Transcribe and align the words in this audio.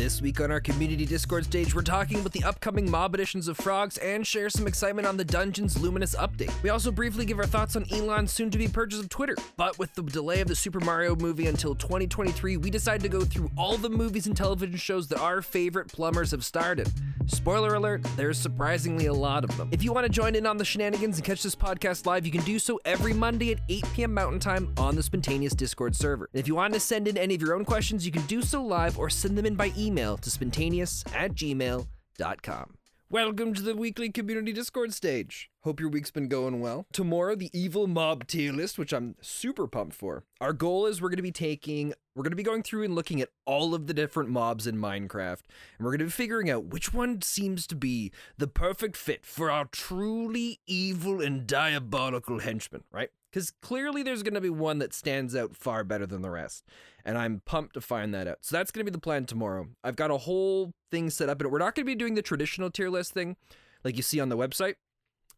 This 0.00 0.22
week 0.22 0.40
on 0.40 0.50
our 0.50 0.60
community 0.60 1.04
Discord 1.04 1.44
stage, 1.44 1.74
we're 1.74 1.82
talking 1.82 2.20
about 2.20 2.32
the 2.32 2.42
upcoming 2.42 2.90
mob 2.90 3.14
editions 3.14 3.48
of 3.48 3.58
Frogs 3.58 3.98
and 3.98 4.26
share 4.26 4.48
some 4.48 4.66
excitement 4.66 5.06
on 5.06 5.18
the 5.18 5.26
Dungeons 5.26 5.78
Luminous 5.78 6.14
update. 6.14 6.50
We 6.62 6.70
also 6.70 6.90
briefly 6.90 7.26
give 7.26 7.38
our 7.38 7.44
thoughts 7.44 7.76
on 7.76 7.84
Elon's 7.92 8.32
soon 8.32 8.50
to 8.52 8.56
be 8.56 8.66
purchase 8.66 8.98
of 8.98 9.10
Twitter. 9.10 9.36
But 9.58 9.78
with 9.78 9.94
the 9.94 10.02
delay 10.02 10.40
of 10.40 10.48
the 10.48 10.56
Super 10.56 10.80
Mario 10.80 11.16
movie 11.16 11.48
until 11.48 11.74
2023, 11.74 12.56
we 12.56 12.70
decided 12.70 13.02
to 13.02 13.10
go 13.10 13.26
through 13.26 13.50
all 13.58 13.76
the 13.76 13.90
movies 13.90 14.26
and 14.26 14.34
television 14.34 14.78
shows 14.78 15.06
that 15.08 15.20
our 15.20 15.42
favorite 15.42 15.88
plumbers 15.88 16.30
have 16.30 16.46
starred 16.46 16.80
in. 16.80 16.86
Spoiler 17.26 17.74
alert, 17.74 18.02
there's 18.16 18.38
surprisingly 18.38 19.04
a 19.04 19.12
lot 19.12 19.44
of 19.44 19.54
them. 19.58 19.68
If 19.70 19.84
you 19.84 19.92
want 19.92 20.06
to 20.06 20.10
join 20.10 20.34
in 20.34 20.46
on 20.46 20.56
the 20.56 20.64
shenanigans 20.64 21.18
and 21.18 21.26
catch 21.26 21.42
this 21.42 21.54
podcast 21.54 22.06
live, 22.06 22.24
you 22.24 22.32
can 22.32 22.42
do 22.44 22.58
so 22.58 22.80
every 22.86 23.12
Monday 23.12 23.52
at 23.52 23.60
8 23.68 23.84
p.m. 23.94 24.14
Mountain 24.14 24.40
Time 24.40 24.72
on 24.78 24.96
the 24.96 25.02
Spentaneous 25.02 25.52
Discord 25.52 25.94
server. 25.94 26.30
And 26.32 26.40
if 26.40 26.48
you 26.48 26.54
want 26.54 26.72
to 26.72 26.80
send 26.80 27.06
in 27.06 27.18
any 27.18 27.34
of 27.34 27.42
your 27.42 27.54
own 27.54 27.66
questions, 27.66 28.06
you 28.06 28.12
can 28.12 28.22
do 28.22 28.40
so 28.40 28.64
live 28.64 28.98
or 28.98 29.10
send 29.10 29.36
them 29.36 29.44
in 29.44 29.56
by 29.56 29.72
email 29.76 29.89
to 29.96 30.30
spentaneous 30.30 31.04
at 31.14 31.34
gmail.com. 31.34 32.74
Welcome 33.12 33.54
to 33.54 33.62
the 33.62 33.74
weekly 33.74 34.08
community 34.08 34.52
Discord 34.52 34.94
stage. 34.94 35.50
Hope 35.64 35.80
your 35.80 35.88
week's 35.88 36.12
been 36.12 36.28
going 36.28 36.60
well. 36.60 36.86
Tomorrow, 36.92 37.34
the 37.34 37.50
evil 37.52 37.88
mob 37.88 38.28
tier 38.28 38.52
list, 38.52 38.78
which 38.78 38.92
I'm 38.92 39.16
super 39.20 39.66
pumped 39.66 39.96
for. 39.96 40.22
Our 40.40 40.52
goal 40.52 40.86
is 40.86 41.02
we're 41.02 41.08
going 41.08 41.16
to 41.16 41.22
be 41.22 41.32
taking, 41.32 41.92
we're 42.14 42.22
going 42.22 42.30
to 42.30 42.36
be 42.36 42.44
going 42.44 42.62
through 42.62 42.84
and 42.84 42.94
looking 42.94 43.20
at 43.20 43.30
all 43.46 43.74
of 43.74 43.88
the 43.88 43.94
different 43.94 44.30
mobs 44.30 44.68
in 44.68 44.76
Minecraft, 44.76 45.42
and 45.76 45.84
we're 45.84 45.90
going 45.90 45.98
to 45.98 46.04
be 46.04 46.10
figuring 46.12 46.48
out 46.48 46.66
which 46.66 46.94
one 46.94 47.20
seems 47.20 47.66
to 47.66 47.74
be 47.74 48.12
the 48.38 48.46
perfect 48.46 48.96
fit 48.96 49.26
for 49.26 49.50
our 49.50 49.64
truly 49.64 50.60
evil 50.68 51.20
and 51.20 51.48
diabolical 51.48 52.38
henchmen, 52.38 52.84
right? 52.92 53.10
Because 53.30 53.52
clearly 53.62 54.02
there's 54.02 54.22
going 54.22 54.34
to 54.34 54.40
be 54.40 54.50
one 54.50 54.78
that 54.78 54.92
stands 54.92 55.36
out 55.36 55.56
far 55.56 55.84
better 55.84 56.06
than 56.06 56.22
the 56.22 56.30
rest. 56.30 56.64
And 57.04 57.16
I'm 57.16 57.42
pumped 57.44 57.74
to 57.74 57.80
find 57.80 58.12
that 58.14 58.26
out. 58.26 58.38
So 58.42 58.56
that's 58.56 58.70
going 58.70 58.84
to 58.84 58.90
be 58.90 58.94
the 58.94 59.00
plan 59.00 59.24
tomorrow. 59.24 59.68
I've 59.84 59.96
got 59.96 60.10
a 60.10 60.18
whole 60.18 60.72
thing 60.90 61.10
set 61.10 61.28
up, 61.28 61.40
and 61.40 61.50
we're 61.50 61.58
not 61.58 61.74
going 61.74 61.86
to 61.86 61.90
be 61.90 61.94
doing 61.94 62.14
the 62.14 62.22
traditional 62.22 62.70
tier 62.70 62.90
list 62.90 63.12
thing 63.12 63.36
like 63.84 63.96
you 63.96 64.02
see 64.02 64.20
on 64.20 64.28
the 64.28 64.36
website 64.36 64.74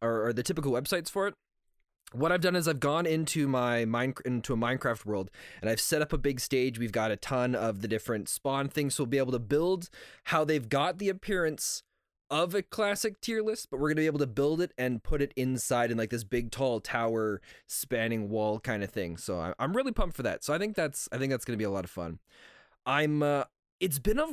or, 0.01 0.27
or 0.27 0.33
the 0.33 0.43
typical 0.43 0.73
websites 0.73 1.11
for 1.11 1.29
it. 1.29 1.35
What 2.13 2.31
I've 2.31 2.43
done 2.43 2.57
is 2.57 2.69
I've 2.69 2.81
gone 2.81 3.07
into 3.07 3.49
my 3.49 3.87
mine 3.87 4.15
into 4.27 4.53
a 4.53 4.57
Minecraft 4.57 5.07
world 5.07 5.31
and 5.63 5.71
I've 5.71 5.81
set 5.81 6.03
up 6.03 6.13
a 6.13 6.19
big 6.19 6.41
stage. 6.41 6.79
We've 6.79 6.93
got 6.93 7.11
a 7.11 7.17
ton 7.17 7.55
of 7.55 7.81
the 7.81 7.89
different 7.89 8.29
spawn 8.29 8.69
things, 8.69 8.95
so 8.95 9.05
we'll 9.05 9.11
be 9.11 9.19
able 9.19 9.33
to 9.33 9.39
build 9.39 9.89
how 10.25 10.45
they've 10.45 10.69
got 10.69 10.99
the 10.99 11.09
appearance 11.09 11.83
of 12.33 12.55
a 12.55 12.63
classic 12.63 13.21
tier 13.21 13.43
list, 13.43 13.69
but 13.71 13.79
we're 13.79 13.91
gonna 13.91 14.01
be 14.01 14.07
able 14.07 14.19
to 14.19 14.27
build 14.27 14.63
it 14.63 14.73
and 14.79 15.03
put 15.03 15.21
it 15.21 15.35
inside 15.37 15.91
in 15.91 15.99
like 15.99 16.09
this 16.09 16.25
big 16.25 16.51
tall 16.51 16.81
tower 16.81 17.43
spanning 17.67 18.31
wall 18.31 18.59
kind 18.59 18.83
of 18.83 18.91
thing. 18.91 19.19
So 19.19 19.53
I'm 19.59 19.77
really 19.77 19.93
pumped 19.93 20.17
for 20.17 20.23
that. 20.23 20.43
So 20.43 20.55
I 20.55 20.59
think 20.59 20.75
that's 20.75 21.11
I 21.13 21.19
think 21.19 21.31
that's 21.31 21.45
gonna 21.45 21.59
be 21.59 21.65
a 21.65 21.71
lot 21.71 21.85
of 21.85 21.91
fun. 21.91 22.19
I'm 22.87 23.23
uh 23.23 23.45
it's 23.81 23.99
been 23.99 24.19
a 24.19 24.27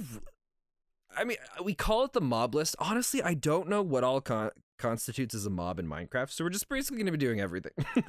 I 1.15 1.25
mean 1.25 1.37
we 1.61 1.73
call 1.73 2.05
it 2.05 2.13
the 2.13 2.21
mob 2.21 2.55
list. 2.55 2.77
Honestly, 2.79 3.21
I 3.21 3.33
don't 3.33 3.67
know 3.67 3.81
what 3.81 4.05
all 4.05 4.21
con- 4.21 4.51
constitutes 4.77 5.35
as 5.35 5.45
a 5.45 5.49
mob 5.49 5.77
in 5.77 5.85
Minecraft. 5.85 6.31
So 6.31 6.45
we're 6.45 6.51
just 6.51 6.69
basically 6.69 6.99
gonna 6.99 7.11
be 7.11 7.17
doing 7.17 7.41
everything. 7.41 7.73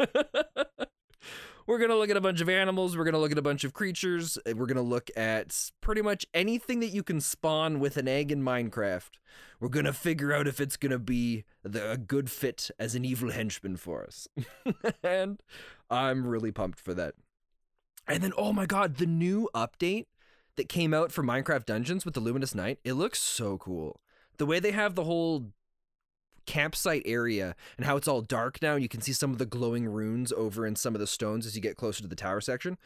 we're 1.70 1.78
going 1.78 1.90
to 1.90 1.96
look 1.96 2.10
at 2.10 2.16
a 2.16 2.20
bunch 2.20 2.40
of 2.40 2.48
animals. 2.48 2.96
We're 2.96 3.04
going 3.04 3.14
to 3.14 3.20
look 3.20 3.30
at 3.30 3.38
a 3.38 3.42
bunch 3.42 3.62
of 3.62 3.72
creatures. 3.72 4.36
We're 4.44 4.66
going 4.66 4.74
to 4.74 4.82
look 4.82 5.08
at 5.16 5.70
pretty 5.80 6.02
much 6.02 6.26
anything 6.34 6.80
that 6.80 6.88
you 6.88 7.04
can 7.04 7.20
spawn 7.20 7.78
with 7.78 7.96
an 7.96 8.08
egg 8.08 8.32
in 8.32 8.42
Minecraft. 8.42 9.10
We're 9.60 9.68
going 9.68 9.84
to 9.84 9.92
figure 9.92 10.32
out 10.32 10.48
if 10.48 10.60
it's 10.60 10.76
going 10.76 10.90
to 10.90 10.98
be 10.98 11.44
the, 11.62 11.92
a 11.92 11.96
good 11.96 12.28
fit 12.28 12.72
as 12.80 12.96
an 12.96 13.04
evil 13.04 13.30
henchman 13.30 13.76
for 13.76 14.02
us. 14.02 14.26
and 15.04 15.40
I'm 15.88 16.26
really 16.26 16.50
pumped 16.50 16.80
for 16.80 16.92
that. 16.94 17.14
And 18.08 18.20
then, 18.20 18.32
oh 18.36 18.52
my 18.52 18.66
god, 18.66 18.96
the 18.96 19.06
new 19.06 19.48
update 19.54 20.06
that 20.56 20.68
came 20.68 20.92
out 20.92 21.12
for 21.12 21.22
Minecraft 21.22 21.66
Dungeons 21.66 22.04
with 22.04 22.14
the 22.14 22.20
Luminous 22.20 22.52
Night, 22.52 22.80
it 22.82 22.94
looks 22.94 23.20
so 23.20 23.58
cool. 23.58 24.00
The 24.38 24.46
way 24.46 24.58
they 24.58 24.72
have 24.72 24.96
the 24.96 25.04
whole 25.04 25.52
campsite 26.50 27.02
area 27.04 27.54
and 27.76 27.86
how 27.86 27.96
it's 27.96 28.08
all 28.08 28.22
dark 28.22 28.60
now 28.60 28.74
and 28.74 28.82
you 28.82 28.88
can 28.88 29.00
see 29.00 29.12
some 29.12 29.30
of 29.30 29.38
the 29.38 29.46
glowing 29.46 29.86
runes 29.86 30.32
over 30.32 30.66
in 30.66 30.74
some 30.74 30.96
of 30.96 31.00
the 31.00 31.06
stones 31.06 31.46
as 31.46 31.54
you 31.54 31.62
get 31.62 31.76
closer 31.76 32.02
to 32.02 32.08
the 32.08 32.16
tower 32.16 32.40
section. 32.40 32.76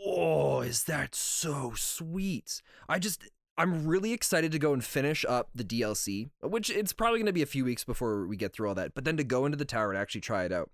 Oh, 0.00 0.60
is 0.60 0.84
that 0.84 1.12
so 1.16 1.72
sweet? 1.74 2.62
I 2.88 3.00
just 3.00 3.28
I'm 3.58 3.84
really 3.84 4.12
excited 4.12 4.52
to 4.52 4.60
go 4.60 4.72
and 4.72 4.84
finish 4.84 5.24
up 5.28 5.48
the 5.54 5.64
DLC, 5.64 6.30
which 6.40 6.70
it's 6.70 6.92
probably 6.92 7.18
going 7.18 7.26
to 7.26 7.32
be 7.32 7.42
a 7.42 7.46
few 7.46 7.64
weeks 7.64 7.82
before 7.82 8.28
we 8.28 8.36
get 8.36 8.52
through 8.52 8.68
all 8.68 8.74
that, 8.76 8.94
but 8.94 9.04
then 9.04 9.16
to 9.16 9.24
go 9.24 9.44
into 9.44 9.58
the 9.58 9.64
tower 9.64 9.90
and 9.90 9.98
actually 9.98 10.20
try 10.20 10.44
it 10.44 10.52
out. 10.52 10.70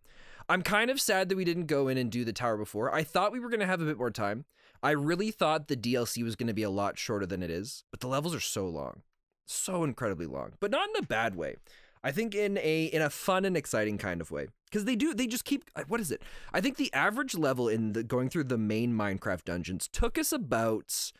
I'm 0.46 0.62
kind 0.62 0.90
of 0.90 1.00
sad 1.00 1.30
that 1.30 1.36
we 1.36 1.44
didn't 1.46 1.66
go 1.66 1.88
in 1.88 1.96
and 1.96 2.10
do 2.10 2.24
the 2.24 2.32
tower 2.34 2.58
before. 2.58 2.94
I 2.94 3.02
thought 3.02 3.32
we 3.32 3.40
were 3.40 3.48
going 3.48 3.60
to 3.60 3.66
have 3.66 3.80
a 3.80 3.86
bit 3.86 3.98
more 3.98 4.10
time. 4.10 4.44
I 4.82 4.90
really 4.90 5.30
thought 5.30 5.68
the 5.68 5.76
DLC 5.76 6.22
was 6.22 6.36
going 6.36 6.48
to 6.48 6.54
be 6.54 6.62
a 6.62 6.70
lot 6.70 6.98
shorter 6.98 7.26
than 7.26 7.42
it 7.42 7.50
is, 7.50 7.84
but 7.90 8.00
the 8.00 8.08
levels 8.08 8.34
are 8.34 8.40
so 8.40 8.66
long. 8.66 9.02
So 9.46 9.84
incredibly 9.84 10.26
long, 10.26 10.52
but 10.60 10.70
not 10.70 10.88
in 10.88 11.02
a 11.02 11.06
bad 11.06 11.34
way. 11.34 11.56
I 12.02 12.12
think 12.12 12.34
in 12.34 12.58
a 12.58 12.84
in 12.84 13.02
a 13.02 13.10
fun 13.10 13.44
and 13.44 13.56
exciting 13.56 13.98
kind 13.98 14.20
of 14.20 14.30
way 14.30 14.48
because 14.70 14.84
they 14.84 14.96
do 14.96 15.12
they 15.12 15.26
just 15.26 15.44
keep 15.44 15.64
uh, 15.76 15.84
what 15.88 16.00
is 16.00 16.10
it? 16.10 16.22
I 16.52 16.60
think 16.60 16.76
the 16.76 16.92
average 16.94 17.34
level 17.34 17.68
in 17.68 17.92
the 17.92 18.02
going 18.02 18.30
through 18.30 18.44
the 18.44 18.58
main 18.58 18.92
Minecraft 18.92 19.44
dungeons 19.44 19.88
took 19.88 20.18
us 20.18 20.32
about 20.32 21.12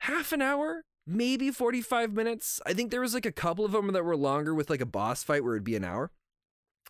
half 0.00 0.32
an 0.32 0.40
hour, 0.40 0.84
maybe 1.06 1.50
45 1.50 2.12
minutes. 2.12 2.60
I 2.64 2.72
think 2.72 2.90
there 2.90 3.02
was 3.02 3.14
like 3.14 3.26
a 3.26 3.32
couple 3.32 3.64
of 3.64 3.72
them 3.72 3.92
that 3.92 4.04
were 4.04 4.16
longer 4.16 4.54
with 4.54 4.70
like 4.70 4.80
a 4.80 4.86
boss 4.86 5.22
fight 5.22 5.44
where 5.44 5.54
it'd 5.54 5.64
be 5.64 5.76
an 5.76 5.84
hour. 5.84 6.10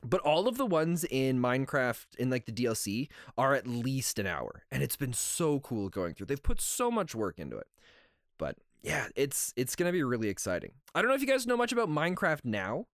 But 0.03 0.21
all 0.21 0.49
of 0.49 0.57
the 0.57 0.65
ones 0.65 1.05
in 1.11 1.41
Minecraft 1.41 2.07
in 2.19 2.31
like 2.31 2.47
the 2.47 2.53
DLC 2.53 3.09
are 3.37 3.55
at 3.55 3.67
least 3.67 4.19
an 4.19 4.27
hour 4.27 4.63
and 4.71 4.83
it's 4.83 4.97
been 4.97 5.13
so 5.13 5.61
cool 5.61 5.89
going 5.89 6.15
through. 6.15 6.27
They've 6.27 6.43
put 6.43 6.61
so 6.61 6.91
much 6.91 7.15
work 7.15 7.39
into 7.39 7.59
it. 7.59 7.67
But 8.39 8.57
yeah, 8.83 9.09
it's 9.15 9.53
it's 9.57 9.77
gonna 9.77 9.93
be 9.93 10.03
really 10.03 10.29
exciting. 10.29 10.73
I 10.95 11.03
don't 11.03 11.09
know 11.09 11.15
if 11.15 11.21
you 11.21 11.27
guys 11.27 11.47
know 11.47 11.57
much 11.57 11.73
about 11.73 11.89
Minecraft 11.89 12.45
now, 12.45 12.87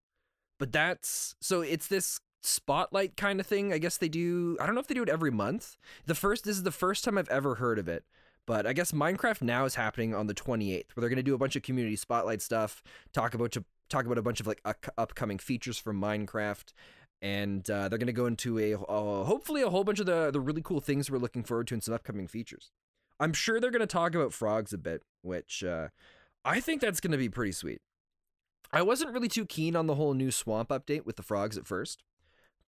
but 0.58 0.72
that's 0.72 1.34
so 1.40 1.60
it's 1.60 1.86
this 1.86 2.20
spotlight 2.42 3.16
kind 3.16 3.40
of 3.40 3.46
thing. 3.46 3.72
I 3.72 3.78
guess 3.78 3.96
they 3.96 4.08
do. 4.08 4.56
I 4.60 4.66
don't 4.66 4.74
know 4.74 4.80
if 4.80 4.86
they 4.86 4.94
do 4.94 5.02
it 5.02 5.08
every 5.08 5.30
month. 5.30 5.76
The 6.06 6.14
first 6.14 6.44
this 6.44 6.56
is 6.56 6.62
the 6.62 6.70
first 6.70 7.04
time 7.04 7.18
I've 7.18 7.28
ever 7.28 7.56
heard 7.56 7.78
of 7.78 7.88
it. 7.88 8.04
But 8.46 8.64
I 8.64 8.72
guess 8.72 8.92
Minecraft 8.92 9.42
now 9.42 9.64
is 9.64 9.74
happening 9.74 10.14
on 10.14 10.28
the 10.28 10.34
28th, 10.34 10.94
where 10.94 11.00
they're 11.00 11.08
to 11.16 11.22
do 11.22 11.34
a 11.34 11.38
bunch 11.38 11.56
of 11.56 11.62
community 11.62 11.96
spotlight 11.96 12.40
stuff, 12.40 12.82
talk 13.12 13.34
about 13.34 13.56
talk 13.88 14.06
about 14.06 14.18
a 14.18 14.22
bunch 14.22 14.40
of 14.40 14.46
like 14.46 14.60
upcoming 14.96 15.38
features 15.38 15.78
from 15.78 16.00
Minecraft, 16.00 16.72
and 17.20 17.68
uh, 17.68 17.88
they're 17.88 17.98
going 17.98 18.06
to 18.06 18.12
go 18.12 18.26
into 18.26 18.58
a 18.58 18.74
uh, 18.74 19.24
hopefully 19.24 19.62
a 19.62 19.70
whole 19.70 19.84
bunch 19.84 19.98
of 19.98 20.06
the 20.06 20.30
the 20.30 20.40
really 20.40 20.62
cool 20.62 20.80
things 20.80 21.10
we're 21.10 21.18
looking 21.18 21.42
forward 21.42 21.66
to 21.68 21.74
and 21.74 21.82
some 21.82 21.94
upcoming 21.94 22.28
features. 22.28 22.70
I'm 23.18 23.32
sure 23.32 23.60
they're 23.60 23.70
going 23.70 23.80
to 23.80 23.86
talk 23.86 24.14
about 24.14 24.32
frogs 24.32 24.72
a 24.72 24.78
bit, 24.78 25.02
which 25.22 25.64
uh, 25.64 25.88
I 26.44 26.60
think 26.60 26.80
that's 26.80 27.00
going 27.00 27.12
to 27.12 27.18
be 27.18 27.28
pretty 27.28 27.52
sweet. 27.52 27.80
I 28.72 28.82
wasn't 28.82 29.12
really 29.12 29.28
too 29.28 29.46
keen 29.46 29.76
on 29.76 29.86
the 29.86 29.94
whole 29.94 30.14
new 30.14 30.30
swamp 30.30 30.70
update 30.70 31.06
with 31.06 31.16
the 31.16 31.22
frogs 31.22 31.56
at 31.56 31.66
first, 31.66 32.02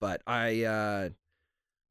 but 0.00 0.22
I 0.26 0.62
uh, 0.62 1.08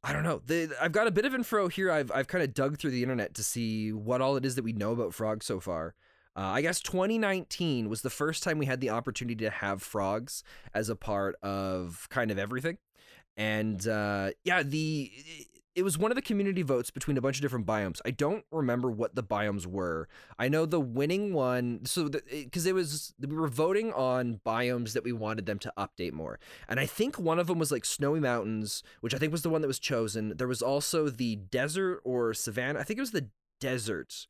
I 0.03 0.13
don't 0.13 0.23
know. 0.23 0.41
The, 0.45 0.75
I've 0.79 0.91
got 0.91 1.07
a 1.07 1.11
bit 1.11 1.25
of 1.25 1.33
info 1.33 1.67
here. 1.67 1.91
I've 1.91 2.11
I've 2.11 2.27
kind 2.27 2.43
of 2.43 2.53
dug 2.53 2.77
through 2.77 2.91
the 2.91 3.01
internet 3.01 3.33
to 3.35 3.43
see 3.43 3.91
what 3.91 4.21
all 4.21 4.37
it 4.37 4.45
is 4.45 4.55
that 4.55 4.63
we 4.63 4.73
know 4.73 4.91
about 4.91 5.13
frogs 5.13 5.45
so 5.45 5.59
far. 5.59 5.95
Uh, 6.37 6.41
I 6.41 6.61
guess 6.61 6.81
2019 6.81 7.89
was 7.89 8.01
the 8.01 8.09
first 8.09 8.43
time 8.43 8.57
we 8.57 8.65
had 8.65 8.81
the 8.81 8.89
opportunity 8.89 9.43
to 9.45 9.49
have 9.49 9.81
frogs 9.81 10.43
as 10.73 10.89
a 10.89 10.95
part 10.95 11.35
of 11.41 12.07
kind 12.09 12.29
of 12.29 12.37
everything, 12.37 12.77
and 13.35 13.87
uh, 13.87 14.31
yeah, 14.43 14.61
the 14.61 15.11
it 15.75 15.83
was 15.83 15.97
one 15.97 16.09
of 16.09 16.15
the 16.15 16.21
community 16.21 16.61
votes 16.61 16.89
between 16.89 17.17
a 17.17 17.21
bunch 17.21 17.37
of 17.37 17.41
different 17.41 17.65
biomes. 17.65 17.99
I 18.05 18.11
don't 18.11 18.45
remember 18.49 18.89
what 18.89 19.15
the 19.15 19.23
biomes 19.23 19.65
were. 19.65 20.07
I 20.39 20.47
know 20.47 20.65
the 20.65 20.79
winning 20.79 21.33
one, 21.33 21.81
so 21.83 22.09
because 22.09 22.65
it, 22.65 22.73
was 22.73 23.13
we 23.19 23.35
were 23.35 23.49
voting 23.49 23.91
on 23.91 24.39
biomes 24.45 24.93
that 24.93 25.03
we 25.03 25.11
wanted 25.11 25.45
them 25.45 25.59
to 25.59 25.73
update 25.77 26.13
more, 26.13 26.39
and 26.69 26.79
I 26.79 26.85
think 26.85 27.19
one 27.19 27.39
of 27.39 27.47
them 27.47 27.59
was 27.59 27.71
like 27.71 27.83
snowy 27.83 28.21
mountains, 28.21 28.83
which 29.01 29.13
I 29.13 29.17
think 29.17 29.33
was 29.33 29.41
the 29.41 29.49
one 29.49 29.61
that 29.61 29.67
was 29.67 29.79
chosen. 29.79 30.37
There 30.37 30.47
was 30.47 30.61
also 30.61 31.09
the 31.09 31.35
desert 31.35 31.99
or 32.05 32.33
savanna. 32.33 32.79
I 32.79 32.83
think 32.83 32.97
it 32.97 33.01
was 33.01 33.11
the 33.11 33.29
desert 33.59 34.27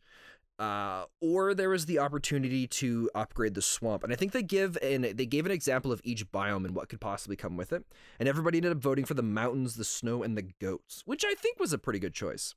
uh, 0.57 1.05
or 1.21 1.53
there 1.53 1.69
was 1.69 1.85
the 1.85 1.99
opportunity 1.99 2.65
to 2.65 3.09
upgrade 3.13 3.55
the 3.55 3.61
swamp. 3.61 4.03
And 4.03 4.13
I 4.13 4.15
think 4.15 4.31
they 4.31 4.43
give 4.43 4.77
an 4.81 5.01
they 5.15 5.25
gave 5.25 5.45
an 5.45 5.51
example 5.51 5.91
of 5.91 6.01
each 6.03 6.31
biome 6.31 6.65
and 6.65 6.75
what 6.75 6.89
could 6.89 7.01
possibly 7.01 7.35
come 7.35 7.57
with 7.57 7.73
it. 7.73 7.85
And 8.19 8.29
everybody 8.29 8.57
ended 8.57 8.71
up 8.71 8.77
voting 8.77 9.05
for 9.05 9.13
the 9.13 9.23
mountains, 9.23 9.75
the 9.75 9.83
snow, 9.83 10.23
and 10.23 10.37
the 10.37 10.49
goats, 10.61 11.03
which 11.05 11.25
I 11.25 11.33
think 11.33 11.59
was 11.59 11.73
a 11.73 11.77
pretty 11.77 11.99
good 11.99 12.13
choice. 12.13 12.55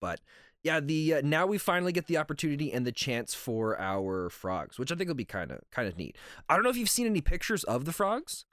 But 0.00 0.20
yeah, 0.62 0.80
the 0.80 1.14
uh, 1.14 1.20
now 1.24 1.46
we 1.46 1.58
finally 1.58 1.92
get 1.92 2.06
the 2.06 2.18
opportunity 2.18 2.72
and 2.72 2.86
the 2.86 2.92
chance 2.92 3.34
for 3.34 3.78
our 3.78 4.28
frogs, 4.28 4.78
which 4.78 4.92
I 4.92 4.94
think 4.94 5.08
will 5.08 5.14
be 5.14 5.24
kind 5.24 5.50
of 5.50 5.60
kind 5.70 5.88
of 5.88 5.96
neat. 5.96 6.16
I 6.48 6.54
don't 6.54 6.64
know 6.64 6.70
if 6.70 6.76
you've 6.76 6.90
seen 6.90 7.06
any 7.06 7.20
pictures 7.20 7.64
of 7.64 7.86
the 7.86 7.92
frogs, 7.92 8.44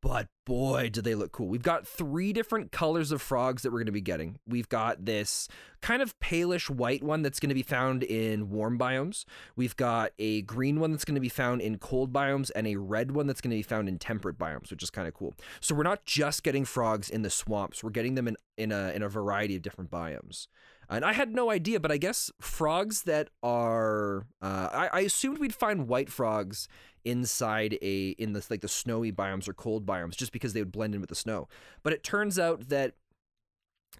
but 0.00 0.28
boy, 0.46 0.88
do 0.90 1.02
they 1.02 1.14
look 1.14 1.32
cool. 1.32 1.48
We've 1.48 1.62
got 1.62 1.86
three 1.86 2.32
different 2.32 2.70
colors 2.70 3.10
of 3.10 3.20
frogs 3.20 3.62
that 3.62 3.70
we're 3.70 3.80
going 3.80 3.86
to 3.86 3.92
be 3.92 4.00
getting. 4.00 4.38
We've 4.46 4.68
got 4.68 5.04
this 5.04 5.48
kind 5.80 6.02
of 6.02 6.18
palish 6.20 6.70
white 6.70 7.02
one 7.02 7.22
that's 7.22 7.40
going 7.40 7.48
to 7.48 7.54
be 7.54 7.62
found 7.62 8.02
in 8.04 8.50
warm 8.50 8.78
biomes. 8.78 9.24
We've 9.56 9.76
got 9.76 10.12
a 10.18 10.42
green 10.42 10.78
one 10.78 10.92
that's 10.92 11.04
going 11.04 11.16
to 11.16 11.20
be 11.20 11.28
found 11.28 11.60
in 11.60 11.78
cold 11.78 12.12
biomes 12.12 12.50
and 12.54 12.66
a 12.66 12.76
red 12.76 13.10
one 13.10 13.26
that's 13.26 13.40
going 13.40 13.50
to 13.50 13.56
be 13.56 13.62
found 13.62 13.88
in 13.88 13.98
temperate 13.98 14.38
biomes, 14.38 14.70
which 14.70 14.82
is 14.82 14.90
kind 14.90 15.08
of 15.08 15.14
cool. 15.14 15.34
So 15.60 15.74
we're 15.74 15.82
not 15.82 16.04
just 16.04 16.42
getting 16.42 16.64
frogs 16.64 17.10
in 17.10 17.22
the 17.22 17.30
swamps, 17.30 17.82
we're 17.82 17.90
getting 17.90 18.14
them 18.14 18.28
in, 18.28 18.36
in, 18.56 18.72
a, 18.72 18.90
in 18.90 19.02
a 19.02 19.08
variety 19.08 19.56
of 19.56 19.62
different 19.62 19.90
biomes. 19.90 20.46
And 20.90 21.04
I 21.04 21.12
had 21.12 21.34
no 21.34 21.50
idea, 21.50 21.80
but 21.80 21.92
I 21.92 21.98
guess 21.98 22.30
frogs 22.40 23.02
that 23.02 23.28
are 23.42 24.26
uh, 24.40 24.68
I, 24.72 24.88
I 24.92 25.00
assumed 25.00 25.38
we'd 25.38 25.54
find 25.54 25.86
white 25.86 26.08
frogs 26.08 26.66
inside 27.08 27.78
a 27.80 28.10
in 28.10 28.32
the 28.32 28.44
like 28.50 28.60
the 28.60 28.68
snowy 28.68 29.10
biomes 29.10 29.48
or 29.48 29.54
cold 29.54 29.86
biomes 29.86 30.16
just 30.16 30.32
because 30.32 30.52
they 30.52 30.60
would 30.60 30.72
blend 30.72 30.94
in 30.94 31.00
with 31.00 31.08
the 31.08 31.16
snow. 31.16 31.48
But 31.82 31.92
it 31.92 32.04
turns 32.04 32.38
out 32.38 32.68
that 32.68 32.94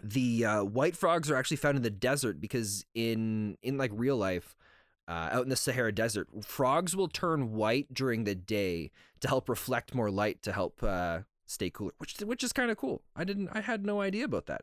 the 0.02 0.44
uh, 0.44 0.64
white 0.64 0.94
frogs 0.94 1.30
are 1.30 1.36
actually 1.36 1.56
found 1.56 1.76
in 1.76 1.82
the 1.82 1.90
desert 1.90 2.40
because 2.40 2.84
in 2.94 3.56
in 3.62 3.78
like 3.78 3.90
real 3.94 4.16
life 4.16 4.56
uh, 5.08 5.30
out 5.32 5.42
in 5.42 5.48
the 5.48 5.56
Sahara 5.56 5.90
Desert, 5.90 6.28
frogs 6.44 6.94
will 6.94 7.08
turn 7.08 7.54
white 7.54 7.94
during 7.94 8.24
the 8.24 8.34
day 8.34 8.90
to 9.20 9.28
help 9.28 9.48
reflect 9.48 9.94
more 9.94 10.10
light 10.10 10.42
to 10.42 10.52
help 10.52 10.82
uh, 10.82 11.20
stay 11.46 11.70
cooler, 11.70 11.92
which 11.98 12.18
which 12.20 12.44
is 12.44 12.52
kind 12.52 12.70
of 12.70 12.76
cool. 12.76 13.02
I 13.16 13.24
didn't 13.24 13.48
I 13.52 13.62
had 13.62 13.86
no 13.86 14.02
idea 14.02 14.24
about 14.24 14.46
that. 14.46 14.62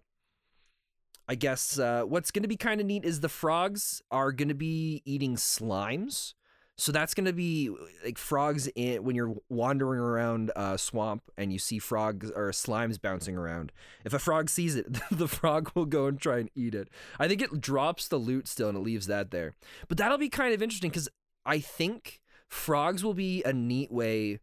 I 1.28 1.34
guess 1.34 1.80
uh, 1.80 2.04
what's 2.04 2.30
going 2.30 2.44
to 2.44 2.48
be 2.48 2.58
kind 2.58 2.80
of 2.80 2.86
neat 2.86 3.04
is 3.04 3.22
the 3.22 3.30
frogs 3.30 4.04
are 4.12 4.32
going 4.32 4.50
to 4.50 4.54
be 4.54 5.02
eating 5.06 5.36
slimes. 5.36 6.36
So 6.78 6.92
that's 6.92 7.14
going 7.14 7.26
to 7.26 7.34
be 7.34 7.70
like 8.04 8.18
frogs 8.18 8.68
in 8.76 9.04
when 9.04 9.16
you're 9.16 9.36
wandering 9.50 10.00
around 10.00 10.52
a 10.58 10.78
swamp 10.78 11.24
and 11.38 11.54
you 11.54 11.60
see 11.60 11.80
frogs 11.80 12.32
or 12.32 12.52
slimes 12.52 13.02
bouncing 13.02 13.38
around. 13.38 13.72
If 14.04 14.14
a 14.14 14.20
frog 14.20 14.50
sees 14.50 14.76
it, 14.76 14.88
the 15.12 15.28
frog 15.28 15.72
will 15.74 15.86
go 15.86 16.08
and 16.08 16.20
try 16.20 16.40
and 16.40 16.50
eat 16.54 16.76
it. 16.76 16.90
I 17.18 17.28
think 17.28 17.42
it 17.42 17.62
drops 17.62 18.08
the 18.08 18.18
loot 18.18 18.48
still 18.48 18.70
and 18.70 18.78
it 18.78 18.82
leaves 18.82 19.08
that 19.08 19.32
there. 19.32 19.56
But 19.88 19.98
that'll 19.98 20.18
be 20.18 20.30
kind 20.30 20.54
of 20.54 20.62
interesting 20.62 20.90
because 20.90 21.08
I 21.46 21.60
think 21.60 22.20
frogs 22.50 23.04
will 23.04 23.14
be 23.14 23.42
a 23.44 23.54
neat 23.54 23.92
way 23.92 24.40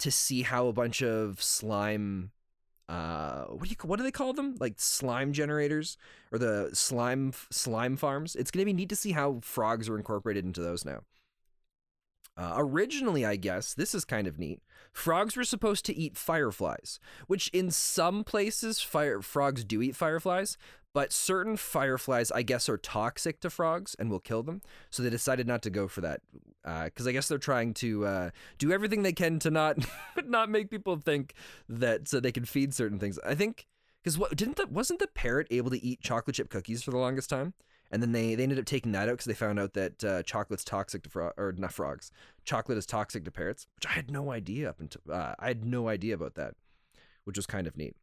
to 0.00 0.10
see 0.10 0.42
how 0.42 0.66
a 0.66 0.72
bunch 0.72 1.02
of 1.02 1.42
slime 1.42 2.32
uh 2.88 3.44
what 3.44 3.68
do 3.68 3.70
you 3.70 3.76
what 3.84 3.98
do 3.98 4.02
they 4.02 4.10
call 4.10 4.32
them 4.32 4.56
like 4.58 4.74
slime 4.78 5.32
generators 5.32 5.96
or 6.32 6.38
the 6.38 6.70
slime 6.72 7.32
slime 7.50 7.96
farms 7.96 8.34
it's 8.34 8.50
going 8.50 8.60
to 8.60 8.64
be 8.64 8.72
neat 8.72 8.88
to 8.88 8.96
see 8.96 9.12
how 9.12 9.38
frogs 9.42 9.88
are 9.88 9.96
incorporated 9.96 10.44
into 10.44 10.60
those 10.60 10.84
now 10.84 11.00
uh, 12.40 12.54
originally, 12.56 13.26
I 13.26 13.36
guess, 13.36 13.74
this 13.74 13.94
is 13.94 14.06
kind 14.06 14.26
of 14.26 14.38
neat. 14.38 14.62
Frogs 14.94 15.36
were 15.36 15.44
supposed 15.44 15.84
to 15.84 15.94
eat 15.94 16.16
fireflies, 16.16 16.98
which 17.26 17.48
in 17.48 17.70
some 17.70 18.24
places, 18.24 18.80
fire 18.80 19.20
frogs 19.20 19.62
do 19.62 19.82
eat 19.82 19.94
fireflies, 19.94 20.56
but 20.94 21.12
certain 21.12 21.58
fireflies, 21.58 22.32
I 22.32 22.40
guess, 22.40 22.66
are 22.70 22.78
toxic 22.78 23.40
to 23.40 23.50
frogs 23.50 23.94
and 23.98 24.10
will 24.10 24.20
kill 24.20 24.42
them. 24.42 24.62
So 24.88 25.02
they 25.02 25.10
decided 25.10 25.46
not 25.46 25.60
to 25.62 25.70
go 25.70 25.86
for 25.86 26.00
that 26.00 26.22
because 26.64 27.06
uh, 27.06 27.10
I 27.10 27.12
guess 27.12 27.28
they're 27.28 27.36
trying 27.36 27.74
to 27.74 28.06
uh, 28.06 28.30
do 28.58 28.72
everything 28.72 29.02
they 29.02 29.12
can 29.12 29.38
to 29.40 29.50
not 29.50 29.76
not 30.24 30.48
make 30.48 30.70
people 30.70 30.96
think 30.96 31.34
that 31.68 32.08
so 32.08 32.20
they 32.20 32.32
can 32.32 32.46
feed 32.46 32.72
certain 32.72 32.98
things. 32.98 33.18
I 33.24 33.34
think 33.34 33.66
because 34.02 34.16
what 34.16 34.34
didn't 34.34 34.56
the 34.56 34.66
wasn't 34.66 34.98
the 34.98 35.08
parrot 35.08 35.46
able 35.50 35.70
to 35.70 35.84
eat 35.84 36.00
chocolate 36.00 36.36
chip 36.36 36.48
cookies 36.48 36.82
for 36.82 36.90
the 36.90 36.96
longest 36.98 37.28
time? 37.28 37.52
And 37.90 38.02
then 38.02 38.12
they, 38.12 38.34
they 38.34 38.42
ended 38.42 38.58
up 38.58 38.64
taking 38.64 38.92
that 38.92 39.08
out 39.08 39.12
because 39.12 39.26
they 39.26 39.34
found 39.34 39.58
out 39.58 39.74
that 39.74 40.04
uh, 40.04 40.22
chocolate's 40.22 40.64
toxic 40.64 41.02
to 41.02 41.10
frogs 41.10 41.34
or 41.36 41.52
not 41.56 41.72
frogs. 41.72 42.12
Chocolate 42.44 42.78
is 42.78 42.86
toxic 42.86 43.24
to 43.24 43.30
parrots, 43.30 43.66
which 43.76 43.86
I 43.86 43.92
had 43.92 44.10
no 44.10 44.30
idea 44.30 44.68
up 44.68 44.80
until 44.80 45.02
uh, 45.10 45.34
I 45.38 45.48
had 45.48 45.64
no 45.64 45.88
idea 45.88 46.14
about 46.14 46.34
that, 46.36 46.54
which 47.24 47.36
was 47.36 47.46
kind 47.46 47.66
of 47.66 47.76
neat. 47.76 47.96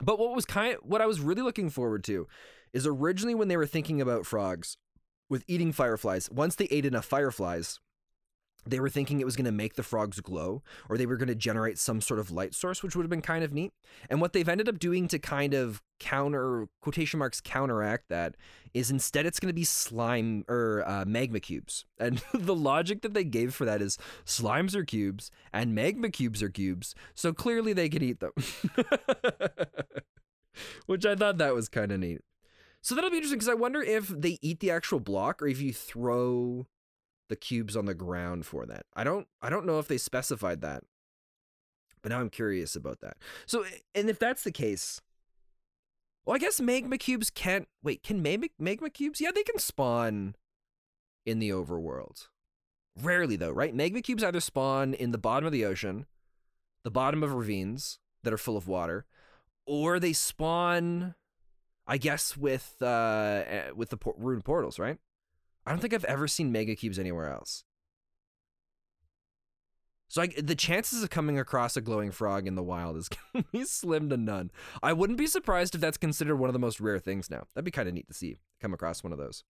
But 0.00 0.18
what 0.18 0.34
was 0.34 0.44
kind 0.44 0.76
what 0.82 1.00
I 1.00 1.06
was 1.06 1.20
really 1.20 1.42
looking 1.42 1.70
forward 1.70 2.04
to 2.04 2.26
is 2.72 2.86
originally 2.86 3.34
when 3.34 3.48
they 3.48 3.56
were 3.56 3.66
thinking 3.66 4.00
about 4.00 4.26
frogs 4.26 4.76
with 5.28 5.44
eating 5.46 5.72
fireflies. 5.72 6.30
Once 6.30 6.54
they 6.54 6.68
ate 6.70 6.86
enough 6.86 7.04
fireflies, 7.04 7.80
they 8.64 8.80
were 8.80 8.88
thinking 8.88 9.20
it 9.20 9.24
was 9.24 9.36
going 9.36 9.44
to 9.44 9.52
make 9.52 9.74
the 9.74 9.82
frogs 9.82 10.20
glow 10.20 10.62
or 10.88 10.96
they 10.96 11.06
were 11.06 11.16
going 11.16 11.28
to 11.28 11.34
generate 11.34 11.78
some 11.78 12.00
sort 12.00 12.20
of 12.20 12.30
light 12.30 12.54
source 12.54 12.82
which 12.82 12.94
would 12.94 13.02
have 13.02 13.10
been 13.10 13.22
kind 13.22 13.42
of 13.44 13.52
neat. 13.52 13.72
And 14.08 14.20
what 14.20 14.32
they've 14.32 14.48
ended 14.48 14.68
up 14.68 14.78
doing 14.78 15.08
to 15.08 15.18
kind 15.18 15.54
of 15.54 15.82
counter 15.98 16.66
quotation 16.80 17.18
marks 17.18 17.40
counteract 17.40 18.08
that 18.08 18.36
is 18.74 18.90
instead 18.90 19.26
it's 19.26 19.38
going 19.38 19.48
to 19.48 19.54
be 19.54 19.64
slime 19.64 20.44
or 20.48 20.84
uh, 20.86 21.04
magma 21.04 21.40
cubes. 21.40 21.84
And 22.02 22.20
the 22.34 22.54
logic 22.54 23.02
that 23.02 23.14
they 23.14 23.22
gave 23.22 23.54
for 23.54 23.64
that 23.64 23.80
is 23.80 23.96
slimes 24.26 24.74
are 24.74 24.84
cubes 24.84 25.30
and 25.52 25.72
magma 25.72 26.10
cubes 26.10 26.42
are 26.42 26.48
cubes 26.48 26.96
so 27.14 27.32
clearly 27.32 27.72
they 27.72 27.88
can 27.88 28.02
eat 28.02 28.18
them. 28.20 28.32
Which 30.86 31.06
i 31.06 31.14
thought 31.14 31.38
that 31.38 31.54
was 31.54 31.68
kind 31.68 31.92
of 31.92 32.00
neat. 32.00 32.20
So 32.80 32.94
that'll 32.94 33.10
be 33.10 33.16
interesting 33.18 33.38
because 33.38 33.48
i 33.48 33.54
wonder 33.54 33.80
if 33.82 34.08
they 34.08 34.38
eat 34.42 34.60
the 34.60 34.72
actual 34.72 35.00
block 35.00 35.40
or 35.40 35.46
if 35.46 35.60
you 35.60 35.72
throw 35.72 36.66
the 37.32 37.36
cubes 37.36 37.78
on 37.78 37.86
the 37.86 37.94
ground 37.94 38.44
for 38.44 38.66
that. 38.66 38.84
I 38.94 39.04
don't 39.04 39.26
I 39.40 39.48
don't 39.48 39.64
know 39.64 39.78
if 39.78 39.88
they 39.88 39.96
specified 39.96 40.60
that. 40.60 40.84
But 42.02 42.10
now 42.10 42.20
I'm 42.20 42.28
curious 42.28 42.76
about 42.76 43.00
that. 43.00 43.16
So 43.46 43.64
and 43.94 44.10
if 44.10 44.18
that's 44.18 44.44
the 44.44 44.52
case, 44.52 45.00
well, 46.26 46.36
I 46.36 46.38
guess 46.38 46.60
magma 46.60 46.98
cubes 46.98 47.30
can't 47.30 47.68
wait, 47.82 48.02
can 48.02 48.20
magma, 48.20 48.48
magma 48.58 48.90
cubes? 48.90 49.18
Yeah, 49.18 49.30
they 49.34 49.44
can 49.44 49.58
spawn 49.58 50.34
in 51.24 51.38
the 51.38 51.48
overworld. 51.48 52.28
Rarely 53.00 53.36
though, 53.36 53.50
right? 53.50 53.74
Magma 53.74 54.02
cubes 54.02 54.22
either 54.22 54.40
spawn 54.40 54.92
in 54.92 55.12
the 55.12 55.18
bottom 55.18 55.46
of 55.46 55.52
the 55.52 55.64
ocean, 55.64 56.04
the 56.84 56.90
bottom 56.90 57.22
of 57.22 57.32
ravines 57.32 57.98
that 58.24 58.34
are 58.34 58.38
full 58.38 58.58
of 58.58 58.68
water, 58.68 59.06
or 59.66 59.98
they 59.98 60.12
spawn 60.12 61.14
I 61.86 61.96
guess 61.96 62.36
with 62.36 62.76
uh 62.82 63.42
eh, 63.46 63.70
with 63.74 63.88
the 63.88 63.96
por- 63.96 64.16
rune 64.18 64.42
portals, 64.42 64.78
right? 64.78 64.98
I 65.66 65.70
don't 65.70 65.80
think 65.80 65.94
I've 65.94 66.04
ever 66.04 66.26
seen 66.28 66.52
magma 66.52 66.74
cubes 66.74 66.98
anywhere 66.98 67.32
else. 67.32 67.64
So 70.08 70.20
I, 70.20 70.26
the 70.26 70.54
chances 70.54 71.02
of 71.02 71.08
coming 71.08 71.38
across 71.38 71.74
a 71.74 71.80
glowing 71.80 72.10
frog 72.10 72.46
in 72.46 72.54
the 72.54 72.62
wild 72.62 72.98
is 72.98 73.08
be 73.52 73.64
slim 73.64 74.10
to 74.10 74.18
none. 74.18 74.50
I 74.82 74.92
wouldn't 74.92 75.18
be 75.18 75.26
surprised 75.26 75.74
if 75.74 75.80
that's 75.80 75.96
considered 75.96 76.36
one 76.36 76.50
of 76.50 76.52
the 76.52 76.58
most 76.58 76.80
rare 76.80 76.98
things 76.98 77.30
now. 77.30 77.46
That'd 77.54 77.64
be 77.64 77.70
kind 77.70 77.88
of 77.88 77.94
neat 77.94 78.08
to 78.08 78.14
see 78.14 78.36
come 78.60 78.74
across 78.74 79.02
one 79.02 79.12
of 79.12 79.18
those. 79.18 79.42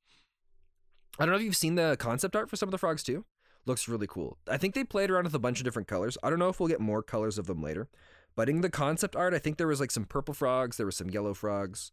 I 1.19 1.25
don't 1.25 1.32
know 1.32 1.38
if 1.38 1.44
you've 1.44 1.56
seen 1.56 1.75
the 1.75 1.97
concept 1.99 2.37
art 2.37 2.49
for 2.49 2.55
some 2.55 2.69
of 2.69 2.70
the 2.70 2.79
frogs 2.79 3.03
too. 3.03 3.25
Looks 3.67 3.88
really 3.88 4.06
cool. 4.06 4.38
I 4.49 4.56
think 4.56 4.75
they 4.75 4.85
played 4.85 5.11
around 5.11 5.25
with 5.25 5.35
a 5.35 5.41
bunch 5.41 5.59
of 5.59 5.64
different 5.64 5.88
colors. 5.88 6.17
I 6.23 6.31
don't 6.31 6.38
know 6.38 6.49
if 6.49 6.61
we'll 6.61 6.69
get 6.69 6.81
more 6.81 7.03
colors 7.03 7.38
of 7.38 7.47
them 7.47 7.61
later. 7.61 7.88
But 8.35 8.49
in 8.49 8.61
the 8.61 8.70
concept 8.70 9.17
art, 9.17 9.35
I 9.35 9.38
think 9.38 9.56
there 9.56 9.67
was 9.67 9.81
like 9.81 9.91
some 9.91 10.05
purple 10.05 10.32
frogs, 10.32 10.76
there 10.76 10.87
was 10.87 10.97
some 10.97 11.11
yellow 11.11 11.35
frogs. 11.35 11.93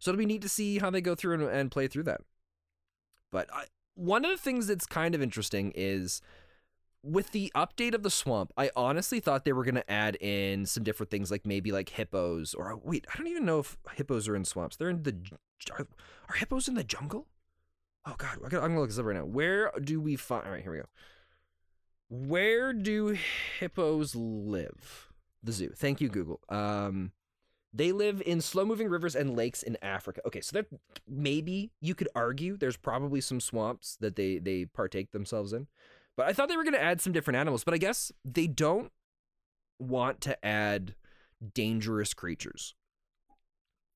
So 0.00 0.10
it'll 0.10 0.18
be 0.18 0.26
neat 0.26 0.42
to 0.42 0.48
see 0.48 0.78
how 0.78 0.90
they 0.90 1.00
go 1.00 1.14
through 1.14 1.34
and, 1.34 1.42
and 1.44 1.70
play 1.70 1.86
through 1.86 2.04
that. 2.04 2.22
But 3.30 3.48
I, 3.52 3.64
one 3.94 4.24
of 4.24 4.30
the 4.30 4.36
things 4.36 4.66
that's 4.66 4.86
kind 4.86 5.14
of 5.14 5.22
interesting 5.22 5.72
is 5.74 6.22
with 7.02 7.32
the 7.32 7.50
update 7.54 7.94
of 7.94 8.02
the 8.02 8.10
swamp, 8.10 8.52
I 8.56 8.70
honestly 8.76 9.20
thought 9.20 9.44
they 9.44 9.52
were 9.52 9.64
going 9.64 9.74
to 9.76 9.90
add 9.90 10.16
in 10.20 10.66
some 10.66 10.82
different 10.82 11.10
things, 11.10 11.30
like 11.30 11.46
maybe 11.46 11.72
like 11.72 11.90
hippos, 11.90 12.54
or 12.54 12.76
wait, 12.82 13.06
I 13.12 13.16
don't 13.16 13.26
even 13.28 13.46
know 13.46 13.60
if 13.60 13.78
hippos 13.94 14.28
are 14.28 14.36
in 14.36 14.44
swamps. 14.44 14.76
They're 14.76 14.90
in 14.90 15.02
the 15.02 15.16
are, 15.72 15.86
are 16.28 16.34
hippos 16.36 16.68
in 16.68 16.74
the 16.74 16.84
jungle? 16.84 17.26
Oh 18.06 18.14
God, 18.16 18.38
I'm 18.42 18.48
gonna 18.50 18.80
look 18.80 18.88
this 18.88 18.98
up 18.98 19.04
right 19.04 19.16
now. 19.16 19.24
Where 19.24 19.72
do 19.82 20.00
we 20.00 20.16
find? 20.16 20.46
All 20.46 20.52
right, 20.52 20.62
here 20.62 20.72
we 20.72 20.78
go. 20.78 20.86
Where 22.08 22.72
do 22.72 23.16
hippos 23.58 24.14
live? 24.14 25.12
The 25.42 25.52
zoo. 25.52 25.72
Thank 25.74 26.00
you, 26.00 26.08
Google. 26.08 26.40
Um, 26.48 27.12
they 27.72 27.92
live 27.92 28.22
in 28.26 28.40
slow 28.40 28.64
moving 28.64 28.88
rivers 28.88 29.14
and 29.14 29.36
lakes 29.36 29.62
in 29.62 29.76
Africa. 29.82 30.20
Okay, 30.26 30.40
so 30.40 30.54
that 30.54 30.66
maybe 31.08 31.70
you 31.80 31.94
could 31.94 32.08
argue 32.14 32.56
there's 32.56 32.76
probably 32.76 33.20
some 33.20 33.40
swamps 33.40 33.96
that 34.00 34.16
they 34.16 34.38
they 34.38 34.64
partake 34.64 35.12
themselves 35.12 35.52
in. 35.52 35.66
But 36.16 36.26
I 36.26 36.32
thought 36.32 36.48
they 36.48 36.56
were 36.56 36.64
going 36.64 36.74
to 36.74 36.82
add 36.82 37.00
some 37.00 37.12
different 37.12 37.38
animals, 37.38 37.64
but 37.64 37.74
I 37.74 37.78
guess 37.78 38.12
they 38.24 38.46
don't 38.46 38.90
want 39.78 40.20
to 40.22 40.44
add 40.44 40.94
dangerous 41.54 42.12
creatures. 42.12 42.74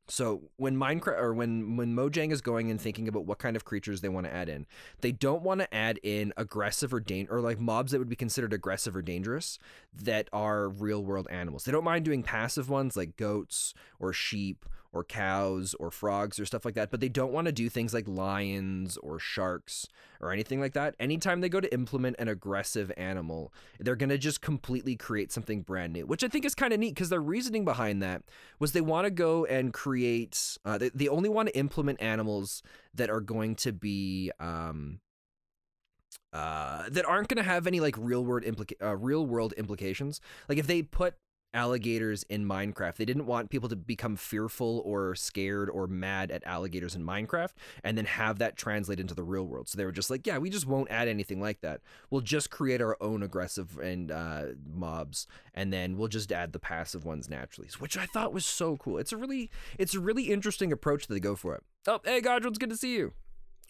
So 0.06 0.42
when 0.56 0.76
Minecraft 0.76 1.18
or 1.18 1.32
when 1.32 1.76
when 1.76 1.94
Mojang 1.94 2.30
is 2.30 2.42
going 2.42 2.70
and 2.70 2.78
thinking 2.78 3.08
about 3.08 3.24
what 3.24 3.38
kind 3.38 3.56
of 3.56 3.64
creatures 3.64 4.02
they 4.02 4.10
want 4.10 4.26
to 4.26 4.32
add 4.32 4.48
in, 4.50 4.66
they 5.00 5.12
don't 5.12 5.42
want 5.42 5.60
to 5.60 5.74
add 5.74 5.98
in 6.02 6.34
aggressive 6.36 6.92
or 6.92 7.00
dan- 7.00 7.28
or 7.30 7.40
like 7.40 7.58
mobs 7.58 7.92
that 7.92 7.98
would 7.98 8.08
be 8.08 8.16
considered 8.16 8.52
aggressive 8.52 8.94
or 8.94 9.02
dangerous 9.02 9.58
that 9.94 10.28
are 10.32 10.68
real 10.68 11.02
world 11.02 11.26
animals. 11.30 11.64
They 11.64 11.72
don't 11.72 11.84
mind 11.84 12.04
doing 12.04 12.22
passive 12.22 12.68
ones 12.68 12.96
like 12.96 13.16
goats 13.16 13.72
or 13.98 14.12
sheep 14.12 14.66
or 14.94 15.02
cows 15.02 15.74
or 15.80 15.90
frogs 15.90 16.38
or 16.38 16.46
stuff 16.46 16.64
like 16.64 16.74
that, 16.74 16.90
but 16.90 17.00
they 17.00 17.08
don't 17.08 17.32
want 17.32 17.46
to 17.46 17.52
do 17.52 17.68
things 17.68 17.92
like 17.92 18.06
lions 18.06 18.96
or 18.98 19.18
sharks 19.18 19.88
or 20.20 20.32
anything 20.32 20.60
like 20.60 20.72
that. 20.72 20.94
Anytime 21.00 21.40
they 21.40 21.48
go 21.48 21.60
to 21.60 21.74
implement 21.74 22.16
an 22.18 22.28
aggressive 22.28 22.92
animal, 22.96 23.52
they're 23.80 23.96
going 23.96 24.08
to 24.08 24.18
just 24.18 24.40
completely 24.40 24.94
create 24.94 25.32
something 25.32 25.62
brand 25.62 25.92
new, 25.92 26.06
which 26.06 26.22
I 26.22 26.28
think 26.28 26.44
is 26.44 26.54
kind 26.54 26.72
of 26.72 26.78
neat 26.78 26.94
because 26.94 27.08
their 27.08 27.20
reasoning 27.20 27.64
behind 27.64 28.02
that 28.02 28.22
was 28.60 28.72
they 28.72 28.80
want 28.80 29.04
to 29.06 29.10
go 29.10 29.44
and 29.44 29.72
create, 29.72 30.56
uh, 30.64 30.78
they, 30.78 30.90
they 30.94 31.08
only 31.08 31.28
want 31.28 31.48
to 31.48 31.58
implement 31.58 32.00
animals 32.00 32.62
that 32.94 33.10
are 33.10 33.20
going 33.20 33.56
to 33.56 33.72
be, 33.72 34.30
um, 34.38 35.00
uh, 36.32 36.84
that 36.88 37.04
aren't 37.04 37.28
going 37.28 37.42
to 37.42 37.48
have 37.48 37.66
any 37.66 37.80
like 37.80 37.96
real 37.98 38.24
world 38.24 38.44
implica- 38.44 38.80
uh, 38.82 38.96
real 38.96 39.26
world 39.26 39.52
implications. 39.54 40.20
Like 40.48 40.58
if 40.58 40.66
they 40.66 40.82
put 40.82 41.14
alligators 41.54 42.24
in 42.24 42.44
Minecraft. 42.44 42.96
They 42.96 43.04
didn't 43.04 43.26
want 43.26 43.48
people 43.48 43.68
to 43.68 43.76
become 43.76 44.16
fearful 44.16 44.82
or 44.84 45.14
scared 45.14 45.70
or 45.70 45.86
mad 45.86 46.30
at 46.30 46.44
alligators 46.44 46.94
in 46.94 47.04
Minecraft 47.04 47.52
and 47.82 47.96
then 47.96 48.04
have 48.04 48.38
that 48.40 48.56
translate 48.56 49.00
into 49.00 49.14
the 49.14 49.22
real 49.22 49.44
world. 49.44 49.68
So 49.68 49.78
they 49.78 49.84
were 49.84 49.92
just 49.92 50.10
like, 50.10 50.26
yeah, 50.26 50.38
we 50.38 50.50
just 50.50 50.66
won't 50.66 50.90
add 50.90 51.08
anything 51.08 51.40
like 51.40 51.60
that. 51.60 51.80
We'll 52.10 52.20
just 52.20 52.50
create 52.50 52.82
our 52.82 52.96
own 53.00 53.22
aggressive 53.22 53.78
and 53.78 54.10
uh, 54.10 54.46
mobs, 54.70 55.26
and 55.54 55.72
then 55.72 55.96
we'll 55.96 56.08
just 56.08 56.32
add 56.32 56.52
the 56.52 56.58
passive 56.58 57.04
ones 57.04 57.30
naturally, 57.30 57.68
which 57.78 57.96
I 57.96 58.06
thought 58.06 58.32
was 58.32 58.44
so 58.44 58.76
cool. 58.76 58.98
It's 58.98 59.12
a 59.12 59.16
really, 59.16 59.50
it's 59.78 59.94
a 59.94 60.00
really 60.00 60.24
interesting 60.24 60.72
approach 60.72 61.06
that 61.06 61.14
they 61.14 61.20
go 61.20 61.36
for 61.36 61.54
it. 61.54 61.62
Oh, 61.86 62.00
hey, 62.04 62.20
Godrill, 62.20 62.48
it's 62.48 62.58
good 62.58 62.70
to 62.70 62.76
see 62.76 62.94
you. 62.94 63.12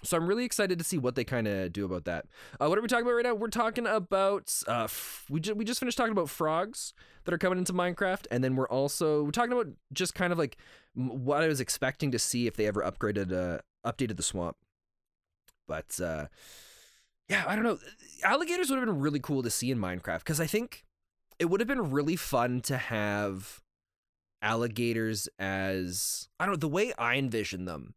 So 0.05 0.17
I'm 0.17 0.27
really 0.27 0.45
excited 0.45 0.79
to 0.79 0.85
see 0.85 0.99
what 0.99 1.15
they 1.15 1.25
kind 1.25 1.49
of 1.49 1.73
do 1.73 1.85
about 1.85 2.05
that. 2.05 2.27
Uh, 2.61 2.69
what 2.69 2.79
are 2.79 2.83
we 2.83 2.89
talking 2.89 3.05
about 3.05 3.15
right 3.15 3.25
now? 3.25 3.35
We're 3.35 3.49
talking 3.49 3.87
about 3.87 4.55
uh, 4.69 4.85
f- 4.85 5.25
we 5.29 5.41
just 5.41 5.57
we 5.57 5.65
just 5.65 5.81
finished 5.81 5.99
talking 5.99 6.13
about 6.13 6.29
frogs 6.31 6.93
that 7.25 7.35
are 7.35 7.39
coming 7.39 7.59
into 7.59 7.73
Minecraft, 7.73 8.27
and 8.31 8.45
then 8.45 8.57
we're 8.57 8.69
also 8.69 9.25
we're 9.25 9.31
talking 9.31 9.53
about 9.53 9.69
just 9.93 10.15
kind 10.15 10.33
of 10.33 10.39
like 10.39 10.57
what 10.95 11.43
I 11.43 11.49
was 11.49 11.61
expecting 11.61 12.11
to 12.13 12.19
see 12.19 12.47
if 12.47 12.57
they 12.57 12.67
ever 12.67 12.83
upgraded 12.83 13.33
uh, 13.33 13.59
updated 13.87 14.17
the 14.17 14.23
swamp. 14.23 14.57
But 15.67 15.99
uh, 16.01 16.27
yeah, 17.29 17.45
I 17.47 17.55
don't 17.55 17.65
know. 17.65 17.79
Alligators 18.23 18.71
would 18.71 18.79
have 18.79 18.87
been 18.87 19.01
really 19.01 19.21
cool 19.21 19.43
to 19.43 19.51
see 19.51 19.71
in 19.71 19.79
Minecraft 19.79 20.19
because 20.19 20.41
I 20.41 20.47
think 20.47 20.85
it 21.39 21.47
would 21.47 21.61
have 21.61 21.69
been 21.69 21.91
really 21.91 22.17
fun 22.17 22.61
to 22.63 22.77
have 22.77 23.61
alligators 24.43 25.27
as 25.39 26.29
I 26.39 26.45
don't 26.45 26.53
know 26.53 26.59
the 26.59 26.69
way 26.69 26.93
I 26.99 27.17
envision 27.17 27.65
them 27.65 27.95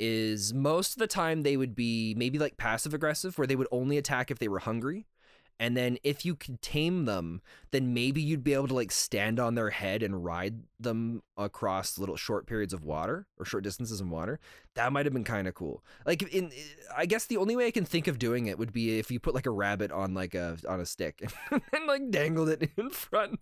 is 0.00 0.54
most 0.54 0.92
of 0.92 0.98
the 0.98 1.06
time 1.06 1.42
they 1.42 1.58
would 1.58 1.76
be 1.76 2.14
maybe 2.16 2.38
like 2.38 2.56
passive 2.56 2.94
aggressive 2.94 3.36
where 3.38 3.46
they 3.46 3.54
would 3.54 3.68
only 3.70 3.98
attack 3.98 4.30
if 4.30 4.38
they 4.38 4.48
were 4.48 4.58
hungry. 4.58 5.06
And 5.60 5.76
then 5.76 5.98
if 6.02 6.24
you 6.24 6.36
could 6.36 6.62
tame 6.62 7.04
them 7.04 7.42
then 7.70 7.92
maybe 7.92 8.22
you'd 8.22 8.42
be 8.42 8.54
able 8.54 8.68
to 8.68 8.74
like 8.74 8.90
stand 8.90 9.38
on 9.38 9.54
their 9.54 9.68
head 9.68 10.02
and 10.02 10.24
ride 10.24 10.62
them 10.80 11.22
across 11.36 11.98
little 11.98 12.16
short 12.16 12.46
periods 12.46 12.72
of 12.72 12.82
water 12.82 13.26
or 13.38 13.44
short 13.44 13.62
distances 13.62 14.00
in 14.00 14.08
water. 14.08 14.40
That 14.74 14.90
might 14.90 15.04
have 15.04 15.12
been 15.12 15.22
kind 15.22 15.46
of 15.46 15.54
cool. 15.54 15.84
Like 16.06 16.22
in 16.22 16.50
i 16.96 17.04
guess 17.04 17.26
the 17.26 17.36
only 17.36 17.54
way 17.54 17.66
i 17.66 17.70
can 17.70 17.84
think 17.84 18.08
of 18.08 18.18
doing 18.18 18.46
it 18.46 18.58
would 18.58 18.72
be 18.72 18.98
if 18.98 19.10
you 19.10 19.20
put 19.20 19.34
like 19.34 19.46
a 19.46 19.50
rabbit 19.50 19.92
on 19.92 20.14
like 20.14 20.34
a 20.34 20.56
on 20.66 20.80
a 20.80 20.86
stick 20.86 21.22
and 21.50 21.86
like 21.86 22.10
dangled 22.10 22.48
it 22.48 22.70
in 22.78 22.88
front 22.88 23.38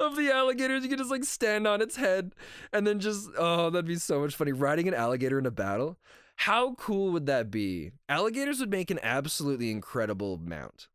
of 0.00 0.16
the 0.16 0.30
alligators. 0.30 0.82
You 0.82 0.88
can 0.88 0.98
just 0.98 1.10
like 1.10 1.24
stand 1.24 1.66
on 1.66 1.80
its 1.80 1.96
head 1.96 2.32
and 2.72 2.86
then 2.86 3.00
just 3.00 3.28
oh, 3.36 3.70
that'd 3.70 3.86
be 3.86 3.96
so 3.96 4.20
much 4.20 4.36
funny. 4.36 4.52
Riding 4.52 4.88
an 4.88 4.94
alligator 4.94 5.38
in 5.38 5.46
a 5.46 5.50
battle. 5.50 5.98
How 6.36 6.74
cool 6.74 7.12
would 7.12 7.26
that 7.26 7.50
be? 7.50 7.92
Alligators 8.08 8.60
would 8.60 8.70
make 8.70 8.90
an 8.90 9.00
absolutely 9.02 9.70
incredible 9.70 10.38
mount. 10.38 10.88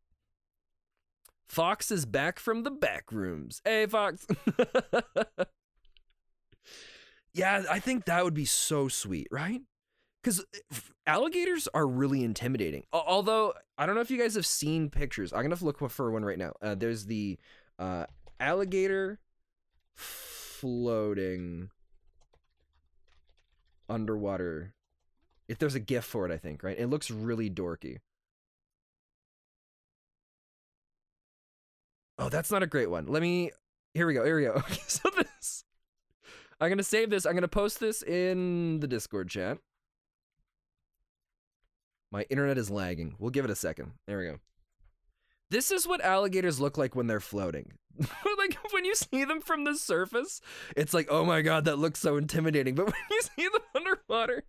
Fox 1.48 1.90
is 1.90 2.06
back 2.06 2.38
from 2.38 2.62
the 2.62 2.70
back 2.70 3.12
rooms. 3.12 3.60
Hey, 3.64 3.86
Fox. 3.86 4.26
yeah, 7.34 7.64
I 7.70 7.78
think 7.78 8.06
that 8.06 8.24
would 8.24 8.34
be 8.34 8.46
so 8.46 8.88
sweet, 8.88 9.28
right? 9.30 9.60
Because 10.22 10.44
alligators 11.06 11.68
are 11.74 11.86
really 11.86 12.24
intimidating. 12.24 12.84
Although, 12.92 13.52
I 13.76 13.84
don't 13.84 13.96
know 13.96 14.00
if 14.00 14.10
you 14.10 14.18
guys 14.18 14.36
have 14.36 14.46
seen 14.46 14.88
pictures. 14.88 15.32
I'm 15.32 15.40
going 15.40 15.54
to 15.54 15.64
look 15.64 15.90
for 15.90 16.10
one 16.10 16.24
right 16.24 16.38
now. 16.38 16.52
Uh, 16.62 16.74
there's 16.74 17.04
the 17.04 17.38
uh, 17.78 18.06
alligator 18.42 19.20
floating 19.94 21.70
underwater. 23.88 24.74
If 25.48 25.58
there's 25.58 25.74
a 25.74 25.80
GIF 25.80 26.04
for 26.04 26.26
it, 26.28 26.32
I 26.32 26.38
think, 26.38 26.62
right? 26.62 26.78
It 26.78 26.88
looks 26.88 27.10
really 27.10 27.48
dorky. 27.48 27.98
Oh, 32.18 32.28
that's 32.28 32.50
not 32.50 32.62
a 32.62 32.66
great 32.66 32.90
one. 32.90 33.06
Let 33.06 33.22
me. 33.22 33.50
Here 33.94 34.06
we 34.06 34.14
go. 34.14 34.24
Here 34.24 34.36
we 34.36 34.44
go. 34.44 34.54
Okay, 34.58 34.80
so 34.86 35.08
this. 35.16 35.64
I'm 36.60 36.68
gonna 36.68 36.82
save 36.82 37.10
this. 37.10 37.26
I'm 37.26 37.34
gonna 37.34 37.48
post 37.48 37.80
this 37.80 38.02
in 38.02 38.80
the 38.80 38.86
Discord 38.86 39.28
chat. 39.28 39.58
My 42.10 42.22
internet 42.30 42.58
is 42.58 42.70
lagging. 42.70 43.16
We'll 43.18 43.30
give 43.30 43.44
it 43.44 43.50
a 43.50 43.56
second. 43.56 43.92
There 44.06 44.18
we 44.18 44.26
go. 44.26 44.38
This 45.52 45.70
is 45.70 45.86
what 45.86 46.00
alligators 46.00 46.60
look 46.60 46.78
like 46.78 46.96
when 46.96 47.08
they're 47.08 47.20
floating. 47.20 47.72
like 47.98 48.56
when 48.72 48.86
you 48.86 48.94
see 48.94 49.24
them 49.24 49.42
from 49.42 49.64
the 49.64 49.76
surface, 49.76 50.40
it's 50.74 50.94
like, 50.94 51.08
oh 51.10 51.26
my 51.26 51.42
god, 51.42 51.66
that 51.66 51.76
looks 51.76 52.00
so 52.00 52.16
intimidating. 52.16 52.74
But 52.74 52.86
when 52.86 52.94
you 53.10 53.20
see 53.20 53.48
them 53.52 53.60
underwater, 53.76 54.44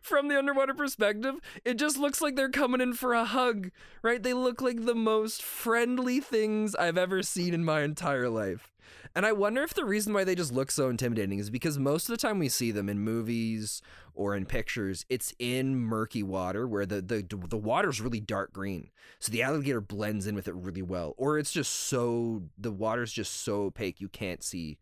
from 0.00 0.28
the 0.28 0.38
underwater 0.38 0.72
perspective, 0.72 1.34
it 1.62 1.74
just 1.74 1.98
looks 1.98 2.22
like 2.22 2.36
they're 2.36 2.48
coming 2.48 2.80
in 2.80 2.94
for 2.94 3.12
a 3.12 3.26
hug, 3.26 3.70
right? 4.00 4.22
They 4.22 4.32
look 4.32 4.62
like 4.62 4.86
the 4.86 4.94
most 4.94 5.42
friendly 5.42 6.20
things 6.20 6.74
I've 6.74 6.96
ever 6.96 7.22
seen 7.22 7.52
in 7.52 7.62
my 7.62 7.82
entire 7.82 8.30
life. 8.30 8.74
And 9.14 9.24
I 9.26 9.32
wonder 9.32 9.62
if 9.62 9.74
the 9.74 9.84
reason 9.84 10.12
why 10.12 10.24
they 10.24 10.34
just 10.34 10.52
look 10.52 10.70
so 10.70 10.88
intimidating 10.88 11.38
is 11.38 11.50
because 11.50 11.78
most 11.78 12.08
of 12.08 12.12
the 12.12 12.20
time 12.20 12.38
we 12.38 12.48
see 12.48 12.70
them 12.70 12.88
in 12.88 13.00
movies 13.00 13.82
or 14.14 14.34
in 14.34 14.46
pictures, 14.46 15.04
it's 15.08 15.32
in 15.38 15.76
murky 15.76 16.22
water 16.22 16.66
where 16.66 16.86
the 16.86 17.00
the 17.00 17.24
the 17.48 17.56
water's 17.56 18.00
really 18.00 18.20
dark 18.20 18.52
green. 18.52 18.90
So 19.18 19.32
the 19.32 19.42
alligator 19.42 19.80
blends 19.80 20.26
in 20.26 20.34
with 20.34 20.48
it 20.48 20.54
really 20.54 20.82
well. 20.82 21.14
Or 21.16 21.38
it's 21.38 21.52
just 21.52 21.72
so 21.72 22.42
the 22.56 22.72
water's 22.72 23.12
just 23.12 23.42
so 23.42 23.62
opaque 23.62 24.00
you 24.00 24.08
can't 24.08 24.42
see 24.42 24.78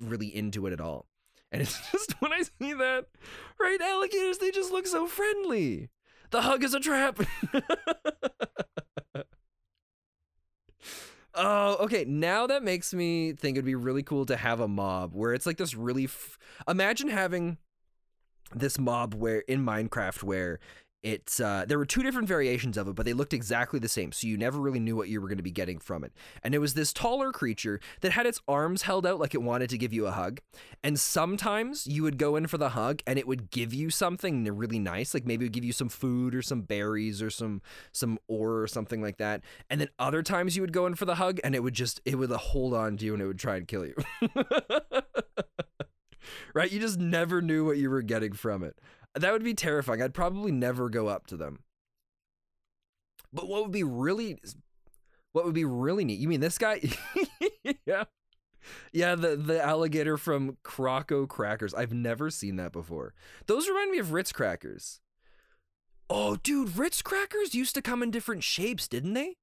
really 0.00 0.34
into 0.34 0.66
it 0.66 0.72
at 0.72 0.80
all. 0.80 1.06
And 1.50 1.62
it's 1.62 1.78
just 1.92 2.12
when 2.20 2.32
I 2.32 2.42
see 2.42 2.72
that, 2.72 3.06
right, 3.60 3.80
alligators, 3.80 4.38
they 4.38 4.50
just 4.50 4.72
look 4.72 4.86
so 4.86 5.06
friendly. 5.06 5.90
The 6.30 6.42
hug 6.42 6.64
is 6.64 6.74
a 6.74 6.80
trap. 6.80 7.20
Oh, 11.34 11.76
okay. 11.80 12.04
Now 12.04 12.46
that 12.46 12.62
makes 12.62 12.92
me 12.92 13.32
think 13.32 13.56
it'd 13.56 13.64
be 13.64 13.74
really 13.74 14.02
cool 14.02 14.26
to 14.26 14.36
have 14.36 14.60
a 14.60 14.68
mob 14.68 15.14
where 15.14 15.32
it's 15.32 15.46
like 15.46 15.56
this 15.56 15.74
really. 15.74 16.04
F- 16.04 16.38
Imagine 16.68 17.08
having 17.08 17.56
this 18.54 18.78
mob 18.78 19.14
where 19.14 19.40
in 19.40 19.64
Minecraft 19.64 20.22
where 20.22 20.60
it's 21.02 21.40
uh, 21.40 21.64
there 21.66 21.78
were 21.78 21.86
two 21.86 22.02
different 22.02 22.28
variations 22.28 22.76
of 22.76 22.86
it, 22.86 22.94
but 22.94 23.04
they 23.04 23.12
looked 23.12 23.34
exactly 23.34 23.78
the 23.80 23.88
same, 23.88 24.12
so 24.12 24.26
you 24.26 24.36
never 24.36 24.60
really 24.60 24.78
knew 24.78 24.94
what 24.94 25.08
you 25.08 25.20
were 25.20 25.28
going 25.28 25.38
to 25.38 25.42
be 25.42 25.50
getting 25.50 25.78
from 25.78 26.04
it. 26.04 26.12
And 26.44 26.54
it 26.54 26.58
was 26.58 26.74
this 26.74 26.92
taller 26.92 27.32
creature 27.32 27.80
that 28.00 28.12
had 28.12 28.26
its 28.26 28.40
arms 28.46 28.82
held 28.82 29.04
out 29.04 29.18
like 29.18 29.34
it 29.34 29.42
wanted 29.42 29.70
to 29.70 29.78
give 29.78 29.92
you 29.92 30.06
a 30.06 30.12
hug. 30.12 30.40
And 30.82 30.98
sometimes 30.98 31.86
you 31.86 32.02
would 32.04 32.18
go 32.18 32.36
in 32.36 32.46
for 32.46 32.58
the 32.58 32.70
hug, 32.70 33.02
and 33.06 33.18
it 33.18 33.26
would 33.26 33.50
give 33.50 33.74
you 33.74 33.90
something 33.90 34.44
really 34.44 34.78
nice, 34.78 35.12
like 35.12 35.26
maybe 35.26 35.44
it 35.44 35.48
would 35.48 35.52
give 35.52 35.64
you 35.64 35.72
some 35.72 35.88
food 35.88 36.34
or 36.34 36.42
some 36.42 36.62
berries 36.62 37.20
or 37.20 37.30
some 37.30 37.62
some 37.90 38.18
ore 38.28 38.60
or 38.60 38.66
something 38.68 39.02
like 39.02 39.18
that. 39.18 39.42
And 39.68 39.80
then 39.80 39.88
other 39.98 40.22
times 40.22 40.56
you 40.56 40.62
would 40.62 40.72
go 40.72 40.86
in 40.86 40.94
for 40.94 41.04
the 41.04 41.16
hug, 41.16 41.40
and 41.42 41.54
it 41.54 41.62
would 41.62 41.74
just 41.74 42.00
it 42.04 42.16
would 42.16 42.30
hold 42.30 42.74
on 42.74 42.96
to 42.98 43.04
you 43.04 43.14
and 43.14 43.22
it 43.22 43.26
would 43.26 43.38
try 43.38 43.56
and 43.56 43.66
kill 43.66 43.84
you. 43.86 43.94
right? 46.54 46.70
You 46.70 46.80
just 46.80 46.98
never 46.98 47.42
knew 47.42 47.64
what 47.64 47.78
you 47.78 47.90
were 47.90 48.02
getting 48.02 48.32
from 48.32 48.62
it. 48.62 48.78
That 49.14 49.32
would 49.32 49.44
be 49.44 49.54
terrifying. 49.54 50.02
I'd 50.02 50.14
probably 50.14 50.52
never 50.52 50.88
go 50.88 51.08
up 51.08 51.26
to 51.28 51.36
them. 51.36 51.60
But 53.32 53.48
what 53.48 53.62
would 53.62 53.72
be 53.72 53.82
really 53.84 54.38
what 55.32 55.44
would 55.44 55.54
be 55.54 55.64
really 55.64 56.04
neat? 56.04 56.20
You 56.20 56.28
mean 56.28 56.40
this 56.40 56.58
guy? 56.58 56.80
yeah. 57.86 58.04
Yeah, 58.92 59.14
the 59.14 59.36
the 59.36 59.62
alligator 59.62 60.16
from 60.16 60.56
Croco 60.64 61.28
Crackers. 61.28 61.74
I've 61.74 61.92
never 61.92 62.30
seen 62.30 62.56
that 62.56 62.72
before. 62.72 63.14
Those 63.46 63.68
remind 63.68 63.90
me 63.90 63.98
of 63.98 64.12
Ritz 64.12 64.32
crackers. 64.32 65.00
Oh, 66.08 66.36
dude, 66.36 66.76
Ritz 66.76 67.02
crackers 67.02 67.54
used 67.54 67.74
to 67.74 67.82
come 67.82 68.02
in 68.02 68.10
different 68.10 68.44
shapes, 68.44 68.86
didn't 68.86 69.14
they? 69.14 69.36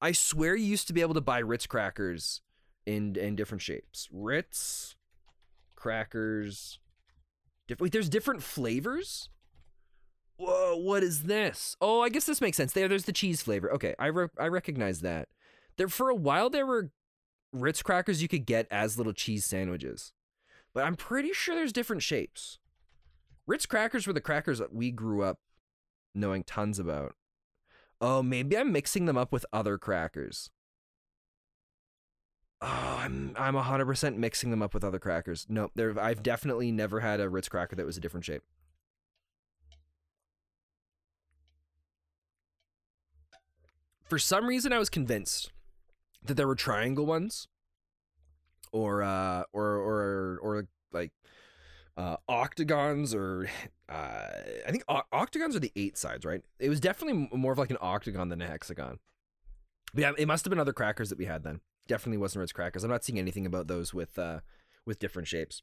I 0.00 0.12
swear 0.12 0.56
you 0.56 0.64
used 0.66 0.88
to 0.88 0.92
be 0.92 1.00
able 1.00 1.14
to 1.14 1.20
buy 1.20 1.38
Ritz 1.38 1.66
crackers 1.66 2.42
in 2.84 3.16
in 3.16 3.36
different 3.36 3.62
shapes. 3.62 4.08
Ritz 4.12 4.96
crackers 5.76 6.78
Wait, 7.80 7.92
there's 7.92 8.08
different 8.08 8.42
flavors? 8.42 9.28
Whoa, 10.36 10.76
what 10.76 11.02
is 11.02 11.24
this? 11.24 11.76
Oh, 11.80 12.00
I 12.00 12.08
guess 12.08 12.26
this 12.26 12.40
makes 12.40 12.56
sense. 12.56 12.72
There, 12.72 12.88
there's 12.88 13.04
the 13.04 13.12
cheese 13.12 13.42
flavor. 13.42 13.72
Okay, 13.72 13.94
I 13.98 14.06
re- 14.06 14.28
I 14.38 14.48
recognize 14.48 15.00
that. 15.00 15.28
There 15.76 15.88
for 15.88 16.08
a 16.10 16.14
while 16.14 16.50
there 16.50 16.66
were 16.66 16.90
Ritz 17.52 17.82
crackers 17.82 18.22
you 18.22 18.28
could 18.28 18.46
get 18.46 18.66
as 18.70 18.98
little 18.98 19.12
cheese 19.12 19.44
sandwiches, 19.44 20.12
but 20.74 20.84
I'm 20.84 20.96
pretty 20.96 21.32
sure 21.32 21.54
there's 21.54 21.72
different 21.72 22.02
shapes. 22.02 22.58
Ritz 23.46 23.66
crackers 23.66 24.06
were 24.06 24.12
the 24.12 24.20
crackers 24.20 24.58
that 24.58 24.74
we 24.74 24.90
grew 24.90 25.22
up 25.22 25.38
knowing 26.14 26.44
tons 26.44 26.78
about. 26.78 27.14
Oh, 28.00 28.22
maybe 28.22 28.56
I'm 28.56 28.72
mixing 28.72 29.06
them 29.06 29.16
up 29.16 29.32
with 29.32 29.46
other 29.52 29.78
crackers. 29.78 30.50
Oh, 32.62 32.96
I'm 33.00 33.34
I'm 33.36 33.54
100% 33.56 34.16
mixing 34.16 34.50
them 34.50 34.62
up 34.62 34.72
with 34.72 34.84
other 34.84 34.98
crackers. 34.98 35.46
No, 35.48 35.70
there 35.74 35.98
I've 36.00 36.22
definitely 36.22 36.70
never 36.72 37.00
had 37.00 37.20
a 37.20 37.28
Ritz 37.28 37.48
cracker 37.48 37.76
that 37.76 37.84
was 37.86 37.96
a 37.96 38.00
different 38.00 38.24
shape. 38.24 38.42
For 44.04 44.18
some 44.18 44.46
reason 44.46 44.72
I 44.72 44.78
was 44.78 44.88
convinced 44.90 45.50
that 46.24 46.34
there 46.34 46.46
were 46.46 46.54
triangle 46.54 47.06
ones 47.06 47.48
or 48.72 49.02
uh 49.02 49.44
or 49.52 49.64
or 49.64 50.38
or 50.42 50.66
like 50.92 51.12
uh 51.96 52.16
octagons 52.28 53.14
or 53.14 53.48
uh 53.88 54.28
I 54.66 54.70
think 54.70 54.84
o- 54.88 55.02
octagons 55.12 55.56
are 55.56 55.60
the 55.60 55.72
eight 55.76 55.96
sides, 55.98 56.24
right? 56.24 56.42
It 56.58 56.68
was 56.68 56.80
definitely 56.80 57.28
more 57.36 57.52
of 57.52 57.58
like 57.58 57.70
an 57.70 57.78
octagon 57.80 58.28
than 58.28 58.42
a 58.42 58.46
hexagon. 58.46 58.98
But 59.94 60.00
yeah, 60.02 60.12
it 60.18 60.26
must 60.26 60.44
have 60.44 60.50
been 60.50 60.60
other 60.60 60.72
crackers 60.72 61.10
that 61.10 61.18
we 61.18 61.26
had 61.26 61.44
then. 61.44 61.60
Definitely 61.86 62.18
wasn't 62.18 62.40
Ritz 62.40 62.52
crackers. 62.52 62.84
I'm 62.84 62.90
not 62.90 63.04
seeing 63.04 63.18
anything 63.18 63.46
about 63.46 63.68
those 63.68 63.92
with 63.92 64.18
uh 64.18 64.40
with 64.86 64.98
different 64.98 65.28
shapes. 65.28 65.62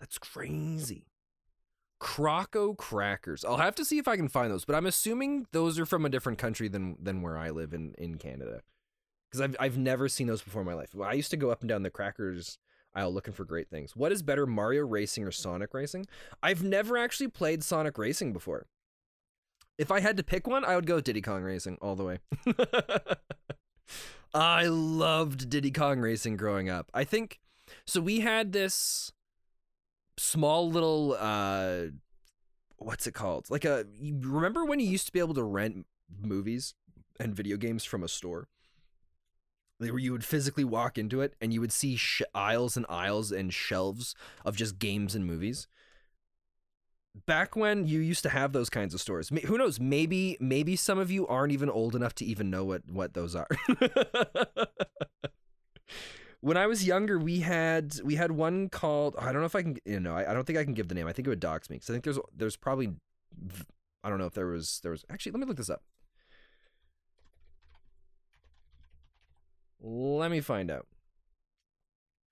That's 0.00 0.18
crazy. 0.18 1.06
Croco 2.00 2.76
crackers. 2.76 3.44
I'll 3.44 3.56
have 3.56 3.74
to 3.76 3.84
see 3.84 3.98
if 3.98 4.06
I 4.06 4.16
can 4.16 4.28
find 4.28 4.52
those, 4.52 4.64
but 4.64 4.76
I'm 4.76 4.86
assuming 4.86 5.46
those 5.50 5.78
are 5.78 5.86
from 5.86 6.04
a 6.04 6.10
different 6.10 6.38
country 6.38 6.68
than 6.68 6.96
than 7.02 7.22
where 7.22 7.36
I 7.36 7.50
live 7.50 7.72
in 7.74 7.94
in 7.98 8.18
Canada. 8.18 8.62
Because 9.30 9.40
I've 9.40 9.56
I've 9.58 9.78
never 9.78 10.08
seen 10.08 10.26
those 10.26 10.42
before 10.42 10.62
in 10.62 10.66
my 10.66 10.74
life. 10.74 10.94
I 11.00 11.14
used 11.14 11.30
to 11.32 11.36
go 11.36 11.50
up 11.50 11.60
and 11.60 11.68
down 11.68 11.82
the 11.82 11.90
crackers 11.90 12.58
aisle 12.94 13.12
looking 13.12 13.34
for 13.34 13.44
great 13.44 13.68
things. 13.68 13.94
What 13.94 14.12
is 14.12 14.22
better, 14.22 14.46
Mario 14.46 14.84
Racing 14.86 15.24
or 15.24 15.30
Sonic 15.30 15.74
Racing? 15.74 16.06
I've 16.42 16.62
never 16.62 16.96
actually 16.96 17.28
played 17.28 17.62
Sonic 17.62 17.98
Racing 17.98 18.32
before. 18.32 18.66
If 19.76 19.92
I 19.92 20.00
had 20.00 20.16
to 20.16 20.24
pick 20.24 20.46
one, 20.46 20.64
I 20.64 20.74
would 20.74 20.86
go 20.86 21.00
Diddy 21.00 21.20
Kong 21.20 21.42
Racing 21.42 21.78
all 21.80 21.94
the 21.94 22.04
way. 22.04 22.18
I 24.34 24.66
loved 24.66 25.48
Diddy 25.48 25.70
Kong 25.70 26.00
Racing 26.00 26.36
growing 26.36 26.68
up. 26.68 26.90
I 26.92 27.04
think 27.04 27.40
so. 27.86 28.00
We 28.00 28.20
had 28.20 28.52
this 28.52 29.12
small 30.16 30.70
little 30.70 31.16
uh, 31.18 31.86
what's 32.78 33.06
it 33.06 33.12
called? 33.12 33.50
Like 33.50 33.64
a 33.64 33.84
remember 34.00 34.64
when 34.64 34.80
you 34.80 34.88
used 34.88 35.06
to 35.06 35.12
be 35.12 35.18
able 35.18 35.34
to 35.34 35.42
rent 35.42 35.86
movies 36.20 36.74
and 37.20 37.34
video 37.34 37.56
games 37.56 37.84
from 37.84 38.02
a 38.02 38.08
store? 38.08 38.48
Where 39.78 39.98
you 39.98 40.10
would 40.10 40.24
physically 40.24 40.64
walk 40.64 40.98
into 40.98 41.20
it 41.20 41.34
and 41.40 41.52
you 41.52 41.60
would 41.60 41.70
see 41.70 41.94
sh- 41.94 42.22
aisles 42.34 42.76
and 42.76 42.84
aisles 42.88 43.30
and 43.30 43.54
shelves 43.54 44.14
of 44.44 44.56
just 44.56 44.78
games 44.80 45.14
and 45.14 45.24
movies 45.24 45.68
back 47.26 47.56
when 47.56 47.86
you 47.86 48.00
used 48.00 48.22
to 48.22 48.28
have 48.28 48.52
those 48.52 48.70
kinds 48.70 48.94
of 48.94 49.00
stores 49.00 49.30
who 49.46 49.58
knows 49.58 49.80
maybe 49.80 50.36
maybe 50.40 50.76
some 50.76 50.98
of 50.98 51.10
you 51.10 51.26
aren't 51.26 51.52
even 51.52 51.68
old 51.68 51.96
enough 51.96 52.14
to 52.14 52.24
even 52.24 52.48
know 52.50 52.64
what 52.64 52.82
what 52.88 53.14
those 53.14 53.34
are. 53.34 53.48
When 56.40 56.56
i 56.56 56.66
was 56.68 56.86
younger 56.86 57.18
we 57.18 57.40
had 57.40 57.96
we 58.04 58.14
had 58.14 58.30
one 58.30 58.68
called 58.68 59.16
i 59.18 59.32
don't 59.32 59.40
know 59.40 59.46
if 59.46 59.56
i 59.56 59.62
can 59.62 59.76
you 59.84 59.98
know 59.98 60.14
I, 60.14 60.30
I 60.30 60.34
don't 60.34 60.46
think 60.46 60.56
i 60.58 60.62
can 60.64 60.72
give 60.74 60.86
the 60.86 60.94
name. 60.94 61.08
I 61.08 61.12
think 61.12 61.26
it 61.26 61.30
would 61.30 61.40
dox 61.40 61.68
me 61.68 61.76
because 61.76 61.90
i 61.90 61.92
think 61.94 62.04
there's 62.04 62.18
there's 62.36 62.56
probably 62.56 62.90
i 64.04 64.08
don't 64.08 64.18
know 64.18 64.26
if 64.26 64.34
there 64.34 64.46
was 64.46 64.78
there 64.82 64.92
was 64.92 65.04
actually 65.10 65.32
let 65.32 65.40
me 65.40 65.46
look 65.46 65.56
this 65.56 65.70
up. 65.70 65.82
Let 69.80 70.30
me 70.30 70.40
find 70.40 70.70
out. 70.70 70.86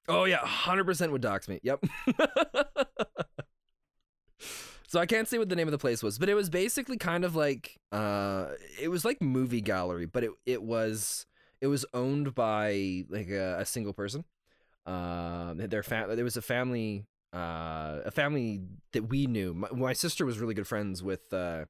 Oh 0.09 0.25
yeah 0.25 0.39
100% 0.39 1.11
would 1.11 1.21
dox 1.23 1.49
me 1.49 1.59
yep 1.65 1.83
So 4.89 5.01
I 5.01 5.07
can't 5.07 5.27
say 5.27 5.39
what 5.39 5.49
the 5.49 5.57
name 5.57 5.67
of 5.67 5.73
the 5.73 5.79
place 5.79 6.03
was, 6.03 6.19
but 6.19 6.29
it 6.29 6.35
was 6.35 6.49
basically 6.49 6.97
kind 6.97 7.25
of 7.25 7.35
like 7.35 7.79
uh 7.93 8.49
it 8.81 8.89
was 8.89 9.05
like 9.05 9.21
movie 9.21 9.61
gallery, 9.61 10.07
but 10.07 10.25
it 10.25 10.31
it 10.45 10.63
was 10.63 11.27
it 11.61 11.67
was 11.67 11.85
owned 11.93 12.35
by 12.35 13.05
like 13.09 13.29
a, 13.29 13.59
a 13.61 13.67
single 13.67 13.93
person. 13.93 14.25
Um 14.85 15.57
their 15.59 15.83
there 15.83 16.25
was 16.25 16.37
a 16.37 16.43
family 16.43 17.05
uh 17.35 18.01
a 18.05 18.11
family 18.13 18.63
that 18.93 19.09
we 19.09 19.27
knew. 19.27 19.55
My, 19.55 19.69
my 19.73 19.93
sister 19.93 20.25
was 20.25 20.39
really 20.39 20.55
good 20.55 20.69
friends 20.69 21.03
with 21.03 21.33
uh 21.33 21.65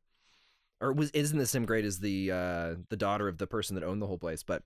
or 0.80 0.92
was 0.92 1.10
is 1.12 1.32
in 1.32 1.38
the 1.38 1.46
same 1.46 1.64
grade 1.64 1.86
as 1.86 2.00
the 2.00 2.30
uh 2.30 2.74
the 2.90 2.96
daughter 2.96 3.28
of 3.28 3.38
the 3.38 3.46
person 3.46 3.74
that 3.76 3.84
owned 3.84 4.02
the 4.02 4.06
whole 4.06 4.18
place, 4.18 4.42
but 4.42 4.62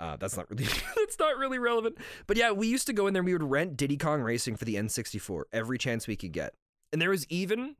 uh, 0.00 0.16
that's 0.16 0.36
not 0.36 0.48
really 0.48 0.64
that's 0.96 1.18
not 1.18 1.38
really 1.38 1.58
relevant. 1.58 1.96
But 2.26 2.36
yeah, 2.36 2.52
we 2.52 2.68
used 2.68 2.86
to 2.86 2.92
go 2.92 3.06
in 3.06 3.14
there 3.14 3.20
and 3.20 3.26
we 3.26 3.32
would 3.32 3.42
rent 3.42 3.76
Diddy 3.76 3.96
Kong 3.96 4.20
Racing 4.20 4.56
for 4.56 4.64
the 4.64 4.76
N64 4.76 5.44
every 5.52 5.78
chance 5.78 6.06
we 6.06 6.14
could 6.16 6.32
get. 6.32 6.54
And 6.92 7.00
there 7.00 7.10
was 7.10 7.26
even 7.28 7.76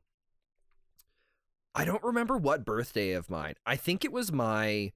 I 1.75 1.85
don't 1.85 2.03
remember 2.03 2.37
what 2.37 2.65
birthday 2.65 3.11
of 3.11 3.29
mine. 3.29 3.53
I 3.65 3.75
think 3.75 4.03
it 4.03 4.11
was 4.11 4.31
my 4.31 4.91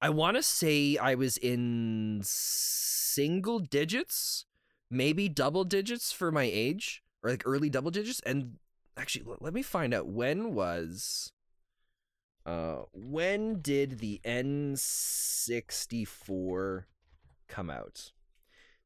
I 0.00 0.10
want 0.10 0.36
to 0.36 0.42
say 0.42 0.96
I 0.96 1.14
was 1.14 1.36
in 1.36 2.20
single 2.22 3.58
digits, 3.58 4.46
maybe 4.90 5.28
double 5.28 5.64
digits 5.64 6.12
for 6.12 6.32
my 6.32 6.44
age 6.44 7.02
or 7.22 7.30
like 7.30 7.42
early 7.44 7.68
double 7.68 7.90
digits 7.90 8.20
and 8.24 8.56
actually 8.96 9.26
let 9.40 9.52
me 9.52 9.62
find 9.62 9.92
out 9.92 10.06
when 10.06 10.54
was 10.54 11.32
uh 12.46 12.84
when 12.92 13.60
did 13.60 13.98
the 13.98 14.20
N64 14.24 16.84
come 17.48 17.70
out? 17.70 18.12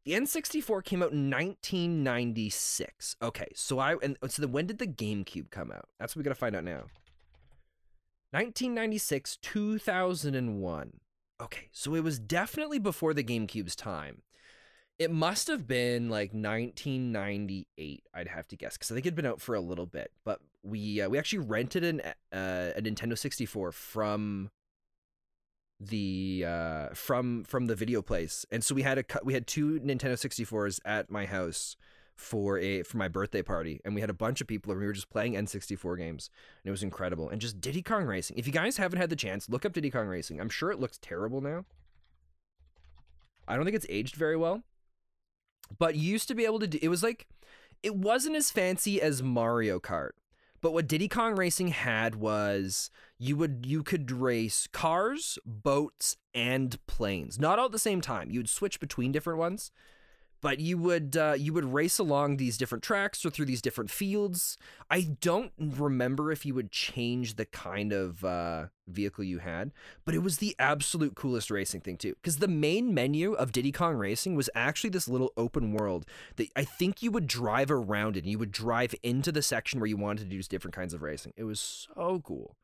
The 0.04 0.12
N64 0.12 0.84
came 0.84 1.02
out 1.02 1.12
in 1.12 1.30
1996. 1.30 3.16
Okay, 3.22 3.48
so 3.54 3.78
I 3.78 3.96
and 4.02 4.18
so 4.28 4.42
then 4.42 4.52
when 4.52 4.66
did 4.66 4.78
the 4.78 4.86
GameCube 4.86 5.50
come 5.50 5.72
out? 5.72 5.88
That's 5.98 6.14
what 6.14 6.20
we 6.20 6.24
got 6.24 6.30
to 6.30 6.34
find 6.34 6.54
out 6.54 6.64
now. 6.64 6.84
1996, 8.32 9.38
2001. 9.40 11.00
Okay, 11.40 11.68
so 11.72 11.94
it 11.94 12.04
was 12.04 12.18
definitely 12.18 12.78
before 12.78 13.14
the 13.14 13.24
GameCube's 13.24 13.74
time. 13.74 14.22
It 14.98 15.10
must 15.10 15.48
have 15.48 15.66
been 15.66 16.10
like 16.10 16.30
1998, 16.30 18.04
I'd 18.12 18.28
have 18.28 18.46
to 18.48 18.56
guess, 18.56 18.76
because 18.76 18.90
I 18.90 18.94
think 18.94 19.06
it'd 19.06 19.16
been 19.16 19.26
out 19.26 19.40
for 19.40 19.54
a 19.54 19.60
little 19.60 19.86
bit. 19.86 20.12
But 20.24 20.40
we 20.62 21.00
uh, 21.00 21.08
we 21.08 21.18
actually 21.18 21.40
rented 21.40 21.82
an 21.82 22.00
uh, 22.30 22.72
a 22.76 22.82
Nintendo 22.82 23.16
64 23.16 23.72
from 23.72 24.50
the 25.88 26.44
uh 26.46 26.88
from 26.94 27.44
from 27.44 27.66
the 27.66 27.74
video 27.74 28.02
place. 28.02 28.44
And 28.50 28.64
so 28.64 28.74
we 28.74 28.82
had 28.82 28.98
a 28.98 29.04
we 29.22 29.34
had 29.34 29.46
two 29.46 29.80
nintendo 29.80 30.14
64s 30.14 30.80
at 30.84 31.10
my 31.10 31.26
house 31.26 31.76
for 32.16 32.58
a 32.58 32.82
for 32.82 32.96
my 32.96 33.08
birthday 33.08 33.42
party. 33.42 33.80
And 33.84 33.94
we 33.94 34.00
had 34.00 34.10
a 34.10 34.14
bunch 34.14 34.40
of 34.40 34.46
people 34.46 34.72
and 34.72 34.80
we 34.80 34.86
were 34.86 34.92
just 34.92 35.10
playing 35.10 35.34
n64 35.34 35.98
games. 35.98 36.30
And 36.62 36.68
it 36.68 36.70
was 36.70 36.82
incredible. 36.82 37.28
And 37.28 37.40
just 37.40 37.60
diddy 37.60 37.82
kong 37.82 38.04
racing. 38.04 38.38
If 38.38 38.46
you 38.46 38.52
guys 38.52 38.76
haven't 38.76 39.00
had 39.00 39.10
the 39.10 39.16
chance 39.16 39.48
look 39.48 39.64
up 39.64 39.72
diddy 39.72 39.90
kong 39.90 40.06
racing. 40.06 40.40
I'm 40.40 40.48
sure 40.48 40.70
it 40.70 40.80
looks 40.80 40.98
terrible 40.98 41.40
now. 41.40 41.64
I 43.46 43.56
don't 43.56 43.64
think 43.64 43.76
it's 43.76 43.86
aged 43.88 44.16
very 44.16 44.36
well. 44.36 44.62
But 45.78 45.96
you 45.96 46.10
used 46.10 46.28
to 46.28 46.34
be 46.34 46.44
able 46.44 46.60
to 46.60 46.66
do 46.66 46.78
it 46.80 46.88
was 46.88 47.02
like 47.02 47.26
it 47.82 47.96
wasn't 47.96 48.36
as 48.36 48.50
fancy 48.50 49.00
as 49.00 49.22
mario 49.22 49.78
kart 49.78 50.12
but 50.64 50.72
what 50.72 50.88
Diddy 50.88 51.08
Kong 51.08 51.36
Racing 51.36 51.68
had 51.68 52.14
was 52.14 52.88
you 53.18 53.36
would 53.36 53.66
you 53.66 53.82
could 53.82 54.10
race 54.10 54.66
cars, 54.72 55.38
boats, 55.44 56.16
and 56.32 56.78
planes. 56.86 57.38
Not 57.38 57.58
all 57.58 57.66
at 57.66 57.72
the 57.72 57.78
same 57.78 58.00
time. 58.00 58.30
You 58.30 58.38
would 58.38 58.48
switch 58.48 58.80
between 58.80 59.12
different 59.12 59.38
ones 59.38 59.70
but 60.44 60.60
you 60.60 60.76
would 60.76 61.16
uh, 61.16 61.34
you 61.38 61.54
would 61.54 61.64
race 61.64 61.98
along 61.98 62.36
these 62.36 62.58
different 62.58 62.84
tracks 62.84 63.24
or 63.24 63.30
through 63.30 63.46
these 63.46 63.62
different 63.62 63.90
fields. 63.90 64.58
I 64.90 65.16
don't 65.22 65.52
remember 65.58 66.30
if 66.30 66.44
you 66.44 66.52
would 66.52 66.70
change 66.70 67.36
the 67.36 67.46
kind 67.46 67.94
of 67.94 68.22
uh, 68.26 68.66
vehicle 68.86 69.24
you 69.24 69.38
had, 69.38 69.72
but 70.04 70.14
it 70.14 70.18
was 70.18 70.36
the 70.36 70.54
absolute 70.58 71.14
coolest 71.14 71.50
racing 71.50 71.80
thing 71.80 71.96
too. 71.96 72.12
Because 72.20 72.40
the 72.40 72.46
main 72.46 72.92
menu 72.92 73.32
of 73.32 73.52
Diddy 73.52 73.72
Kong 73.72 73.94
Racing 73.94 74.34
was 74.34 74.50
actually 74.54 74.90
this 74.90 75.08
little 75.08 75.32
open 75.38 75.72
world 75.72 76.04
that 76.36 76.48
I 76.54 76.64
think 76.64 77.02
you 77.02 77.10
would 77.10 77.26
drive 77.26 77.70
around 77.70 78.18
in. 78.18 78.26
You 78.26 78.38
would 78.38 78.52
drive 78.52 78.94
into 79.02 79.32
the 79.32 79.40
section 79.40 79.80
where 79.80 79.88
you 79.88 79.96
wanted 79.96 80.24
to 80.24 80.36
do 80.36 80.42
different 80.42 80.74
kinds 80.74 80.92
of 80.92 81.00
racing. 81.00 81.32
It 81.38 81.44
was 81.44 81.58
so 81.58 82.20
cool. 82.22 82.54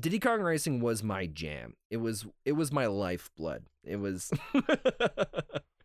Diddy 0.00 0.18
Kong 0.18 0.40
Racing 0.40 0.80
was 0.80 1.02
my 1.02 1.26
jam. 1.26 1.74
It 1.90 1.98
was 1.98 2.24
it 2.46 2.52
was 2.52 2.72
my 2.72 2.86
lifeblood. 2.86 3.66
It 3.84 3.96
was 3.96 4.30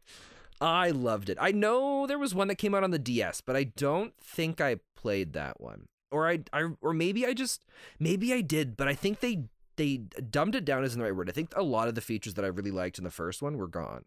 I 0.63 0.91
loved 0.91 1.29
it. 1.29 1.37
I 1.41 1.51
know 1.51 2.07
there 2.07 2.17
was 2.17 2.33
one 2.33 2.47
that 2.47 2.55
came 2.55 2.73
out 2.73 2.85
on 2.85 2.91
the 2.91 2.97
DS, 2.97 3.41
but 3.41 3.57
I 3.57 3.65
don't 3.65 4.13
think 4.17 4.61
I 4.61 4.77
played 4.95 5.33
that 5.33 5.59
one. 5.59 5.87
Or 6.09 6.29
I, 6.29 6.39
I 6.53 6.69
or 6.79 6.93
maybe 6.93 7.25
I 7.25 7.33
just 7.33 7.65
maybe 7.99 8.33
I 8.33 8.39
did, 8.39 8.77
but 8.77 8.87
I 8.87 8.93
think 8.93 9.19
they 9.19 9.43
they 9.75 9.97
dumbed 9.97 10.55
it 10.55 10.63
down 10.63 10.85
isn't 10.85 10.97
the 10.97 11.03
right 11.03 11.15
word. 11.15 11.27
I 11.29 11.33
think 11.33 11.51
a 11.53 11.63
lot 11.63 11.89
of 11.89 11.95
the 11.95 12.01
features 12.01 12.35
that 12.35 12.45
I 12.45 12.47
really 12.47 12.71
liked 12.71 12.97
in 12.97 13.03
the 13.03 13.11
first 13.11 13.41
one 13.41 13.57
were 13.57 13.67
gone. 13.67 14.05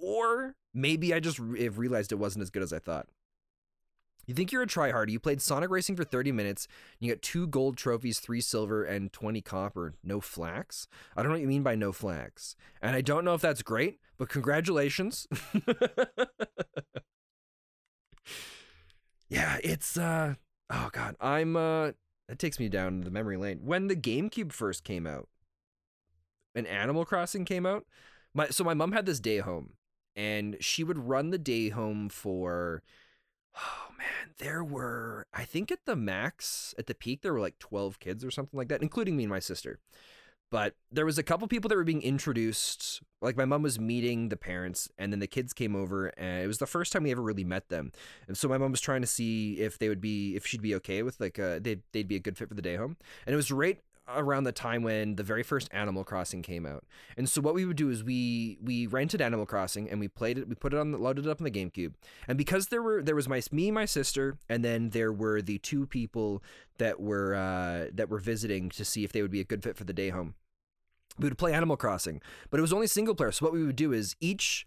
Or 0.00 0.56
maybe 0.74 1.14
I 1.14 1.20
just 1.20 1.38
re- 1.38 1.68
realized 1.68 2.10
it 2.10 2.16
wasn't 2.16 2.42
as 2.42 2.50
good 2.50 2.62
as 2.62 2.72
I 2.72 2.80
thought. 2.80 3.06
You 4.28 4.34
think 4.34 4.52
you're 4.52 4.62
a 4.62 4.66
tryhard. 4.66 5.08
You 5.10 5.18
played 5.18 5.40
Sonic 5.40 5.70
Racing 5.70 5.96
for 5.96 6.04
30 6.04 6.32
minutes. 6.32 6.68
You 7.00 7.10
got 7.10 7.22
two 7.22 7.46
gold 7.46 7.78
trophies, 7.78 8.20
three 8.20 8.42
silver, 8.42 8.84
and 8.84 9.10
20 9.10 9.40
copper. 9.40 9.94
No 10.04 10.20
flax? 10.20 10.86
I 11.16 11.22
don't 11.22 11.30
know 11.30 11.36
what 11.36 11.40
you 11.40 11.48
mean 11.48 11.62
by 11.62 11.74
no 11.74 11.92
flax. 11.92 12.54
And 12.82 12.94
I 12.94 13.00
don't 13.00 13.24
know 13.24 13.32
if 13.32 13.40
that's 13.40 13.62
great, 13.62 14.00
but 14.18 14.28
congratulations. 14.28 15.26
yeah, 19.30 19.56
it's 19.64 19.96
uh 19.96 20.34
oh 20.68 20.90
god, 20.92 21.16
I'm 21.20 21.56
uh 21.56 21.92
that 22.28 22.38
takes 22.38 22.60
me 22.60 22.68
down 22.68 23.00
the 23.00 23.10
memory 23.10 23.38
lane. 23.38 23.60
When 23.64 23.86
the 23.86 23.96
GameCube 23.96 24.52
first 24.52 24.84
came 24.84 25.06
out, 25.06 25.28
and 26.54 26.66
Animal 26.66 27.06
Crossing 27.06 27.46
came 27.46 27.64
out, 27.64 27.86
my 28.34 28.48
so 28.48 28.62
my 28.62 28.74
mom 28.74 28.92
had 28.92 29.06
this 29.06 29.20
day 29.20 29.38
home 29.38 29.72
and 30.14 30.56
she 30.60 30.84
would 30.84 30.98
run 30.98 31.30
the 31.30 31.38
day 31.38 31.70
home 31.70 32.10
for 32.10 32.82
oh 33.56 33.86
man, 33.96 34.07
there 34.38 34.64
were 34.64 35.26
I 35.32 35.44
think 35.44 35.70
at 35.70 35.84
the 35.84 35.96
max, 35.96 36.74
at 36.78 36.86
the 36.86 36.94
peak, 36.94 37.22
there 37.22 37.32
were 37.32 37.40
like 37.40 37.58
12 37.58 38.00
kids 38.00 38.24
or 38.24 38.30
something 38.30 38.56
like 38.56 38.68
that, 38.68 38.82
including 38.82 39.16
me 39.16 39.24
and 39.24 39.30
my 39.30 39.40
sister. 39.40 39.78
But 40.50 40.76
there 40.90 41.04
was 41.04 41.18
a 41.18 41.22
couple 41.22 41.46
people 41.46 41.68
that 41.68 41.76
were 41.76 41.84
being 41.84 42.00
introduced. 42.00 43.02
Like 43.20 43.36
my 43.36 43.44
mom 43.44 43.62
was 43.62 43.78
meeting 43.78 44.30
the 44.30 44.36
parents, 44.36 44.88
and 44.96 45.12
then 45.12 45.20
the 45.20 45.26
kids 45.26 45.52
came 45.52 45.76
over, 45.76 46.06
and 46.16 46.42
it 46.42 46.46
was 46.46 46.58
the 46.58 46.66
first 46.66 46.90
time 46.90 47.02
we 47.02 47.10
ever 47.10 47.20
really 47.20 47.44
met 47.44 47.68
them. 47.68 47.92
And 48.26 48.36
so 48.36 48.48
my 48.48 48.56
mom 48.56 48.70
was 48.70 48.80
trying 48.80 49.02
to 49.02 49.06
see 49.06 49.58
if 49.60 49.78
they 49.78 49.90
would 49.90 50.00
be, 50.00 50.36
if 50.36 50.46
she'd 50.46 50.62
be 50.62 50.74
okay 50.76 51.02
with 51.02 51.20
like, 51.20 51.38
uh, 51.38 51.58
they'd 51.60 51.82
they'd 51.92 52.08
be 52.08 52.16
a 52.16 52.20
good 52.20 52.38
fit 52.38 52.48
for 52.48 52.54
the 52.54 52.62
day 52.62 52.76
home. 52.76 52.96
And 53.26 53.34
it 53.34 53.36
was 53.36 53.52
right 53.52 53.78
around 54.14 54.44
the 54.44 54.52
time 54.52 54.82
when 54.82 55.16
the 55.16 55.22
very 55.22 55.42
first 55.42 55.68
Animal 55.72 56.04
Crossing 56.04 56.42
came 56.42 56.66
out. 56.66 56.84
And 57.16 57.28
so 57.28 57.40
what 57.40 57.54
we 57.54 57.64
would 57.64 57.76
do 57.76 57.90
is 57.90 58.02
we 58.02 58.58
we 58.62 58.86
rented 58.86 59.20
Animal 59.20 59.46
Crossing 59.46 59.88
and 59.90 60.00
we 60.00 60.08
played 60.08 60.38
it. 60.38 60.48
We 60.48 60.54
put 60.54 60.72
it 60.72 60.78
on, 60.78 60.92
loaded 60.92 61.26
it 61.26 61.30
up 61.30 61.40
on 61.40 61.44
the 61.44 61.50
GameCube. 61.50 61.94
And 62.26 62.38
because 62.38 62.68
there 62.68 62.82
were 62.82 63.02
there 63.02 63.14
was 63.14 63.28
my 63.28 63.42
me, 63.52 63.70
my 63.70 63.84
sister, 63.84 64.38
and 64.48 64.64
then 64.64 64.90
there 64.90 65.12
were 65.12 65.42
the 65.42 65.58
two 65.58 65.86
people 65.86 66.42
that 66.78 67.00
were 67.00 67.34
uh, 67.34 67.90
that 67.92 68.08
were 68.08 68.18
visiting 68.18 68.70
to 68.70 68.84
see 68.84 69.04
if 69.04 69.12
they 69.12 69.22
would 69.22 69.30
be 69.30 69.40
a 69.40 69.44
good 69.44 69.62
fit 69.62 69.76
for 69.76 69.84
the 69.84 69.92
day 69.92 70.10
home. 70.10 70.34
We 71.18 71.28
would 71.28 71.38
play 71.38 71.52
Animal 71.52 71.76
Crossing, 71.76 72.20
but 72.50 72.58
it 72.58 72.62
was 72.62 72.72
only 72.72 72.86
single 72.86 73.14
player. 73.14 73.32
So 73.32 73.44
what 73.44 73.52
we 73.52 73.64
would 73.64 73.76
do 73.76 73.92
is 73.92 74.14
each 74.20 74.66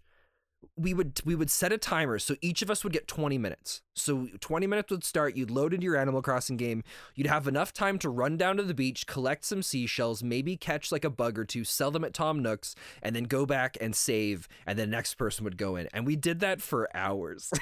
we 0.76 0.94
would 0.94 1.20
we 1.24 1.34
would 1.34 1.50
set 1.50 1.72
a 1.72 1.78
timer 1.78 2.18
so 2.18 2.34
each 2.40 2.62
of 2.62 2.70
us 2.70 2.82
would 2.84 2.92
get 2.92 3.06
20 3.08 3.38
minutes. 3.38 3.82
So 3.94 4.28
20 4.40 4.66
minutes 4.66 4.90
would 4.90 5.04
start 5.04 5.36
you'd 5.36 5.50
load 5.50 5.74
into 5.74 5.84
your 5.84 5.96
animal 5.96 6.22
crossing 6.22 6.56
game 6.56 6.82
you'd 7.14 7.26
have 7.26 7.46
enough 7.46 7.72
time 7.72 7.98
to 8.00 8.08
run 8.08 8.36
down 8.36 8.56
to 8.56 8.62
the 8.62 8.74
beach 8.74 9.06
collect 9.06 9.44
some 9.44 9.62
seashells 9.62 10.22
maybe 10.22 10.56
catch 10.56 10.90
like 10.90 11.04
a 11.04 11.10
bug 11.10 11.38
or 11.38 11.44
two 11.44 11.64
sell 11.64 11.90
them 11.90 12.04
at 12.04 12.14
tom 12.14 12.42
nook's 12.42 12.74
and 13.02 13.14
then 13.14 13.24
go 13.24 13.44
back 13.44 13.76
and 13.80 13.94
save 13.94 14.48
and 14.66 14.78
the 14.78 14.86
next 14.86 15.14
person 15.14 15.44
would 15.44 15.56
go 15.58 15.76
in. 15.76 15.88
And 15.92 16.06
we 16.06 16.16
did 16.16 16.40
that 16.40 16.62
for 16.62 16.88
hours. 16.94 17.50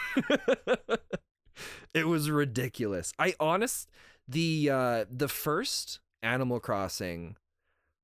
It 1.94 2.06
was 2.06 2.30
ridiculous. 2.30 3.12
I 3.18 3.34
honest 3.40 3.90
the 4.28 4.70
uh 4.70 5.04
the 5.10 5.28
first 5.28 6.00
animal 6.22 6.60
crossing 6.60 7.36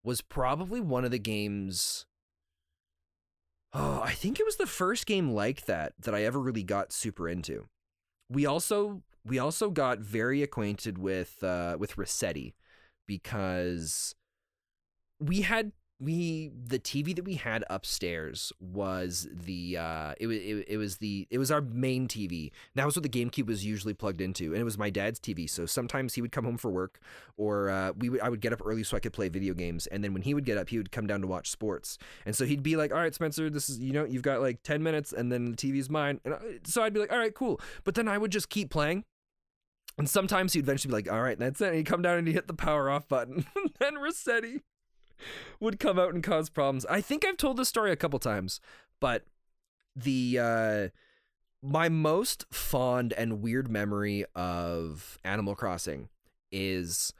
was 0.02 0.20
probably 0.20 0.80
one 0.80 1.04
of 1.04 1.10
the 1.10 1.18
games 1.18 2.06
Oh, 3.78 4.00
I 4.02 4.12
think 4.12 4.40
it 4.40 4.46
was 4.46 4.56
the 4.56 4.66
first 4.66 5.04
game 5.04 5.32
like 5.32 5.66
that 5.66 5.92
that 6.00 6.14
I 6.14 6.24
ever 6.24 6.40
really 6.40 6.62
got 6.62 6.94
super 6.94 7.28
into. 7.28 7.66
We 8.30 8.46
also 8.46 9.02
we 9.24 9.38
also 9.38 9.68
got 9.70 9.98
very 9.98 10.42
acquainted 10.42 10.96
with 10.96 11.42
uh, 11.44 11.76
with 11.78 11.96
Resetti 11.96 12.54
because 13.06 14.14
we 15.20 15.42
had 15.42 15.72
we 15.98 16.50
the 16.66 16.78
TV 16.78 17.16
that 17.16 17.24
we 17.24 17.34
had 17.34 17.64
upstairs 17.70 18.52
was 18.60 19.26
the 19.32 19.78
uh 19.78 20.14
it 20.20 20.26
was 20.26 20.36
it, 20.38 20.64
it 20.68 20.76
was 20.76 20.98
the 20.98 21.26
it 21.30 21.38
was 21.38 21.50
our 21.50 21.62
main 21.62 22.06
TV. 22.06 22.50
That 22.74 22.84
was 22.84 22.96
what 22.96 23.02
the 23.02 23.08
GameCube 23.08 23.46
was 23.46 23.64
usually 23.64 23.94
plugged 23.94 24.20
into, 24.20 24.52
and 24.52 24.60
it 24.60 24.64
was 24.64 24.76
my 24.76 24.90
dad's 24.90 25.18
TV. 25.18 25.48
So 25.48 25.64
sometimes 25.64 26.14
he 26.14 26.20
would 26.20 26.32
come 26.32 26.44
home 26.44 26.58
for 26.58 26.70
work, 26.70 27.00
or 27.38 27.70
uh, 27.70 27.92
we 27.96 28.10
would 28.10 28.20
I 28.20 28.28
would 28.28 28.40
get 28.40 28.52
up 28.52 28.60
early 28.64 28.82
so 28.82 28.96
I 28.96 29.00
could 29.00 29.14
play 29.14 29.28
video 29.28 29.54
games, 29.54 29.86
and 29.86 30.04
then 30.04 30.12
when 30.12 30.22
he 30.22 30.34
would 30.34 30.44
get 30.44 30.58
up, 30.58 30.68
he 30.68 30.76
would 30.76 30.92
come 30.92 31.06
down 31.06 31.22
to 31.22 31.26
watch 31.26 31.50
sports. 31.50 31.96
And 32.26 32.36
so 32.36 32.44
he'd 32.44 32.62
be 32.62 32.76
like, 32.76 32.92
"All 32.92 32.98
right, 32.98 33.14
Spencer, 33.14 33.48
this 33.48 33.70
is 33.70 33.78
you 33.78 33.92
know 33.92 34.04
you've 34.04 34.22
got 34.22 34.42
like 34.42 34.62
ten 34.62 34.82
minutes, 34.82 35.12
and 35.12 35.32
then 35.32 35.46
the 35.46 35.56
TV's 35.56 35.88
mine." 35.88 36.20
And 36.24 36.34
so 36.64 36.82
I'd 36.82 36.92
be 36.92 37.00
like, 37.00 37.12
"All 37.12 37.18
right, 37.18 37.34
cool," 37.34 37.58
but 37.84 37.94
then 37.94 38.06
I 38.06 38.18
would 38.18 38.32
just 38.32 38.50
keep 38.50 38.70
playing. 38.70 39.04
And 39.98 40.06
sometimes 40.10 40.52
he'd 40.52 40.60
eventually 40.60 40.90
be 40.90 40.96
like, 40.96 41.10
"All 41.10 41.22
right, 41.22 41.38
that's 41.38 41.62
it." 41.62 41.68
And 41.68 41.76
he'd 41.76 41.86
come 41.86 42.02
down 42.02 42.18
and 42.18 42.26
he'd 42.26 42.34
hit 42.34 42.48
the 42.48 42.54
power 42.54 42.90
off 42.90 43.08
button. 43.08 43.46
and 43.56 43.70
then 43.80 43.94
Resetti 43.94 44.60
would 45.60 45.78
come 45.78 45.98
out 45.98 46.14
and 46.14 46.22
cause 46.22 46.48
problems. 46.48 46.86
I 46.86 47.00
think 47.00 47.24
I've 47.24 47.36
told 47.36 47.56
this 47.56 47.68
story 47.68 47.92
a 47.92 47.96
couple 47.96 48.18
times, 48.18 48.60
but 49.00 49.24
the 49.94 50.38
uh 50.38 50.88
my 51.62 51.88
most 51.88 52.44
fond 52.52 53.12
and 53.14 53.40
weird 53.42 53.70
memory 53.70 54.24
of 54.34 55.18
Animal 55.24 55.54
Crossing 55.54 56.08
is 56.52 57.12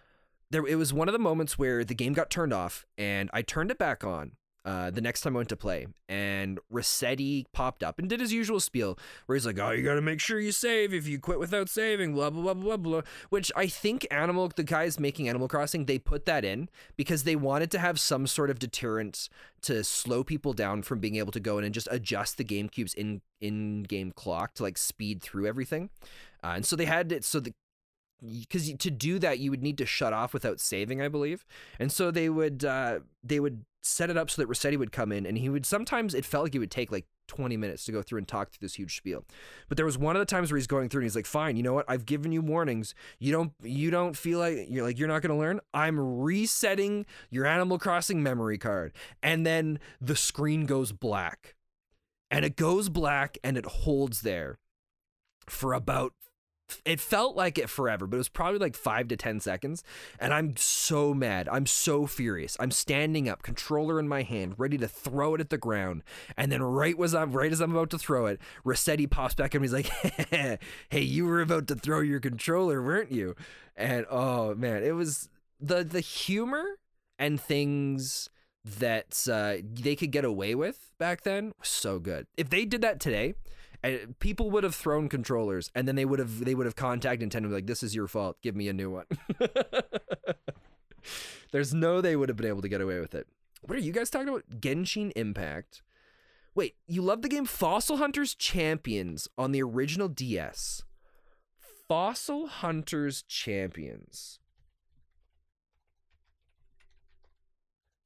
there 0.51 0.67
it 0.67 0.77
was 0.77 0.93
one 0.93 1.09
of 1.09 1.13
the 1.13 1.19
moments 1.19 1.59
where 1.59 1.85
the 1.85 1.95
game 1.95 2.13
got 2.13 2.31
turned 2.31 2.53
off 2.53 2.87
and 2.97 3.31
I 3.33 3.43
turned 3.43 3.71
it 3.71 3.79
back 3.79 4.05
on 4.05 4.33
uh, 4.67 4.91
the 4.91 5.01
next 5.01 5.21
time 5.21 5.37
I 5.37 5.39
went 5.39 5.49
to 5.51 5.57
play, 5.57 5.87
and 6.09 6.59
Resetti 6.73 7.45
popped 7.53 7.85
up 7.85 8.01
and 8.01 8.09
did 8.09 8.19
his 8.19 8.33
usual 8.33 8.59
spiel 8.59 8.99
where 9.27 9.37
he's 9.37 9.47
like, 9.47 9.61
"Oh, 9.61 9.71
you 9.71 9.85
got 9.85 9.95
to 9.95 10.01
make 10.01 10.19
sure 10.19 10.41
you 10.41 10.51
save. 10.51 10.93
If 10.93 11.07
you 11.07 11.21
quit 11.21 11.39
without 11.39 11.69
saving, 11.69 12.15
blah 12.15 12.31
blah 12.31 12.43
blah 12.43 12.55
blah 12.55 12.77
blah." 12.77 13.03
Which 13.29 13.53
I 13.55 13.69
think 13.69 14.09
Animal, 14.11 14.51
the 14.57 14.65
guys 14.65 14.99
making 14.99 15.29
Animal 15.29 15.47
Crossing, 15.47 15.85
they 15.85 16.01
put 16.01 16.27
that 16.27 16.45
in 16.45 16.69
because 16.97 17.23
they 17.23 17.37
wanted 17.37 17.71
to 17.71 17.79
have 17.79 18.01
some 18.01 18.27
sort 18.27 18.51
of 18.51 18.59
deterrent 18.59 19.29
to 19.63 19.85
slow 19.85 20.25
people 20.25 20.53
down 20.53 20.83
from 20.83 20.99
being 20.99 21.15
able 21.15 21.33
to 21.33 21.41
go 21.41 21.59
in 21.59 21.65
and 21.65 21.73
just 21.73 21.89
adjust 21.93 22.37
the 22.37 22.45
GameCube's 22.45 22.95
in 22.95 23.21
in 23.41 23.85
game 23.85 24.11
clock 24.11 24.55
to 24.55 24.65
like 24.65 24.79
speed 24.79 25.23
through 25.23 25.47
everything. 25.47 25.91
Uh, 26.43 26.55
and 26.57 26.67
so 26.67 26.75
they 26.75 26.87
had 26.87 27.13
it 27.13 27.25
so 27.25 27.39
the 27.39 27.55
because 28.21 28.73
to 28.73 28.91
do 28.91 29.19
that 29.19 29.39
you 29.39 29.51
would 29.51 29.63
need 29.63 29.79
to 29.79 29.87
shut 29.87 30.15
off 30.15 30.33
without 30.33 30.59
saving 30.59 31.03
i 31.03 31.09
believe 31.09 31.45
and 31.79 31.93
so 31.93 32.11
they 32.11 32.31
would 32.31 32.65
uh, 32.65 33.01
they 33.23 33.39
would 33.39 33.67
set 33.87 34.11
it 34.11 34.17
up 34.17 34.31
so 34.31 34.43
that 34.43 34.49
Resetti 34.49 34.79
would 34.79 34.93
come 34.93 35.13
in 35.13 35.27
and 35.27 35.39
he 35.39 35.49
would 35.49 35.67
sometimes 35.67 36.15
it 36.15 36.25
felt 36.25 36.45
like 36.45 36.53
he 36.53 36.59
would 36.59 36.71
take 36.71 36.91
like 36.91 37.07
20 37.29 37.57
minutes 37.57 37.85
to 37.85 37.93
go 37.93 38.03
through 38.03 38.19
and 38.19 38.29
talk 38.29 38.51
through 38.51 38.65
this 38.67 38.75
huge 38.75 38.97
spiel. 38.97 39.25
But 39.69 39.77
there 39.77 39.87
was 39.87 39.99
one 39.99 40.17
of 40.17 40.21
the 40.21 40.27
times 40.27 40.51
where 40.51 40.57
he's 40.57 40.67
going 40.67 40.89
through 40.89 41.01
and 41.01 41.07
he's 41.07 41.17
like, 41.17 41.27
"Fine, 41.27 41.57
you 41.57 41.63
know 41.63 41.73
what? 41.73 41.85
I've 41.89 42.07
given 42.07 42.33
you 42.33 42.43
warnings. 42.43 42.95
You 43.19 43.33
don't 43.33 43.53
you 43.63 43.91
don't 43.91 44.17
feel 44.17 44.39
like 44.39 44.67
you're 44.69 44.85
like 44.85 44.99
you're 44.99 45.09
not 45.09 45.23
going 45.23 45.35
to 45.35 45.41
learn. 45.41 45.61
I'm 45.75 45.99
resetting 45.99 47.07
your 47.31 47.47
Animal 47.47 47.79
Crossing 47.79 48.23
memory 48.23 48.59
card." 48.59 48.93
And 49.23 49.47
then 49.47 49.79
the 50.01 50.17
screen 50.17 50.67
goes 50.67 50.93
black. 50.93 51.55
And 52.31 52.45
it 52.45 52.57
goes 52.57 52.89
black 52.89 53.39
and 53.45 53.57
it 53.57 53.67
holds 53.67 54.23
there 54.23 54.59
for 55.49 55.75
about 55.75 56.13
it 56.85 57.01
felt 57.01 57.37
like 57.37 57.59
it 57.59 57.69
forever, 57.69 58.07
but 58.07 58.17
it 58.17 58.19
was 58.19 58.29
probably 58.29 58.59
like 58.59 58.75
five 58.75 59.09
to 59.09 59.17
10 59.17 59.41
seconds. 59.41 59.83
And 60.19 60.33
I'm 60.33 60.57
so 60.57 61.15
mad. 61.15 61.49
I'm 61.51 61.67
so 61.67 62.07
furious. 62.07 62.57
I'm 62.61 62.71
standing 62.71 63.29
up, 63.29 63.43
controller 63.43 63.99
in 63.99 64.09
my 64.09 64.23
hand, 64.23 64.55
ready 64.59 64.79
to 64.79 64.89
throw 64.89 65.35
it 65.35 65.41
at 65.41 65.51
the 65.51 65.59
ground. 65.59 66.03
And 66.37 66.51
then 66.51 66.63
right 66.63 66.97
was 66.97 67.15
I'm 67.15 67.33
right 67.33 67.53
as 67.53 67.61
I'm 67.61 67.73
about 67.73 67.91
to 67.91 67.99
throw 67.99 68.27
it, 68.27 68.41
Resetti 68.65 69.11
pops 69.11 69.35
back 69.35 69.55
and 69.55 69.65
he's 69.65 69.73
like, 69.73 69.87
Hey, 70.91 71.01
you 71.01 71.27
were 71.27 71.41
about 71.41 71.67
to 71.69 71.75
throw 71.75 72.01
your 72.01 72.21
controller, 72.21 72.83
weren't 72.83 73.13
you? 73.13 73.37
And 73.77 74.07
oh 74.11 74.55
man, 74.55 74.83
it 74.83 74.95
was 74.95 75.29
the 75.61 75.85
the 75.85 76.01
humor 76.01 76.65
and 77.19 77.41
things 77.41 78.29
that 78.65 79.27
uh, 79.31 79.57
they 79.63 79.95
could 79.95 80.11
get 80.11 80.25
away 80.25 80.55
with 80.55 80.91
back 80.99 81.23
then 81.23 81.53
was 81.59 81.69
so 81.69 81.99
good. 81.99 82.27
If 82.37 82.51
they 82.51 82.65
did 82.65 82.83
that 82.83 82.99
today, 82.99 83.35
and 83.87 84.19
people 84.19 84.51
would 84.51 84.65
have 84.65 84.75
thrown 84.75 85.09
controllers 85.09 85.71
and 85.75 85.87
then 85.87 85.97
they 85.97 86.05
would 86.05 86.19
have 86.19 86.45
they 86.45 86.55
would 86.55 86.67
have 86.67 86.77
contacted 86.77 87.31
Nintendo 87.31 87.51
like 87.51 87.67
this 87.67 87.83
is 87.83 87.95
your 87.95 88.09
fault. 88.09 88.37
Give 88.43 88.57
me 88.57 88.69
a 88.69 88.73
new 88.73 88.91
one. 88.91 89.07
There's 91.53 91.73
no 91.73 92.01
they 92.01 92.17
would 92.17 92.29
have 92.29 92.37
been 92.37 92.49
able 92.49 92.63
to 92.63 92.69
get 92.69 92.81
away 92.81 93.01
with 93.01 93.15
it. 93.15 93.27
What 93.63 93.77
are 93.77 93.83
you 93.83 93.93
guys 93.93 94.11
talking 94.11 94.29
about? 94.29 94.61
Genshin 94.61 95.13
Impact. 95.15 95.83
Wait 96.55 96.75
you 96.87 97.03
love 97.03 97.23
the 97.23 97.29
game 97.29 97.45
Fossil 97.45 97.99
Hunters 97.99 98.35
Champions 98.35 99.29
on 99.39 99.53
the 99.53 99.63
original 99.63 100.09
DS 100.09 100.83
Fossil 101.89 102.49
Hunters 102.49 103.23
Champions. 103.23 104.41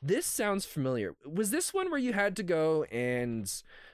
This 0.03 0.25
sounds 0.25 0.65
familiar. 0.65 1.15
Was 1.27 1.51
this 1.51 1.75
one 1.75 1.91
where 1.91 2.01
you 2.01 2.15
had 2.15 2.35
to 2.37 2.43
go 2.43 2.85
and 2.85 3.51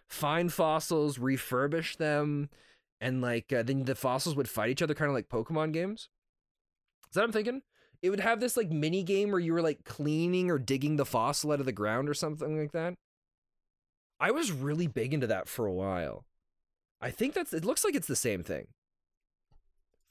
find 0.08 0.52
fossils, 0.52 1.18
refurbish 1.18 1.96
them, 1.96 2.50
and 3.00 3.20
like 3.20 3.52
uh, 3.52 3.62
then 3.62 3.84
the 3.84 3.94
fossils 3.94 4.36
would 4.36 4.48
fight 4.48 4.70
each 4.70 4.82
other, 4.82 4.94
kind 4.94 5.08
of 5.08 5.14
like 5.14 5.28
Pokemon 5.28 5.72
games. 5.72 6.08
Is 7.10 7.14
that 7.14 7.24
I'm 7.24 7.32
thinking? 7.32 7.62
It 8.02 8.10
would 8.10 8.20
have 8.20 8.40
this 8.40 8.56
like 8.56 8.70
mini 8.70 9.02
game 9.02 9.30
where 9.30 9.40
you 9.40 9.52
were 9.52 9.62
like 9.62 9.84
cleaning 9.84 10.50
or 10.50 10.58
digging 10.58 10.96
the 10.96 11.06
fossil 11.06 11.52
out 11.52 11.60
of 11.60 11.66
the 11.66 11.72
ground 11.72 12.08
or 12.08 12.14
something 12.14 12.58
like 12.58 12.72
that. 12.72 12.94
I 14.20 14.30
was 14.30 14.52
really 14.52 14.86
big 14.86 15.12
into 15.12 15.26
that 15.26 15.48
for 15.48 15.66
a 15.66 15.72
while. 15.72 16.24
I 17.00 17.10
think 17.10 17.34
that's 17.34 17.52
it 17.52 17.64
looks 17.64 17.84
like 17.84 17.94
it's 17.94 18.06
the 18.06 18.16
same 18.16 18.42
thing. 18.42 18.68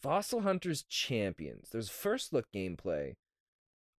Fossil 0.02 0.42
Hunters 0.42 0.84
Champions. 0.84 1.70
There's 1.72 1.90
first 1.90 2.32
look 2.32 2.46
gameplay. 2.54 3.14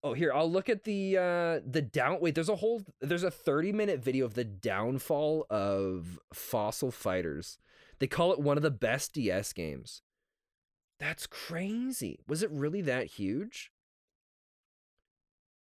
Oh, 0.06 0.12
here 0.12 0.32
I'll 0.32 0.50
look 0.50 0.68
at 0.68 0.84
the 0.84 1.18
uh 1.18 1.60
the 1.68 1.82
down. 1.82 2.20
Wait, 2.20 2.36
there's 2.36 2.48
a 2.48 2.56
whole 2.56 2.82
there's 3.00 3.24
a 3.24 3.30
30 3.30 3.72
minute 3.72 4.04
video 4.04 4.24
of 4.24 4.34
the 4.34 4.44
downfall 4.44 5.46
of 5.50 6.20
Fossil 6.32 6.92
Fighters. 6.92 7.58
They 7.98 8.06
call 8.06 8.32
it 8.32 8.38
one 8.38 8.56
of 8.56 8.62
the 8.62 8.70
best 8.70 9.14
DS 9.14 9.52
games. 9.52 10.02
That's 11.00 11.26
crazy. 11.26 12.20
Was 12.28 12.44
it 12.44 12.52
really 12.52 12.82
that 12.82 13.06
huge? 13.06 13.72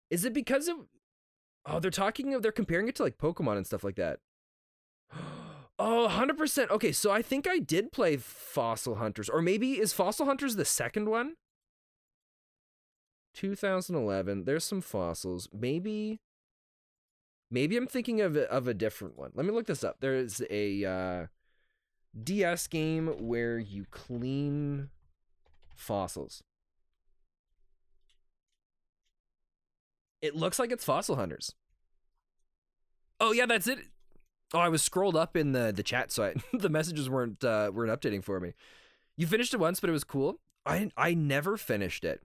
Is 0.10 0.26
it 0.26 0.34
because 0.34 0.68
of 0.68 0.78
Oh, 1.68 1.80
they're 1.80 1.92
talking 1.92 2.34
of 2.34 2.42
they're 2.42 2.52
comparing 2.52 2.88
it 2.88 2.96
to 2.96 3.04
like 3.04 3.20
Pokemon 3.20 3.58
and 3.58 3.68
stuff 3.68 3.84
like 3.84 3.98
that. 3.98 4.20
Oh, 5.80 6.08
100%. 6.08 6.70
Okay, 6.70 6.92
so 6.92 7.10
I 7.10 7.24
think 7.24 7.48
I 7.48 7.58
did 7.58 7.92
play 7.92 8.16
Fossil 8.16 8.96
Hunters 8.96 9.28
or 9.28 9.42
maybe 9.42 9.80
is 9.80 9.92
Fossil 9.92 10.28
Hunters 10.28 10.56
the 10.56 10.66
second 10.66 11.10
one? 11.10 11.34
2011. 13.34 14.46
There's 14.46 14.64
some 14.64 14.82
fossils. 14.82 15.50
Maybe 15.54 16.20
maybe 17.50 17.78
I'm 17.78 17.88
thinking 17.88 18.22
of 18.22 18.36
of 18.38 18.68
a 18.68 18.74
different 18.74 19.18
one. 19.18 19.32
Let 19.36 19.46
me 19.46 19.52
look 19.52 19.68
this 19.68 19.84
up. 19.84 19.98
There's 20.00 20.42
a 20.50 20.86
uh, 20.86 21.28
DS 22.22 22.68
game 22.68 23.08
where 23.20 23.58
you 23.58 23.86
clean 23.92 24.90
fossils. 25.76 26.44
It 30.22 30.36
looks 30.36 30.58
like 30.58 30.72
it's 30.72 30.86
Fossil 30.86 31.18
Hunters. 31.18 31.54
Oh 33.20 33.32
yeah, 33.32 33.46
that's 33.46 33.68
it. 33.68 33.80
Oh, 34.54 34.60
I 34.60 34.70
was 34.70 34.84
scrolled 34.84 35.16
up 35.16 35.36
in 35.36 35.52
the 35.52 35.72
the 35.76 35.84
chat, 35.84 36.12
so 36.12 36.24
I, 36.24 36.34
the 36.58 36.70
messages 36.70 37.10
weren't 37.10 37.44
uh, 37.44 37.72
weren't 37.74 37.92
updating 37.92 38.24
for 38.24 38.40
me. 38.40 38.54
You 39.18 39.28
finished 39.28 39.54
it 39.54 39.60
once, 39.60 39.80
but 39.80 39.90
it 39.90 39.94
was 39.94 40.04
cool. 40.04 40.40
I 40.66 40.92
I 40.96 41.14
never 41.14 41.58
finished 41.58 42.04
it. 42.04 42.22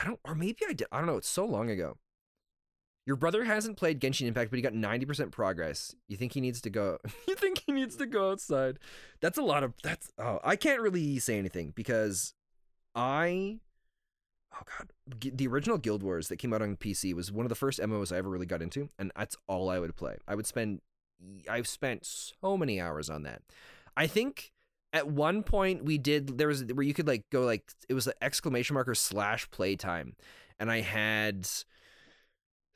I 0.00 0.04
don't, 0.04 0.20
or 0.24 0.34
maybe 0.34 0.58
I 0.68 0.72
did. 0.72 0.86
I 0.90 0.98
don't 0.98 1.06
know. 1.06 1.16
It's 1.16 1.28
so 1.28 1.44
long 1.44 1.70
ago. 1.70 1.98
Your 3.06 3.16
brother 3.16 3.44
hasn't 3.44 3.76
played 3.76 4.00
Genshin 4.00 4.26
Impact, 4.26 4.50
but 4.50 4.56
he 4.56 4.62
got 4.62 4.72
90% 4.72 5.30
progress. 5.30 5.94
You 6.08 6.16
think 6.16 6.32
he 6.32 6.40
needs 6.40 6.60
to 6.62 6.70
go? 6.70 6.98
you 7.28 7.34
think 7.34 7.62
he 7.66 7.72
needs 7.72 7.96
to 7.96 8.06
go 8.06 8.30
outside? 8.30 8.78
That's 9.20 9.38
a 9.38 9.42
lot 9.42 9.62
of. 9.62 9.74
That's. 9.82 10.12
Oh, 10.18 10.40
I 10.44 10.56
can't 10.56 10.80
really 10.80 11.18
say 11.18 11.38
anything 11.38 11.72
because 11.74 12.34
I. 12.94 13.58
Oh 14.54 14.62
god, 14.78 14.90
the 15.36 15.46
original 15.46 15.78
Guild 15.78 16.02
Wars 16.02 16.28
that 16.28 16.36
came 16.36 16.52
out 16.52 16.62
on 16.62 16.76
PC 16.76 17.14
was 17.14 17.30
one 17.30 17.46
of 17.46 17.50
the 17.50 17.54
first 17.54 17.78
MMOs 17.78 18.12
I 18.12 18.18
ever 18.18 18.28
really 18.28 18.46
got 18.46 18.62
into, 18.62 18.88
and 18.98 19.12
that's 19.16 19.36
all 19.46 19.68
I 19.70 19.78
would 19.78 19.96
play. 19.96 20.16
I 20.26 20.34
would 20.34 20.46
spend. 20.46 20.80
I've 21.48 21.68
spent 21.68 22.04
so 22.04 22.56
many 22.56 22.80
hours 22.80 23.08
on 23.10 23.22
that. 23.24 23.42
I 23.96 24.06
think 24.06 24.52
at 24.92 25.08
one 25.08 25.42
point 25.42 25.84
we 25.84 25.98
did 25.98 26.38
there 26.38 26.48
was 26.48 26.64
where 26.64 26.84
you 26.84 26.94
could 26.94 27.06
like 27.06 27.24
go 27.30 27.42
like 27.42 27.70
it 27.88 27.94
was 27.94 28.06
an 28.06 28.14
exclamation 28.20 28.74
marker 28.74 28.94
slash 28.94 29.50
playtime, 29.50 30.14
and 30.58 30.70
I 30.70 30.80
had 30.80 31.48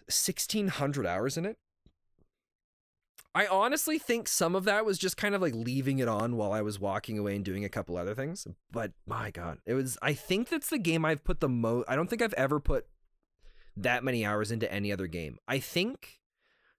1600 0.07 1.07
hours 1.07 1.37
in 1.37 1.47
it. 1.47 1.59
I 3.37 3.47
honestly 3.49 3.99
think 3.99 4.29
some 4.29 4.55
of 4.55 4.65
that 4.65 4.85
was 4.85 4.97
just 4.97 5.17
kind 5.17 5.35
of 5.35 5.43
like 5.43 5.55
leaving 5.55 5.99
it 5.99 6.07
on 6.07 6.37
while 6.37 6.53
I 6.53 6.63
was 6.63 6.79
walking 6.79 7.19
away 7.19 7.35
and 7.35 7.45
doing 7.45 7.65
a 7.65 7.69
couple 7.69 7.97
other 7.97 8.15
things. 8.15 8.47
But 8.71 8.93
my 9.07 9.33
God, 9.33 9.59
it 9.67 9.75
was, 9.75 9.99
I 10.01 10.13
think 10.13 10.49
that's 10.49 10.71
the 10.71 10.79
game 10.79 11.05
I've 11.05 11.25
put 11.25 11.41
the 11.41 11.49
most, 11.49 11.87
I 11.89 11.97
don't 11.97 12.09
think 12.09 12.23
I've 12.23 12.35
ever 12.35 12.61
put 12.61 12.87
that 13.77 14.05
many 14.05 14.25
hours 14.25 14.53
into 14.53 14.73
any 14.73 14.93
other 14.93 15.09
game. 15.09 15.39
I 15.49 15.59
think 15.59 16.21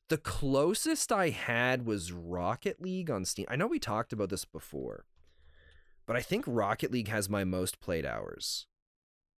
the 0.08 0.18
closest 0.18 1.12
I 1.12 1.30
had 1.30 1.86
was 1.86 2.14
Rocket 2.14 2.82
League 2.82 3.12
on 3.12 3.26
Steam. 3.26 3.48
I 3.50 3.58
know 3.58 3.68
we 3.68 3.80
talked 3.80 4.14
about 4.14 4.30
this 4.30 4.46
before, 4.46 5.04
but 6.06 6.16
I 6.16 6.22
think 6.22 6.46
Rocket 6.48 6.92
League 6.92 7.08
has 7.08 7.30
my 7.30 7.44
most 7.44 7.80
played 7.80 8.06
hours. 8.06 8.68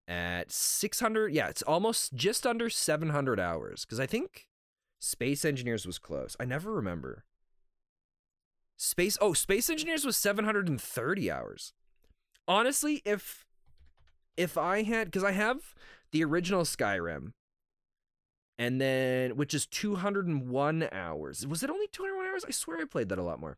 At 0.08 0.54
600 0.54 1.34
yeah 1.34 1.50
it's 1.50 1.62
almost 1.64 2.14
just 2.14 2.48
under 2.48 2.70
700 2.70 3.42
hours 3.42 3.84
because 3.84 4.00
i 4.00 4.06
think 4.06 4.48
space 5.00 5.44
engineers 5.44 5.86
was 5.86 6.00
close. 6.00 6.38
I 6.40 6.46
never 6.46 6.72
remember. 6.72 7.26
Space 8.78 9.18
oh 9.20 9.34
space 9.34 9.70
engineers 9.70 10.06
was 10.06 10.16
730 10.16 11.30
hours. 11.30 11.74
Honestly 12.48 13.02
if 13.04 13.46
if 14.38 14.58
i 14.58 14.84
had 14.84 15.08
because 15.08 15.26
i 15.26 15.32
have 15.32 15.76
the 16.12 16.24
original 16.24 16.62
skyrim 16.62 17.34
and 18.58 18.80
then 18.80 19.36
which 19.36 19.54
is 19.54 19.66
201 19.66 20.88
hours. 20.92 21.46
Was 21.46 21.64
it 21.64 21.70
only 21.70 21.88
201 21.88 22.32
hours? 22.32 22.46
I 22.48 22.52
swear 22.52 22.78
i 22.80 22.86
played 22.86 23.10
that 23.10 23.20
a 23.20 23.24
lot 23.24 23.42
more 23.42 23.58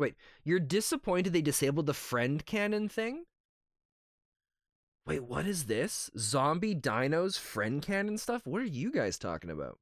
wait 0.00 0.14
you're 0.42 0.58
disappointed 0.58 1.32
they 1.32 1.42
disabled 1.42 1.86
the 1.86 1.94
friend 1.94 2.44
cannon 2.44 2.88
thing 2.88 3.24
Wait, 5.06 5.24
what 5.24 5.46
is 5.46 5.64
this? 5.64 6.10
Zombie 6.16 6.74
dinos, 6.74 7.38
friend 7.38 7.82
cannon 7.82 8.18
stuff? 8.18 8.46
What 8.46 8.60
are 8.60 8.66
you 8.66 8.92
guys 8.92 9.18
talking 9.18 9.50
about? 9.50 9.78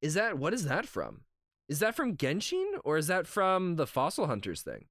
Is 0.00 0.14
that 0.14 0.38
what 0.38 0.52
is 0.52 0.64
that 0.64 0.86
from? 0.86 1.22
Is 1.68 1.78
that 1.78 1.94
from 1.94 2.16
Genshin 2.16 2.72
or 2.84 2.96
is 2.96 3.06
that 3.06 3.26
from 3.26 3.76
the 3.76 3.86
Fossil 3.86 4.26
Hunters 4.26 4.62
thing? 4.62 4.86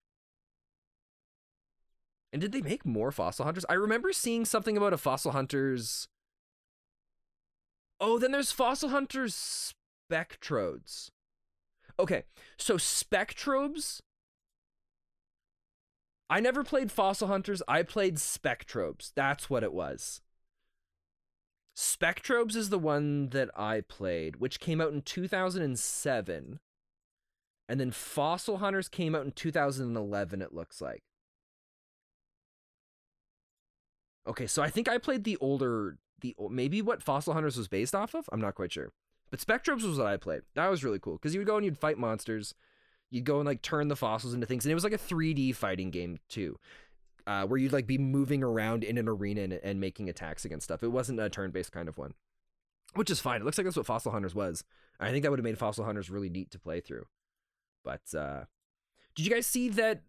And 2.32 2.42
did 2.42 2.54
they 2.54 2.62
make 2.62 2.86
more 2.86 3.12
Fossil 3.12 3.44
Hunters? 3.44 3.66
I 3.68 3.74
remember 3.74 4.14
seeing 4.14 4.46
something 4.46 4.78
about 4.78 4.94
a 4.94 4.98
Fossil 4.98 5.34
Hunters. 5.34 6.08
Oh, 8.00 8.18
then 8.18 8.32
there's 8.32 8.54
Fossil 8.54 8.90
Hunters 8.90 9.74
Spectrobes. 10.10 11.10
Okay, 12.00 12.24
so 12.58 12.76
Spectrobes 12.78 14.02
I 16.32 16.40
never 16.40 16.64
played 16.64 16.94
Fossil 16.94 17.28
Hunters. 17.28 17.62
I 17.68 17.84
played 17.84 18.16
Spectrobes. 18.16 19.12
That's 19.14 19.50
what 19.50 19.64
it 19.64 19.74
was. 19.74 20.22
Spectrobes 21.76 22.56
is 22.56 22.70
the 22.70 22.80
one 22.80 23.30
that 23.30 23.50
I 23.54 23.82
played, 23.82 24.38
which 24.38 24.62
came 24.62 24.80
out 24.80 24.94
in 24.94 25.02
2007. 25.02 26.60
And 27.68 27.80
then 27.82 27.92
Fossil 27.92 28.58
Hunters 28.60 28.88
came 28.88 29.14
out 29.14 29.26
in 29.26 29.34
2011, 29.34 30.42
it 30.42 30.54
looks 30.54 30.80
like. 30.80 31.04
Okay, 34.26 34.48
so 34.48 34.62
I 34.62 34.70
think 34.70 34.88
I 34.88 35.00
played 35.00 35.26
the 35.26 35.36
older, 35.42 35.98
the 36.22 36.34
maybe 36.50 36.82
what 36.82 37.04
Fossil 37.04 37.34
Hunters 37.34 37.58
was 37.58 37.68
based 37.68 37.94
off 37.94 38.16
of. 38.16 38.30
I'm 38.32 38.40
not 38.40 38.56
quite 38.56 38.72
sure, 38.72 38.94
but 39.32 39.40
Spectrobes 39.40 39.84
was 39.84 39.98
what 39.98 40.08
I 40.08 40.18
played. 40.18 40.42
That 40.56 40.68
was 40.68 40.84
really 40.84 41.00
cool 41.00 41.14
because 41.14 41.34
you 41.34 41.40
would 41.40 41.48
go 41.48 41.56
and 41.56 41.66
you'd 41.66 41.78
fight 41.78 41.98
monsters, 41.98 42.54
you'd 43.10 43.24
go 43.24 43.40
and 43.40 43.46
like 43.46 43.62
turn 43.62 43.88
the 43.88 43.96
fossils 43.96 44.34
into 44.34 44.46
things 44.46 44.66
and 44.66 44.72
it 44.72 44.76
was 44.76 44.84
like 44.84 44.94
a 44.94 44.98
3d 44.98 45.56
fighting 45.56 45.90
game 45.92 46.20
too 46.30 46.58
uh, 47.28 47.46
where 47.46 47.60
you'd 47.60 47.74
like 47.74 47.88
be 47.88 47.98
moving 47.98 48.44
around 48.44 48.84
in 48.84 48.98
an 48.98 49.08
arena 49.08 49.42
and, 49.42 49.54
and 49.54 49.80
making 49.80 50.10
attacks 50.10 50.46
against 50.46 50.66
stuff. 50.66 50.84
It 50.84 50.90
wasn't 50.92 51.20
a 51.20 51.30
turn-based 51.30 51.72
kind 51.72 51.88
of 51.88 51.98
one 51.98 52.14
which 52.94 53.10
is 53.10 53.22
fine. 53.22 53.40
It 53.40 53.46
looks 53.46 53.58
like 53.58 53.64
that's 53.64 53.78
what 53.78 53.86
fossil 53.86 54.12
hunters 54.12 54.36
was. 54.36 54.66
I 55.00 55.12
think 55.12 55.24
that 55.24 55.30
would 55.30 55.40
have 55.40 55.46
made 55.46 55.58
fossil 55.58 55.86
hunters 55.86 56.10
really 56.10 56.30
neat 56.30 56.52
to 56.52 56.60
play 56.60 56.82
through. 56.82 57.06
But 57.84 58.02
uh 58.18 58.46
did 59.16 59.26
you 59.26 59.32
guys 59.32 59.46
see 59.48 59.70
that 59.70 60.02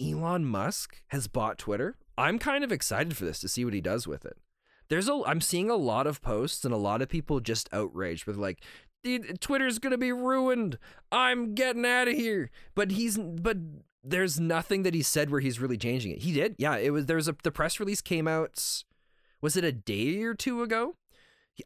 elon 0.00 0.44
musk 0.44 1.02
has 1.08 1.26
bought 1.26 1.58
twitter? 1.58 1.96
I'm 2.16 2.38
kind 2.38 2.62
of 2.62 2.72
excited 2.72 3.16
for 3.16 3.24
this 3.24 3.40
to 3.40 3.48
see 3.48 3.64
what 3.64 3.74
he 3.74 3.80
does 3.80 4.06
with 4.06 4.24
it 4.24 4.36
there's 4.92 5.08
a 5.08 5.22
i'm 5.26 5.40
seeing 5.40 5.70
a 5.70 5.76
lot 5.76 6.06
of 6.06 6.22
posts 6.22 6.64
and 6.64 6.72
a 6.72 6.76
lot 6.76 7.00
of 7.02 7.08
people 7.08 7.40
just 7.40 7.68
outraged 7.72 8.26
with 8.26 8.36
like 8.36 8.62
Twitter's 9.40 9.78
gonna 9.78 9.98
be 9.98 10.12
ruined. 10.12 10.78
I'm 11.10 11.54
getting 11.54 11.84
out 11.84 12.08
of 12.08 12.14
here. 12.14 12.50
But 12.74 12.92
he's 12.92 13.18
but 13.18 13.56
there's 14.04 14.38
nothing 14.38 14.82
that 14.84 14.94
he 14.94 15.02
said 15.02 15.30
where 15.30 15.40
he's 15.40 15.60
really 15.60 15.78
changing 15.78 16.12
it. 16.12 16.22
He 16.22 16.32
did, 16.32 16.54
yeah. 16.58 16.76
It 16.76 16.90
was 16.90 17.06
there's 17.06 17.28
a 17.28 17.36
the 17.42 17.50
press 17.50 17.80
release 17.80 18.00
came 18.00 18.28
out. 18.28 18.84
Was 19.40 19.56
it 19.56 19.64
a 19.64 19.72
day 19.72 20.22
or 20.22 20.34
two 20.34 20.62
ago? 20.62 20.94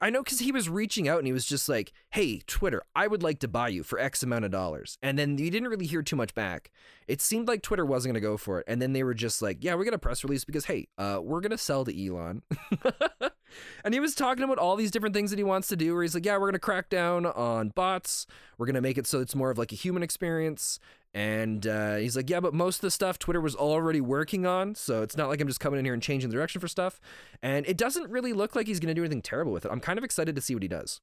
I 0.01 0.11
know 0.11 0.23
because 0.23 0.41
he 0.41 0.53
was 0.53 0.69
reaching 0.69 1.09
out 1.09 1.19
and 1.19 1.27
he 1.27 1.33
was 1.33 1.47
just 1.47 1.69
like, 1.69 1.93
"Hey, 2.11 2.41
Twitter, 2.47 2.83
I 2.95 3.07
would 3.07 3.23
like 3.23 3.39
to 3.41 3.49
buy 3.49 3.69
you 3.69 3.83
for 3.83 3.99
X 3.99 4.23
amount 4.23 4.45
of 4.45 4.51
dollars." 4.51 4.99
And 5.03 5.19
then 5.19 5.39
you 5.39 5.51
didn't 5.51 5.69
really 5.69 5.87
hear 5.87 6.03
too 6.03 6.17
much 6.17 6.35
back. 6.35 6.71
It 7.07 7.21
seemed 7.21 7.47
like 7.49 7.63
Twitter 7.63 7.87
wasn't 7.87 8.15
going 8.15 8.23
to 8.23 8.29
go 8.29 8.37
for 8.37 8.61
it, 8.61 8.65
and 8.67 8.83
then 8.83 8.93
they 8.93 9.05
were 9.05 9.15
just 9.15 9.43
like, 9.43 9.59
"Yeah, 9.63 9.75
we're 9.75 9.85
gonna 9.85 9.99
press 9.99 10.25
release 10.25 10.45
because 10.45 10.65
hey, 10.65 10.89
uh, 10.99 11.21
we're 11.23 11.41
gonna 11.41 11.59
sell 11.59 11.85
to 11.85 12.07
Elon." 12.07 12.43
and 13.85 13.95
he 13.95 14.01
was 14.01 14.15
talking 14.15 14.45
about 14.45 14.59
all 14.59 14.77
these 14.77 14.91
different 14.91 15.15
things 15.15 15.31
that 15.31 15.39
he 15.39 15.45
wants 15.45 15.69
to 15.69 15.77
do. 15.77 15.95
Where 15.95 16.03
he's 16.03 16.15
like, 16.15 16.25
"Yeah, 16.25 16.39
we're 16.39 16.49
gonna 16.49 16.59
crack 16.59 16.89
down 16.89 17.27
on 17.27 17.71
bots. 17.71 18.27
We're 18.59 18.67
gonna 18.67 18.81
make 18.81 18.99
it 18.99 19.07
so 19.07 19.21
it's 19.21 19.35
more 19.35 19.51
of 19.51 19.59
like 19.59 19.73
a 19.73 19.77
human 19.77 20.03
experience." 20.03 20.79
And 21.17 21.67
uh, 21.67 21.97
he's 21.97 22.15
like, 22.15 22.29
yeah, 22.29 22.41
but 22.41 22.53
most 22.53 22.77
of 22.77 22.81
the 22.83 22.91
stuff 22.91 23.19
Twitter 23.19 23.41
was 23.41 23.57
already 23.57 24.03
working 24.03 24.45
on, 24.45 24.75
so 24.75 25.03
it's 25.03 25.17
not 25.17 25.31
like 25.31 25.41
I'm 25.41 25.47
just 25.47 25.61
coming 25.61 25.79
in 25.79 25.87
here 25.87 25.95
and 25.95 26.03
changing 26.03 26.29
the 26.29 26.37
direction 26.37 26.61
for 26.61 26.69
stuff. 26.69 27.01
And 27.43 27.67
it 27.67 27.79
doesn't 27.79 28.11
really 28.11 28.35
look 28.35 28.55
like 28.55 28.67
he's 28.67 28.81
going 28.81 28.89
to 28.89 28.95
do 28.95 29.01
anything 29.01 29.23
terrible 29.23 29.51
with 29.51 29.65
it. 29.65 29.71
I'm 29.73 29.81
kind 29.81 29.97
of 29.97 30.05
excited 30.05 30.37
to 30.37 30.43
see 30.43 30.55
what 30.55 30.63
he 30.63 30.69
does. 30.69 31.01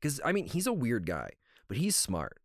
Because, 0.00 0.20
I 0.24 0.32
mean, 0.32 0.46
he's 0.46 0.66
a 0.66 0.72
weird 0.72 1.06
guy, 1.06 1.30
but 1.68 1.76
he's 1.76 1.94
smart. 1.94 2.40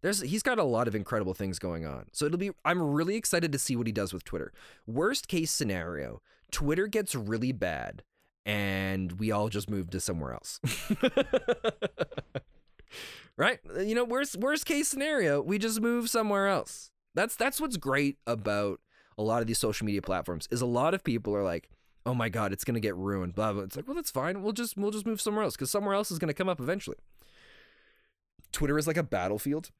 There's, 0.00 0.22
he's 0.22 0.42
got 0.42 0.58
a 0.58 0.64
lot 0.64 0.88
of 0.88 0.94
incredible 0.94 1.34
things 1.34 1.58
going 1.58 1.84
on. 1.84 2.06
So 2.12 2.24
it'll 2.24 2.38
be, 2.38 2.52
I'm 2.64 2.80
really 2.80 3.16
excited 3.16 3.52
to 3.52 3.58
see 3.58 3.76
what 3.76 3.86
he 3.86 3.92
does 3.92 4.14
with 4.14 4.24
Twitter. 4.24 4.54
Worst 4.86 5.28
case 5.28 5.50
scenario, 5.50 6.22
Twitter 6.50 6.86
gets 6.86 7.14
really 7.14 7.52
bad 7.52 8.04
and 8.46 9.18
we 9.18 9.32
all 9.32 9.48
just 9.48 9.68
move 9.68 9.90
to 9.90 10.00
somewhere 10.00 10.32
else. 10.32 10.60
right? 13.36 13.58
You 13.76 13.96
know, 13.96 14.04
worst 14.04 14.36
worst 14.36 14.64
case 14.64 14.88
scenario, 14.88 15.42
we 15.42 15.58
just 15.58 15.80
move 15.80 16.08
somewhere 16.08 16.46
else. 16.46 16.92
That's 17.14 17.34
that's 17.34 17.60
what's 17.60 17.76
great 17.76 18.18
about 18.26 18.80
a 19.18 19.22
lot 19.22 19.40
of 19.40 19.48
these 19.48 19.58
social 19.58 19.84
media 19.84 20.00
platforms 20.00 20.46
is 20.50 20.60
a 20.60 20.66
lot 20.66 20.94
of 20.94 21.02
people 21.02 21.34
are 21.34 21.42
like, 21.42 21.68
"Oh 22.06 22.14
my 22.14 22.28
god, 22.28 22.52
it's 22.52 22.64
going 22.64 22.74
to 22.74 22.80
get 22.80 22.96
ruined." 22.96 23.34
Blah 23.34 23.52
blah. 23.52 23.62
It's 23.62 23.74
like, 23.74 23.88
"Well, 23.88 23.96
that's 23.96 24.12
fine. 24.12 24.42
We'll 24.42 24.52
just 24.52 24.76
we'll 24.76 24.92
just 24.92 25.06
move 25.06 25.20
somewhere 25.20 25.42
else 25.42 25.56
cuz 25.56 25.70
somewhere 25.70 25.94
else 25.94 26.12
is 26.12 26.18
going 26.18 26.28
to 26.28 26.34
come 26.34 26.48
up 26.48 26.60
eventually." 26.60 26.98
Twitter 28.52 28.78
is 28.78 28.86
like 28.86 28.96
a 28.96 29.02
battlefield. 29.02 29.70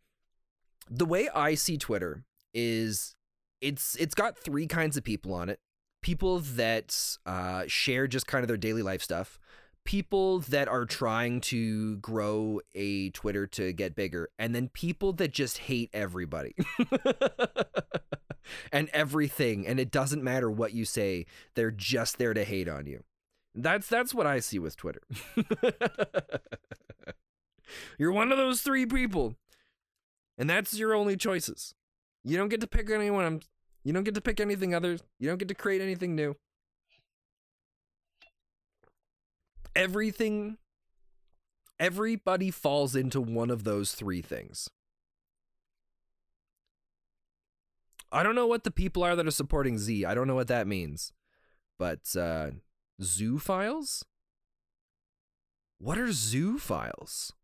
The 0.90 1.06
way 1.06 1.28
I 1.28 1.54
see 1.54 1.78
Twitter 1.78 2.24
is 2.52 3.14
it's 3.60 3.94
it's 3.96 4.14
got 4.14 4.36
three 4.36 4.66
kinds 4.66 4.96
of 4.96 5.04
people 5.04 5.32
on 5.32 5.48
it. 5.48 5.60
People 6.06 6.38
that 6.38 7.18
uh, 7.26 7.64
share 7.66 8.06
just 8.06 8.28
kind 8.28 8.44
of 8.44 8.48
their 8.48 8.56
daily 8.56 8.82
life 8.82 9.02
stuff 9.02 9.40
people 9.86 10.40
that 10.40 10.68
are 10.68 10.84
trying 10.84 11.40
to 11.40 11.96
grow 11.98 12.60
a 12.74 13.08
Twitter 13.10 13.46
to 13.46 13.72
get 13.72 13.94
bigger, 13.94 14.28
and 14.38 14.54
then 14.54 14.68
people 14.68 15.14
that 15.14 15.32
just 15.32 15.58
hate 15.58 15.88
everybody 15.94 16.54
and 18.72 18.90
everything, 18.92 19.66
and 19.66 19.80
it 19.80 19.90
doesn't 19.90 20.22
matter 20.22 20.50
what 20.50 20.74
you 20.74 20.84
say, 20.84 21.24
they're 21.54 21.70
just 21.70 22.18
there 22.18 22.34
to 22.34 22.44
hate 22.44 22.68
on 22.68 22.84
you. 22.86 23.02
That's 23.54 23.86
that's 23.88 24.12
what 24.12 24.26
I 24.26 24.40
see 24.40 24.58
with 24.58 24.76
Twitter. 24.76 25.00
You're 27.98 28.12
one 28.12 28.30
of 28.30 28.38
those 28.38 28.60
three 28.60 28.84
people, 28.84 29.36
and 30.36 30.50
that's 30.50 30.78
your 30.78 30.94
only 30.94 31.16
choices. 31.16 31.74
You 32.22 32.36
don't 32.36 32.48
get 32.48 32.60
to 32.60 32.66
pick 32.66 32.90
anyone. 32.90 33.40
You 33.86 33.92
don't 33.92 34.04
get 34.04 34.16
to 34.16 34.20
pick 34.20 34.40
anything 34.40 34.74
other. 34.74 34.98
You 35.20 35.28
don't 35.28 35.38
get 35.38 35.48
to 35.48 35.54
create 35.54 35.80
anything 35.80 36.16
new. 36.16 36.34
everything 39.76 40.56
everybody 41.78 42.50
falls 42.50 42.96
into 42.96 43.20
one 43.20 43.50
of 43.50 43.62
those 43.62 43.92
three 43.92 44.22
things. 44.22 44.68
I 48.10 48.22
don't 48.22 48.34
know 48.34 48.46
what 48.46 48.64
the 48.64 48.70
people 48.70 49.04
are 49.04 49.14
that 49.14 49.26
are 49.26 49.30
supporting 49.30 49.78
Z. 49.78 50.06
I 50.06 50.14
don't 50.14 50.26
know 50.26 50.34
what 50.34 50.48
that 50.48 50.66
means. 50.66 51.12
but 51.78 52.16
uh, 52.18 52.52
zoo 53.02 53.38
files. 53.38 54.02
What 55.78 55.98
are 55.98 56.10
zoo 56.10 56.58
files? 56.58 57.34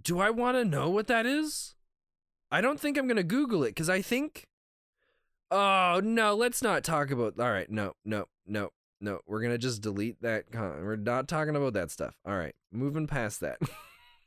Do 0.00 0.20
I 0.20 0.30
want 0.30 0.56
to 0.56 0.64
know 0.64 0.88
what 0.88 1.08
that 1.08 1.26
is? 1.26 1.74
I 2.52 2.60
don't 2.60 2.78
think 2.78 2.98
I'm 2.98 3.08
gonna 3.08 3.22
Google 3.22 3.64
it 3.64 3.70
because 3.70 3.88
I 3.88 4.02
think. 4.02 4.46
Oh 5.50 6.00
no, 6.04 6.34
let's 6.34 6.62
not 6.62 6.84
talk 6.84 7.10
about. 7.10 7.40
All 7.40 7.50
right, 7.50 7.70
no, 7.70 7.94
no, 8.04 8.26
no, 8.46 8.70
no. 9.00 9.20
We're 9.26 9.40
gonna 9.40 9.56
just 9.56 9.80
delete 9.80 10.20
that. 10.20 10.44
We're 10.52 10.96
not 10.96 11.28
talking 11.28 11.56
about 11.56 11.72
that 11.72 11.90
stuff. 11.90 12.14
All 12.26 12.36
right, 12.36 12.54
moving 12.70 13.06
past 13.06 13.40
that. 13.40 13.58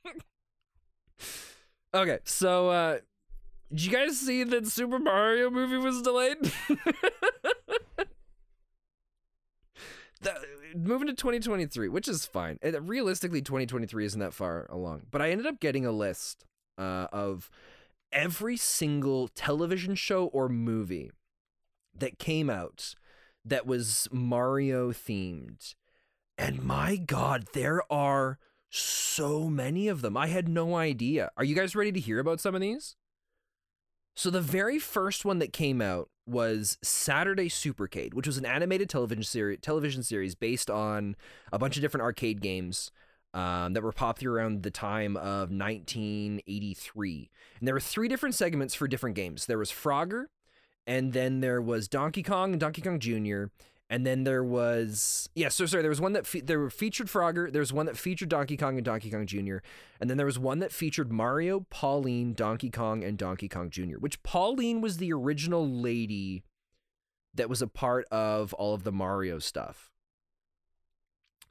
okay, 1.94 2.18
so 2.26 2.70
uh 2.70 2.98
did 3.70 3.86
you 3.86 3.92
guys 3.92 4.20
see 4.20 4.44
that 4.44 4.68
Super 4.68 4.98
Mario 5.00 5.52
movie 5.52 5.78
was 5.78 6.02
delayed? 6.02 6.38
the, 10.22 10.36
moving 10.76 11.08
to 11.08 11.14
2023, 11.14 11.90
which 11.90 12.08
is 12.08 12.26
fine. 12.26 12.58
And 12.62 12.88
realistically, 12.88 13.42
2023 13.42 14.06
isn't 14.06 14.20
that 14.20 14.34
far 14.34 14.66
along. 14.70 15.04
But 15.12 15.22
I 15.22 15.32
ended 15.32 15.46
up 15.48 15.60
getting 15.60 15.86
a 15.86 15.92
list 15.92 16.46
uh, 16.78 17.08
of 17.12 17.50
every 18.16 18.58
single 18.58 19.28
television 19.28 19.94
show 19.94 20.28
or 20.28 20.50
movie 20.50 21.12
that 21.94 22.18
came 22.18 22.50
out 22.50 22.96
that 23.44 23.68
was 23.68 24.08
Mario 24.12 24.92
themed. 24.92 25.76
And 26.38 26.64
my 26.64 26.96
God, 26.96 27.46
there 27.54 27.82
are 27.92 28.40
so 28.70 29.50
many 29.50 29.88
of 29.88 30.02
them. 30.02 30.18
I 30.18 30.28
had 30.28 30.48
no 30.48 30.76
idea. 30.76 31.30
Are 31.38 31.44
you 31.44 31.56
guys 31.56 31.76
ready 31.76 31.92
to 31.92 32.00
hear 32.00 32.20
about 32.20 32.40
some 32.40 32.56
of 32.56 32.62
these? 32.62 32.96
So 34.16 34.30
the 34.30 34.42
very 34.42 34.80
first 34.80 35.26
one 35.26 35.40
that 35.40 35.54
came 35.54 35.82
out 35.82 36.10
was 36.26 36.78
Saturday 36.82 37.50
Supercade, 37.50 38.14
which 38.14 38.28
was 38.28 38.38
an 38.38 38.46
animated 38.46 38.90
television 38.90 39.24
series 39.24 39.60
television 39.62 40.04
series 40.04 40.36
based 40.36 40.72
on 40.72 41.16
a 41.52 41.60
bunch 41.60 41.76
of 41.76 41.82
different 41.82 42.04
arcade 42.04 42.42
games 42.42 42.92
um, 43.36 43.74
that 43.74 43.84
were 43.84 43.92
popular 43.92 44.38
around 44.38 44.64
the 44.64 44.72
time 44.72 45.18
of 45.18 45.52
1983. 45.52 47.30
And 47.60 47.68
there 47.68 47.76
were 47.76 47.82
three 47.82 48.08
different 48.08 48.34
segments 48.34 48.74
for 48.74 48.88
different 48.88 49.16
games. 49.16 49.46
There 49.46 49.58
was 49.58 49.72
Frogger, 49.72 50.26
and 50.88 51.12
then 51.14 51.42
there 51.42 51.62
was 51.62 51.90
Donkey 51.90 52.24
Kong 52.24 52.54
and 52.54 52.60
Donkey 52.60 52.82
Kong 52.82 52.98
Jr. 52.98 53.46
And 53.90 54.06
then 54.06 54.24
there 54.24 54.44
was 54.44 55.30
yeah, 55.36 55.50
so 55.50 55.66
sorry, 55.66 55.84
there 55.84 55.90
was 55.90 56.02
one 56.02 56.14
that 56.14 56.26
fe- 56.26 56.42
there 56.42 56.60
were 56.60 56.72
featured 56.72 57.08
Frogger, 57.08 57.52
there 57.52 57.60
was 57.60 57.74
one 57.74 57.86
that 57.86 57.98
featured 57.98 58.30
Donkey 58.30 58.58
Kong 58.58 58.78
and 58.78 58.86
Donkey 58.86 59.12
Kong 59.12 59.28
Jr. 59.28 59.58
And 60.00 60.10
then 60.10 60.18
there 60.18 60.26
was 60.26 60.40
one 60.40 60.60
that 60.60 60.72
featured 60.72 61.12
Mario, 61.12 61.68
Pauline, 61.70 62.34
Donkey 62.34 62.72
Kong, 62.72 63.04
and 63.04 63.18
Donkey 63.18 63.50
Kong 63.50 63.70
Jr. 63.70 63.98
Which 64.00 64.24
Pauline 64.24 64.82
was 64.82 64.98
the 64.98 65.14
original 65.14 65.70
lady 65.70 66.44
that 67.34 67.50
was 67.50 67.62
a 67.62 67.68
part 67.68 68.08
of 68.12 68.54
all 68.54 68.74
of 68.74 68.84
the 68.84 68.94
Mario 68.94 69.40
stuff. 69.40 69.92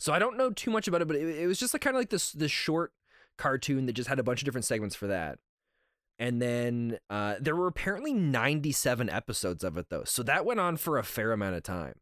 So 0.04 0.12
I 0.12 0.18
don't 0.18 0.36
know 0.36 0.50
too 0.50 0.70
much 0.70 0.86
about 0.86 1.00
it, 1.00 1.08
but 1.08 1.16
it, 1.16 1.38
it 1.38 1.46
was 1.46 1.58
just 1.58 1.72
like 1.72 1.80
kind 1.80 1.96
of 1.96 1.98
like 1.98 2.10
this 2.10 2.32
this 2.32 2.50
short 2.50 2.92
cartoon 3.38 3.86
that 3.86 3.94
just 3.94 4.10
had 4.10 4.18
a 4.18 4.22
bunch 4.22 4.42
of 4.42 4.44
different 4.44 4.66
segments 4.66 4.94
for 4.94 5.06
that. 5.06 5.38
And 6.18 6.42
then 6.42 6.98
uh, 7.08 7.36
there 7.40 7.56
were 7.56 7.68
apparently 7.68 8.12
97 8.12 9.08
episodes 9.08 9.64
of 9.64 9.78
it 9.78 9.88
though, 9.88 10.04
so 10.04 10.22
that 10.24 10.44
went 10.44 10.60
on 10.60 10.76
for 10.76 10.98
a 10.98 11.02
fair 11.04 11.32
amount 11.32 11.56
of 11.56 11.62
time. 11.62 11.94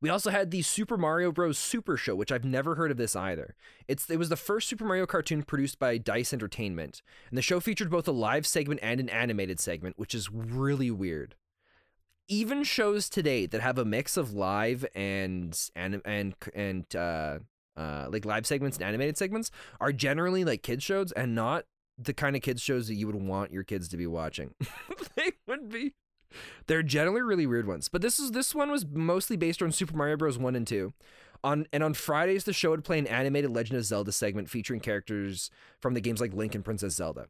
We 0.00 0.10
also 0.10 0.30
had 0.30 0.52
the 0.52 0.62
Super 0.62 0.96
Mario 0.96 1.32
Bros. 1.32 1.58
Super 1.58 1.96
Show, 1.96 2.14
which 2.14 2.30
I've 2.30 2.44
never 2.44 2.76
heard 2.76 2.92
of 2.92 2.98
this 2.98 3.16
either. 3.16 3.56
It's 3.88 4.08
it 4.08 4.20
was 4.20 4.28
the 4.28 4.36
first 4.36 4.68
Super 4.68 4.84
Mario 4.84 5.06
cartoon 5.06 5.42
produced 5.42 5.80
by 5.80 5.98
Dice 5.98 6.32
Entertainment, 6.32 7.02
and 7.30 7.36
the 7.36 7.42
show 7.42 7.58
featured 7.58 7.90
both 7.90 8.06
a 8.06 8.12
live 8.12 8.46
segment 8.46 8.78
and 8.80 9.00
an 9.00 9.08
animated 9.08 9.58
segment, 9.58 9.98
which 9.98 10.14
is 10.14 10.30
really 10.30 10.92
weird. 10.92 11.34
Even 12.32 12.62
shows 12.62 13.08
today 13.08 13.46
that 13.46 13.60
have 13.60 13.76
a 13.76 13.84
mix 13.84 14.16
of 14.16 14.32
live 14.32 14.86
and 14.94 15.58
and 15.74 16.00
and 16.04 16.34
and 16.54 16.96
uh, 16.96 17.40
uh, 17.76 18.06
like 18.08 18.24
live 18.24 18.46
segments 18.46 18.76
and 18.76 18.86
animated 18.86 19.18
segments 19.18 19.50
are 19.80 19.92
generally 19.92 20.44
like 20.44 20.62
kids 20.62 20.84
shows 20.84 21.10
and 21.10 21.34
not 21.34 21.64
the 21.98 22.14
kind 22.14 22.36
of 22.36 22.42
kids 22.42 22.62
shows 22.62 22.86
that 22.86 22.94
you 22.94 23.08
would 23.08 23.16
want 23.16 23.50
your 23.52 23.64
kids 23.64 23.88
to 23.88 23.96
be 23.96 24.06
watching. 24.06 24.54
they 25.16 25.32
would 25.48 25.68
be 25.70 25.92
they're 26.68 26.84
generally 26.84 27.20
really 27.20 27.46
weird 27.46 27.66
ones, 27.66 27.88
but 27.88 28.00
this 28.00 28.20
is 28.20 28.30
this 28.30 28.54
one 28.54 28.70
was 28.70 28.86
mostly 28.86 29.36
based 29.36 29.60
on 29.60 29.72
Super 29.72 29.96
Mario 29.96 30.16
Bros. 30.16 30.38
One 30.38 30.54
and 30.54 30.66
Two. 30.66 30.92
On 31.42 31.66
and 31.72 31.82
on 31.82 31.94
Fridays, 31.94 32.44
the 32.44 32.52
show 32.52 32.70
would 32.70 32.84
play 32.84 33.00
an 33.00 33.08
animated 33.08 33.50
Legend 33.50 33.76
of 33.76 33.84
Zelda 33.84 34.12
segment 34.12 34.48
featuring 34.48 34.78
characters 34.78 35.50
from 35.80 35.94
the 35.94 36.00
games 36.00 36.20
like 36.20 36.32
Link 36.32 36.54
and 36.54 36.64
Princess 36.64 36.94
Zelda. 36.94 37.26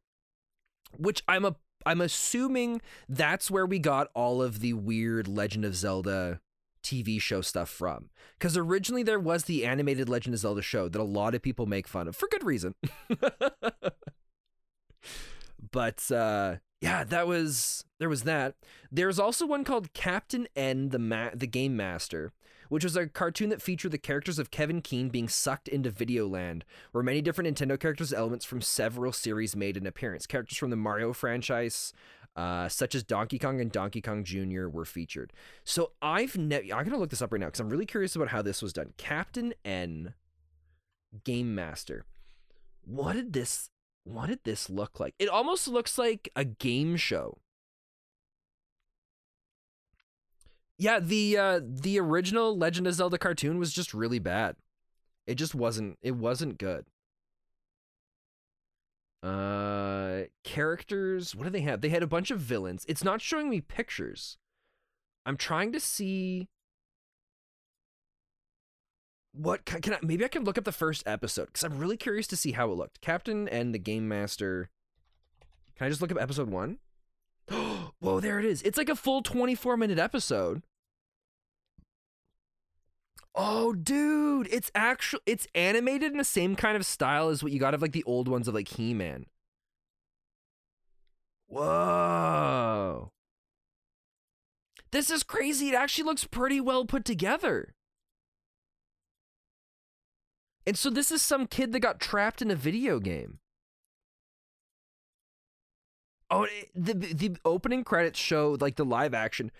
Which 0.98 1.22
I'm 1.26 1.46
a 1.46 1.56
I'm 1.86 2.00
assuming 2.00 2.80
that's 3.08 3.50
where 3.50 3.66
we 3.66 3.78
got 3.78 4.08
all 4.14 4.42
of 4.42 4.60
the 4.60 4.74
weird 4.74 5.28
Legend 5.28 5.64
of 5.64 5.74
Zelda 5.74 6.40
TV 6.82 7.20
show 7.20 7.40
stuff 7.40 7.68
from. 7.68 8.10
Because 8.38 8.56
originally 8.56 9.02
there 9.02 9.18
was 9.18 9.44
the 9.44 9.66
animated 9.66 10.08
Legend 10.08 10.34
of 10.34 10.40
Zelda 10.40 10.62
show 10.62 10.88
that 10.88 11.00
a 11.00 11.04
lot 11.04 11.34
of 11.34 11.42
people 11.42 11.66
make 11.66 11.86
fun 11.86 12.08
of 12.08 12.16
for 12.16 12.28
good 12.28 12.44
reason. 12.44 12.74
but 15.70 16.10
uh, 16.10 16.56
yeah, 16.80 17.04
that 17.04 17.26
was 17.26 17.84
there 17.98 18.08
was 18.08 18.22
that. 18.22 18.54
There's 18.90 19.18
also 19.18 19.46
one 19.46 19.64
called 19.64 19.92
Captain 19.92 20.48
N, 20.56 20.88
the 20.88 20.98
ma- 20.98 21.30
the 21.34 21.46
Game 21.46 21.76
Master, 21.76 22.32
which 22.70 22.84
was 22.84 22.96
a 22.96 23.06
cartoon 23.06 23.50
that 23.50 23.60
featured 23.60 23.90
the 23.90 23.98
characters 23.98 24.38
of 24.38 24.50
Kevin 24.50 24.80
Keene 24.80 25.10
being 25.10 25.28
sucked 25.28 25.68
into 25.68 25.90
Videoland, 25.90 26.62
where 26.92 27.04
many 27.04 27.20
different 27.20 27.54
Nintendo 27.54 27.78
characters 27.78 28.12
elements 28.12 28.46
from 28.46 28.62
several 28.62 29.12
series 29.12 29.54
made 29.54 29.76
an 29.76 29.86
appearance. 29.86 30.24
Characters 30.24 30.56
from 30.56 30.70
the 30.70 30.76
Mario 30.76 31.12
franchise, 31.12 31.92
uh, 32.36 32.68
such 32.68 32.94
as 32.94 33.02
Donkey 33.02 33.38
Kong 33.38 33.60
and 33.60 33.72
Donkey 33.72 34.00
Kong 34.00 34.24
Jr. 34.24 34.68
were 34.68 34.84
featured. 34.84 35.32
So 35.64 35.92
I've 36.00 36.38
ne- 36.38 36.72
I'm 36.72 36.84
gonna 36.84 36.96
look 36.96 37.10
this 37.10 37.20
up 37.20 37.32
right 37.32 37.40
now 37.40 37.46
because 37.46 37.60
I'm 37.60 37.70
really 37.70 37.86
curious 37.86 38.14
about 38.16 38.28
how 38.28 38.40
this 38.40 38.62
was 38.62 38.72
done. 38.72 38.94
Captain 38.96 39.52
N, 39.64 40.14
Game 41.24 41.54
Master. 41.54 42.06
What 42.84 43.14
did 43.14 43.32
this 43.32 43.70
what 44.04 44.28
did 44.28 44.44
this 44.44 44.70
look 44.70 44.98
like? 45.00 45.14
It 45.18 45.28
almost 45.28 45.68
looks 45.68 45.98
like 45.98 46.30
a 46.34 46.44
game 46.44 46.96
show. 46.96 47.38
Yeah, 50.80 50.98
the 50.98 51.36
uh 51.36 51.60
the 51.62 52.00
original 52.00 52.56
Legend 52.56 52.86
of 52.86 52.94
Zelda 52.94 53.18
cartoon 53.18 53.58
was 53.58 53.70
just 53.70 53.92
really 53.92 54.18
bad. 54.18 54.56
It 55.26 55.34
just 55.34 55.54
wasn't 55.54 55.98
it 56.00 56.16
wasn't 56.16 56.56
good. 56.56 56.86
Uh 59.22 60.22
characters, 60.42 61.36
what 61.36 61.44
do 61.44 61.50
they 61.50 61.60
have? 61.60 61.82
They 61.82 61.90
had 61.90 62.02
a 62.02 62.06
bunch 62.06 62.30
of 62.30 62.40
villains. 62.40 62.86
It's 62.88 63.04
not 63.04 63.20
showing 63.20 63.50
me 63.50 63.60
pictures. 63.60 64.38
I'm 65.26 65.36
trying 65.36 65.70
to 65.72 65.80
see 65.80 66.48
what 69.32 69.66
can, 69.66 69.92
I 69.92 69.98
maybe 70.00 70.24
I 70.24 70.28
can 70.28 70.44
look 70.44 70.56
up 70.56 70.64
the 70.64 70.72
first 70.72 71.06
episode 71.06 71.48
because 71.48 71.62
I'm 71.62 71.76
really 71.76 71.98
curious 71.98 72.26
to 72.28 72.36
see 72.36 72.52
how 72.52 72.72
it 72.72 72.76
looked. 72.76 73.02
Captain 73.02 73.50
N 73.50 73.72
the 73.72 73.78
Game 73.78 74.08
Master. 74.08 74.70
Can 75.76 75.88
I 75.88 75.90
just 75.90 76.00
look 76.00 76.10
up 76.10 76.18
episode 76.18 76.48
one? 76.48 76.78
Whoa, 77.50 78.20
there 78.20 78.38
it 78.38 78.46
is. 78.46 78.62
It's 78.62 78.78
like 78.78 78.88
a 78.88 78.96
full 78.96 79.20
24 79.20 79.76
minute 79.76 79.98
episode. 79.98 80.62
Oh, 83.34 83.72
dude, 83.72 84.48
it's 84.50 84.70
actually 84.74 85.22
it's 85.26 85.46
animated 85.54 86.12
in 86.12 86.18
the 86.18 86.24
same 86.24 86.56
kind 86.56 86.76
of 86.76 86.84
style 86.84 87.28
as 87.28 87.42
what 87.42 87.52
you 87.52 87.60
got 87.60 87.74
of 87.74 87.82
like 87.82 87.92
the 87.92 88.04
old 88.04 88.28
ones 88.28 88.48
of 88.48 88.54
like 88.54 88.68
He-Man. 88.68 89.26
Whoa. 91.46 93.12
This 94.92 95.10
is 95.10 95.22
crazy. 95.22 95.68
It 95.68 95.74
actually 95.74 96.04
looks 96.04 96.24
pretty 96.24 96.60
well 96.60 96.84
put 96.84 97.04
together. 97.04 97.74
And 100.66 100.76
so 100.76 100.90
this 100.90 101.10
is 101.10 101.22
some 101.22 101.46
kid 101.46 101.72
that 101.72 101.80
got 101.80 102.00
trapped 102.00 102.42
in 102.42 102.50
a 102.50 102.56
video 102.56 102.98
game. 102.98 103.38
Oh, 106.30 106.46
the 106.74 106.94
the 106.94 107.36
opening 107.44 107.82
credits 107.82 108.18
show 108.18 108.56
like 108.60 108.76
the 108.76 108.84
live 108.84 109.14
action 109.14 109.50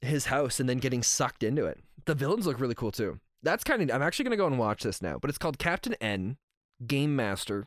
his 0.00 0.26
house 0.26 0.60
and 0.60 0.68
then 0.68 0.78
getting 0.78 1.02
sucked 1.02 1.42
into 1.42 1.66
it. 1.66 1.80
The 2.04 2.14
villains 2.14 2.46
look 2.46 2.60
really 2.60 2.74
cool 2.74 2.92
too. 2.92 3.20
That's 3.42 3.64
kind 3.64 3.82
of 3.82 3.94
I'm 3.94 4.02
actually 4.02 4.24
going 4.24 4.32
to 4.32 4.36
go 4.36 4.46
and 4.46 4.58
watch 4.58 4.82
this 4.82 5.02
now, 5.02 5.18
but 5.18 5.30
it's 5.30 5.38
called 5.38 5.58
Captain 5.58 5.94
N 6.00 6.36
Game 6.86 7.14
Master 7.14 7.66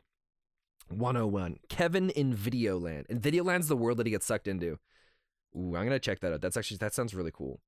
101. 0.89 1.57
Kevin 1.69 2.09
in 2.11 2.35
Videoland. 2.35 3.05
And 3.09 3.21
Videoland's 3.21 3.67
the 3.67 3.77
world 3.77 3.97
that 3.97 4.07
he 4.07 4.11
gets 4.11 4.25
sucked 4.25 4.47
into. 4.47 4.79
Ooh, 5.55 5.75
I'm 5.75 5.85
going 5.85 5.89
to 5.89 5.99
check 5.99 6.19
that 6.21 6.33
out. 6.33 6.41
That's 6.41 6.57
actually 6.57 6.77
that 6.77 6.93
sounds 6.93 7.13
really 7.13 7.31
cool. 7.31 7.59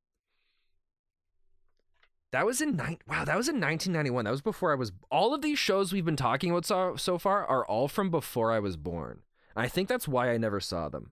That 2.31 2.45
was 2.45 2.61
in 2.61 2.75
nine. 2.75 2.97
Wow, 3.07 3.25
that 3.25 3.37
was 3.37 3.47
in 3.47 3.61
1991. 3.61 4.25
That 4.25 4.31
was 4.31 4.41
before 4.41 4.71
I 4.71 4.75
was. 4.75 4.91
All 5.11 5.35
of 5.35 5.41
these 5.41 5.59
shows 5.59 5.93
we've 5.93 6.03
been 6.03 6.15
talking 6.15 6.49
about 6.49 6.65
so, 6.65 6.95
so 6.95 7.19
far 7.19 7.45
are 7.45 7.65
all 7.65 7.87
from 7.87 8.09
before 8.09 8.51
I 8.51 8.59
was 8.59 8.75
born. 8.75 9.19
I 9.55 9.67
think 9.67 9.87
that's 9.87 10.07
why 10.07 10.31
I 10.31 10.37
never 10.37 10.59
saw 10.59 10.89
them. 10.89 11.11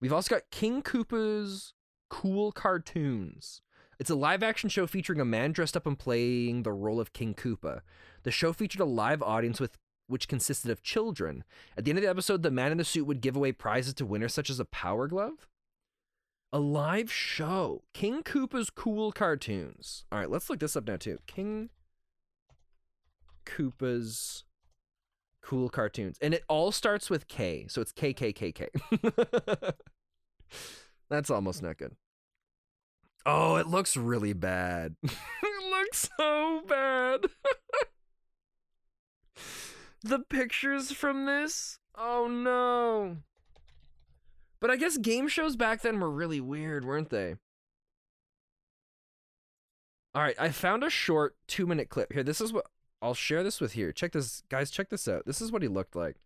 We've 0.00 0.12
also 0.12 0.36
got 0.36 0.50
King 0.52 0.82
Koopa's 0.82 1.72
Cool 2.08 2.52
Cartoons. 2.52 3.60
It's 3.98 4.10
a 4.10 4.14
live 4.14 4.42
action 4.42 4.68
show 4.68 4.86
featuring 4.86 5.20
a 5.20 5.24
man 5.24 5.52
dressed 5.52 5.76
up 5.76 5.86
and 5.86 5.98
playing 5.98 6.62
the 6.62 6.72
role 6.72 7.00
of 7.00 7.12
King 7.12 7.34
Koopa. 7.34 7.80
The 8.24 8.30
show 8.30 8.52
featured 8.52 8.80
a 8.80 8.86
live 8.86 9.22
audience 9.22 9.58
with 9.58 9.78
which 10.06 10.28
consisted 10.28 10.70
of 10.70 10.82
children. 10.82 11.44
At 11.76 11.84
the 11.84 11.90
end 11.90 11.98
of 11.98 12.04
the 12.04 12.10
episode, 12.10 12.42
the 12.42 12.50
man 12.50 12.72
in 12.72 12.78
the 12.78 12.84
suit 12.84 13.06
would 13.06 13.20
give 13.20 13.36
away 13.36 13.52
prizes 13.52 13.94
to 13.94 14.06
winners 14.06 14.34
such 14.34 14.50
as 14.50 14.60
a 14.60 14.64
power 14.64 15.08
glove. 15.08 15.48
A 16.52 16.60
live 16.60 17.10
show. 17.10 17.82
King 17.92 18.22
Koopa's 18.22 18.70
cool 18.70 19.12
cartoons. 19.12 20.04
All 20.12 20.18
right, 20.18 20.30
let's 20.30 20.48
look 20.48 20.60
this 20.60 20.76
up 20.76 20.86
now 20.86 20.96
too. 20.96 21.18
King 21.26 21.70
Koopa's 23.44 24.44
cool 25.42 25.68
cartoons. 25.68 26.18
And 26.20 26.34
it 26.34 26.44
all 26.48 26.70
starts 26.72 27.10
with 27.10 27.28
K. 27.28 27.66
So 27.68 27.80
it's 27.80 27.92
KKKK. 27.92 28.68
That's 31.08 31.30
almost 31.30 31.62
not 31.62 31.78
good. 31.78 31.96
Oh, 33.24 33.56
it 33.56 33.66
looks 33.66 33.96
really 33.96 34.32
bad. 34.32 34.96
it 35.02 35.70
looks 35.70 36.08
so 36.16 36.62
bad. 36.68 37.26
the 40.02 40.20
pictures 40.20 40.92
from 40.92 41.26
this? 41.26 41.78
Oh 41.96 42.28
no. 42.28 43.16
But 44.60 44.70
I 44.70 44.76
guess 44.76 44.96
game 44.96 45.28
shows 45.28 45.56
back 45.56 45.82
then 45.82 46.00
were 46.00 46.10
really 46.10 46.40
weird, 46.40 46.84
weren't 46.84 47.10
they? 47.10 47.36
All 50.14 50.22
right, 50.22 50.36
I 50.38 50.48
found 50.48 50.82
a 50.82 50.90
short 50.90 51.36
two 51.46 51.66
minute 51.66 51.88
clip 51.88 52.12
here. 52.12 52.22
This 52.22 52.40
is 52.40 52.52
what 52.52 52.66
I'll 53.02 53.12
share 53.14 53.42
this 53.42 53.60
with 53.60 53.72
here. 53.72 53.92
Check 53.92 54.12
this, 54.12 54.42
guys. 54.48 54.70
Check 54.70 54.88
this 54.88 55.06
out. 55.08 55.26
This 55.26 55.40
is 55.40 55.52
what 55.52 55.62
he 55.62 55.68
looked 55.68 55.94
like. 55.94 56.16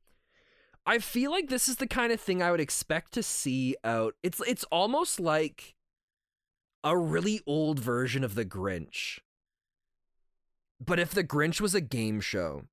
I 0.90 0.98
feel 0.98 1.30
like 1.30 1.48
this 1.48 1.68
is 1.68 1.76
the 1.76 1.86
kind 1.86 2.10
of 2.10 2.20
thing 2.20 2.42
I 2.42 2.50
would 2.50 2.58
expect 2.58 3.12
to 3.12 3.22
see 3.22 3.76
out. 3.84 4.16
It's 4.24 4.40
it's 4.44 4.64
almost 4.72 5.20
like 5.20 5.76
a 6.82 6.98
really 6.98 7.40
old 7.46 7.78
version 7.78 8.24
of 8.24 8.34
the 8.34 8.44
Grinch. 8.44 9.20
But 10.84 10.98
if 10.98 11.12
the 11.12 11.22
Grinch 11.22 11.60
was 11.60 11.76
a 11.76 11.80
game 11.80 12.20
show. 12.20 12.64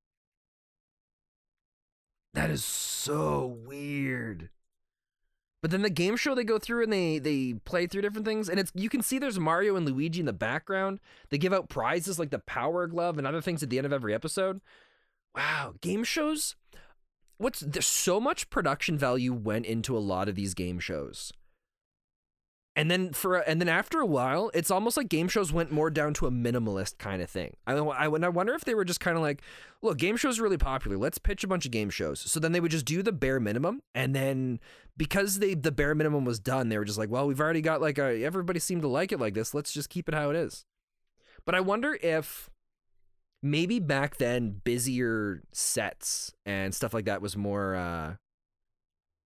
That 2.34 2.50
is 2.50 2.66
so 2.66 3.46
weird. 3.46 4.50
But 5.62 5.70
then 5.70 5.84
the 5.84 5.90
game 5.92 6.18
show 6.18 6.34
they 6.34 6.44
go 6.44 6.58
through 6.58 6.82
and 6.82 6.92
they 6.92 7.20
they 7.20 7.54
play 7.66 7.86
through 7.86 8.02
different 8.02 8.26
things 8.26 8.50
and 8.50 8.60
it's 8.60 8.72
you 8.74 8.90
can 8.90 9.04
see 9.04 9.20
there's 9.20 9.38
Mario 9.38 9.76
and 9.76 9.86
Luigi 9.86 10.22
in 10.22 10.26
the 10.26 10.34
background. 10.34 11.00
They 11.30 11.38
give 11.38 11.54
out 11.54 11.70
prizes 11.70 12.18
like 12.18 12.32
the 12.32 12.40
Power 12.40 12.88
Glove 12.88 13.20
and 13.20 13.28
other 13.28 13.42
things 13.42 13.62
at 13.62 13.70
the 13.70 13.78
end 13.78 13.86
of 13.86 13.94
every 13.94 14.16
episode. 14.16 14.60
Wow, 15.36 15.76
game 15.82 16.04
shows. 16.04 16.56
What's 17.38 17.60
there's 17.60 17.86
so 17.86 18.20
much 18.20 18.50
production 18.50 18.98
value 18.98 19.34
went 19.34 19.66
into 19.66 19.96
a 19.96 20.00
lot 20.00 20.28
of 20.28 20.36
these 20.36 20.54
game 20.54 20.80
shows. 20.80 21.32
And 22.76 22.92
then 22.92 23.12
for 23.12 23.38
and 23.38 23.60
then 23.60 23.70
after 23.70 24.00
a 24.00 24.06
while 24.06 24.52
it's 24.54 24.70
almost 24.70 24.98
like 24.98 25.10
game 25.10 25.28
shows 25.28 25.52
went 25.52 25.72
more 25.72 25.90
down 25.90 26.14
to 26.16 26.28
a 26.28 26.32
minimalist 26.32 27.00
kind 27.00 27.22
of 27.24 27.30
thing. 27.30 27.56
I 27.66 27.74
i, 27.74 28.06
I 28.06 28.08
wonder 28.08 28.54
if 28.54 28.66
they 28.66 28.76
were 28.76 28.86
just 28.86 29.00
kind 29.00 29.18
of 29.18 29.24
like 29.24 29.42
look 29.82 29.98
game 29.98 30.16
shows 30.16 30.40
are 30.40 30.44
really 30.44 30.58
popular 30.60 30.96
let's 30.98 31.18
pitch 31.18 31.44
a 31.44 31.48
bunch 31.48 31.66
of 31.66 31.72
game 31.72 31.90
shows. 31.90 32.20
So 32.20 32.40
then 32.40 32.52
they 32.52 32.60
would 32.60 32.72
just 32.72 32.86
do 32.86 33.02
the 33.02 33.12
bare 33.12 33.40
minimum 33.40 33.82
and 33.96 34.16
then 34.16 34.60
because 34.96 35.40
they 35.40 35.56
the 35.56 35.72
bare 35.72 35.96
minimum 35.96 36.24
was 36.24 36.40
done 36.40 36.70
they 36.70 36.78
were 36.78 36.86
just 36.86 37.00
like 37.00 37.10
well 37.10 37.28
we've 37.28 37.42
already 37.42 37.62
got 37.62 37.82
like 37.82 37.98
a, 37.98 38.24
everybody 38.24 38.60
seemed 38.60 38.84
to 38.84 38.88
like 38.88 39.12
it 39.12 39.20
like 39.20 39.34
this 39.34 39.56
let's 39.56 39.74
just 39.74 39.90
keep 39.90 40.08
it 40.08 40.16
how 40.16 40.30
it 40.30 40.36
is. 40.36 40.66
But 41.46 41.56
i 41.56 41.60
wonder 41.60 41.98
if 42.02 42.50
maybe 43.52 43.80
back 43.80 44.18
then 44.18 44.62
busier 44.64 45.44
sets 45.52 46.34
and 46.46 46.74
stuff 46.74 46.94
like 46.94 47.06
that 47.06 47.22
was 47.22 47.36
more 47.36 47.76
uh 47.76 48.16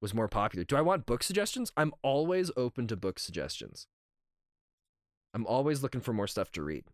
was 0.02 0.14
more 0.14 0.28
popular. 0.28 0.64
Do 0.64 0.76
I 0.76 0.82
want 0.82 1.06
book 1.06 1.24
suggestions? 1.24 1.72
I'm 1.78 1.94
always 2.02 2.50
open 2.58 2.88
to 2.88 2.96
book 2.96 3.20
suggestions. 3.20 3.88
I'm 5.34 5.46
always 5.46 5.84
looking 5.84 6.02
for 6.02 6.12
more 6.12 6.28
stuff 6.28 6.52
to 6.54 6.64
read. 6.64 6.86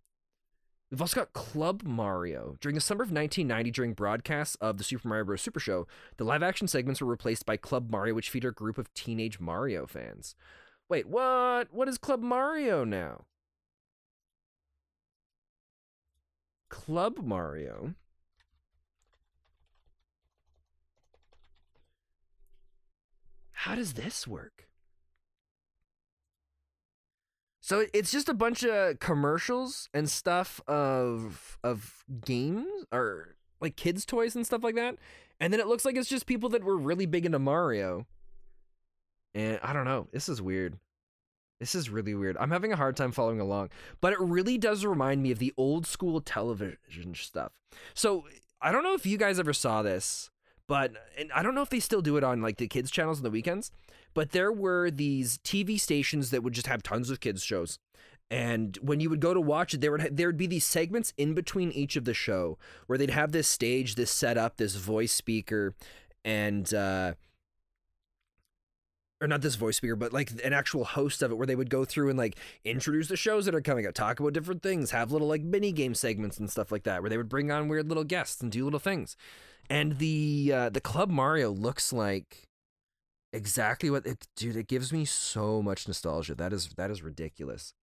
We've 0.92 1.02
also 1.02 1.20
got 1.20 1.34
Club 1.34 1.84
Mario. 1.84 2.56
During 2.62 2.76
the 2.76 2.82
summer 2.82 3.04
of 3.04 3.12
1990, 3.12 3.72
during 3.72 3.94
broadcasts 3.94 4.56
of 4.56 4.78
the 4.78 4.84
Super 4.84 5.08
Mario 5.08 5.26
Bros. 5.26 5.42
Super 5.42 5.60
Show, 5.60 5.86
the 6.16 6.24
live 6.24 6.44
action 6.44 6.68
segments 6.68 7.02
were 7.02 7.08
replaced 7.08 7.46
by 7.46 7.58
Club 7.58 7.90
Mario, 7.92 8.14
which 8.14 8.30
featured 8.30 8.54
a 8.54 8.56
group 8.56 8.78
of 8.78 8.94
teenage 8.94 9.40
Mario 9.40 9.86
fans. 9.86 10.36
Wait, 10.90 11.08
what? 11.08 11.74
What 11.74 11.90
is 11.90 11.98
Club 11.98 12.22
Mario 12.22 12.86
now? 12.86 13.26
Club 16.70 17.20
Mario 17.20 17.96
How 23.62 23.76
does 23.76 23.94
this 23.94 24.28
work? 24.28 24.68
So 27.60 27.86
it's 27.92 28.14
just 28.14 28.30
a 28.30 28.34
bunch 28.34 28.64
of 28.64 29.00
commercials 29.00 29.90
and 29.94 30.10
stuff 30.10 30.62
of 30.68 31.58
of 31.66 32.06
games 32.24 32.86
or 32.94 33.36
like 33.60 33.76
kids 33.76 34.06
toys 34.06 34.38
and 34.38 34.46
stuff 34.46 34.64
like 34.64 34.76
that. 34.76 34.96
And 35.42 35.52
then 35.52 35.60
it 35.60 35.68
looks 35.68 35.84
like 35.84 35.98
it's 35.98 36.08
just 36.08 36.28
people 36.28 36.48
that 36.50 36.64
were 36.64 36.78
really 36.78 37.06
big 37.06 37.26
into 37.26 37.40
Mario. 37.40 38.06
And 39.34 39.60
I 39.62 39.74
don't 39.74 39.86
know, 39.86 40.08
this 40.14 40.30
is 40.30 40.42
weird. 40.42 40.78
This 41.60 41.74
is 41.74 41.90
really 41.90 42.14
weird. 42.14 42.38
I'm 42.40 42.52
having 42.52 42.72
a 42.72 42.76
hard 42.76 42.96
time 42.96 43.12
following 43.12 43.40
along, 43.40 43.70
but 44.00 44.14
it 44.14 44.20
really 44.20 44.58
does 44.58 44.86
remind 44.86 45.24
me 45.24 45.32
of 45.32 45.40
the 45.40 45.54
old 45.58 45.88
school 45.88 46.22
television 46.22 47.16
stuff. 47.16 47.52
So, 47.94 48.26
I 48.62 48.72
don't 48.72 48.84
know 48.84 48.94
if 48.94 49.06
you 49.06 49.18
guys 49.18 49.40
ever 49.40 49.54
saw 49.54 49.82
this, 49.82 50.32
but 50.68 50.94
and 51.18 51.32
I 51.32 51.44
don't 51.44 51.56
know 51.56 51.62
if 51.62 51.70
they 51.70 51.80
still 51.80 52.02
do 52.02 52.18
it 52.18 52.24
on 52.24 52.42
like 52.42 52.58
the 52.58 52.68
kids 52.68 52.92
channels 52.92 53.20
on 53.20 53.24
the 53.24 53.32
weekends, 53.32 53.72
but 54.14 54.32
there 54.32 54.52
were 54.52 54.90
these 54.92 55.38
TV 55.40 55.80
stations 55.80 56.32
that 56.32 56.44
would 56.44 56.54
just 56.54 56.68
have 56.68 56.84
tons 56.84 57.10
of 57.10 57.20
kids 57.20 57.44
shows. 57.44 57.80
And 58.30 58.78
when 58.82 59.00
you 59.00 59.10
would 59.10 59.22
go 59.22 59.34
to 59.34 59.40
watch 59.40 59.74
it, 59.74 59.82
there 59.82 59.92
would 59.92 60.18
there 60.18 60.28
would 60.28 60.38
be 60.38 60.48
these 60.48 60.66
segments 60.66 61.14
in 61.18 61.34
between 61.34 61.72
each 61.72 61.96
of 61.96 62.06
the 62.06 62.14
show 62.14 62.58
where 62.88 62.98
they'd 62.98 63.10
have 63.12 63.32
this 63.32 63.48
stage, 63.48 63.96
this 63.96 64.12
setup, 64.12 64.58
this 64.58 64.76
voice 64.76 65.14
speaker, 65.14 65.74
and 66.26 66.74
uh, 66.74 67.14
or 69.20 69.28
not 69.28 69.42
this 69.42 69.56
voice 69.56 69.78
speaker, 69.78 69.96
but 69.96 70.14
like 70.14 70.32
an 70.44 70.54
actual 70.54 70.84
host 70.84 71.22
of 71.22 71.32
it 71.32 71.36
where 71.36 71.48
they 71.48 71.56
would 71.56 71.70
go 71.70 71.86
through 71.86 72.10
and 72.10 72.18
like 72.18 72.38
introduce 72.64 73.08
the 73.08 73.18
shows 73.18 73.46
that 73.46 73.56
are 73.56 73.62
coming 73.62 73.88
up, 73.88 73.94
talk 73.94 74.20
about 74.20 74.34
different 74.34 74.62
things, 74.62 74.92
have 74.92 75.12
little 75.12 75.28
like 75.28 75.42
mini 75.42 75.72
game 75.72 75.96
segments 75.96 76.38
and 76.38 76.50
stuff 76.50 76.72
like 76.72 76.84
that, 76.84 77.02
where 77.02 77.10
they 77.10 77.18
would 77.18 77.30
bring 77.30 77.52
on 77.52 77.68
weird 77.68 77.88
little 77.88 78.04
guests 78.04 78.42
and 78.42 78.52
do 78.52 78.64
little 78.64 78.80
things. 78.80 79.16
And 79.70 79.98
the 79.98 80.52
uh, 80.54 80.70
the 80.70 80.82
Club 80.82 81.10
Mario 81.10 81.52
looks 81.52 81.92
like 81.92 82.48
exactly 83.34 83.90
what 83.90 84.06
it 84.06 84.28
dude 84.36 84.56
it 84.56 84.68
gives 84.68 84.94
me 84.94 85.04
so 85.04 85.62
much 85.62 85.88
nostalgia. 85.88 86.36
That 86.36 86.54
is 86.54 86.70
that 86.78 86.92
is 86.92 87.02
ridiculous. 87.02 87.74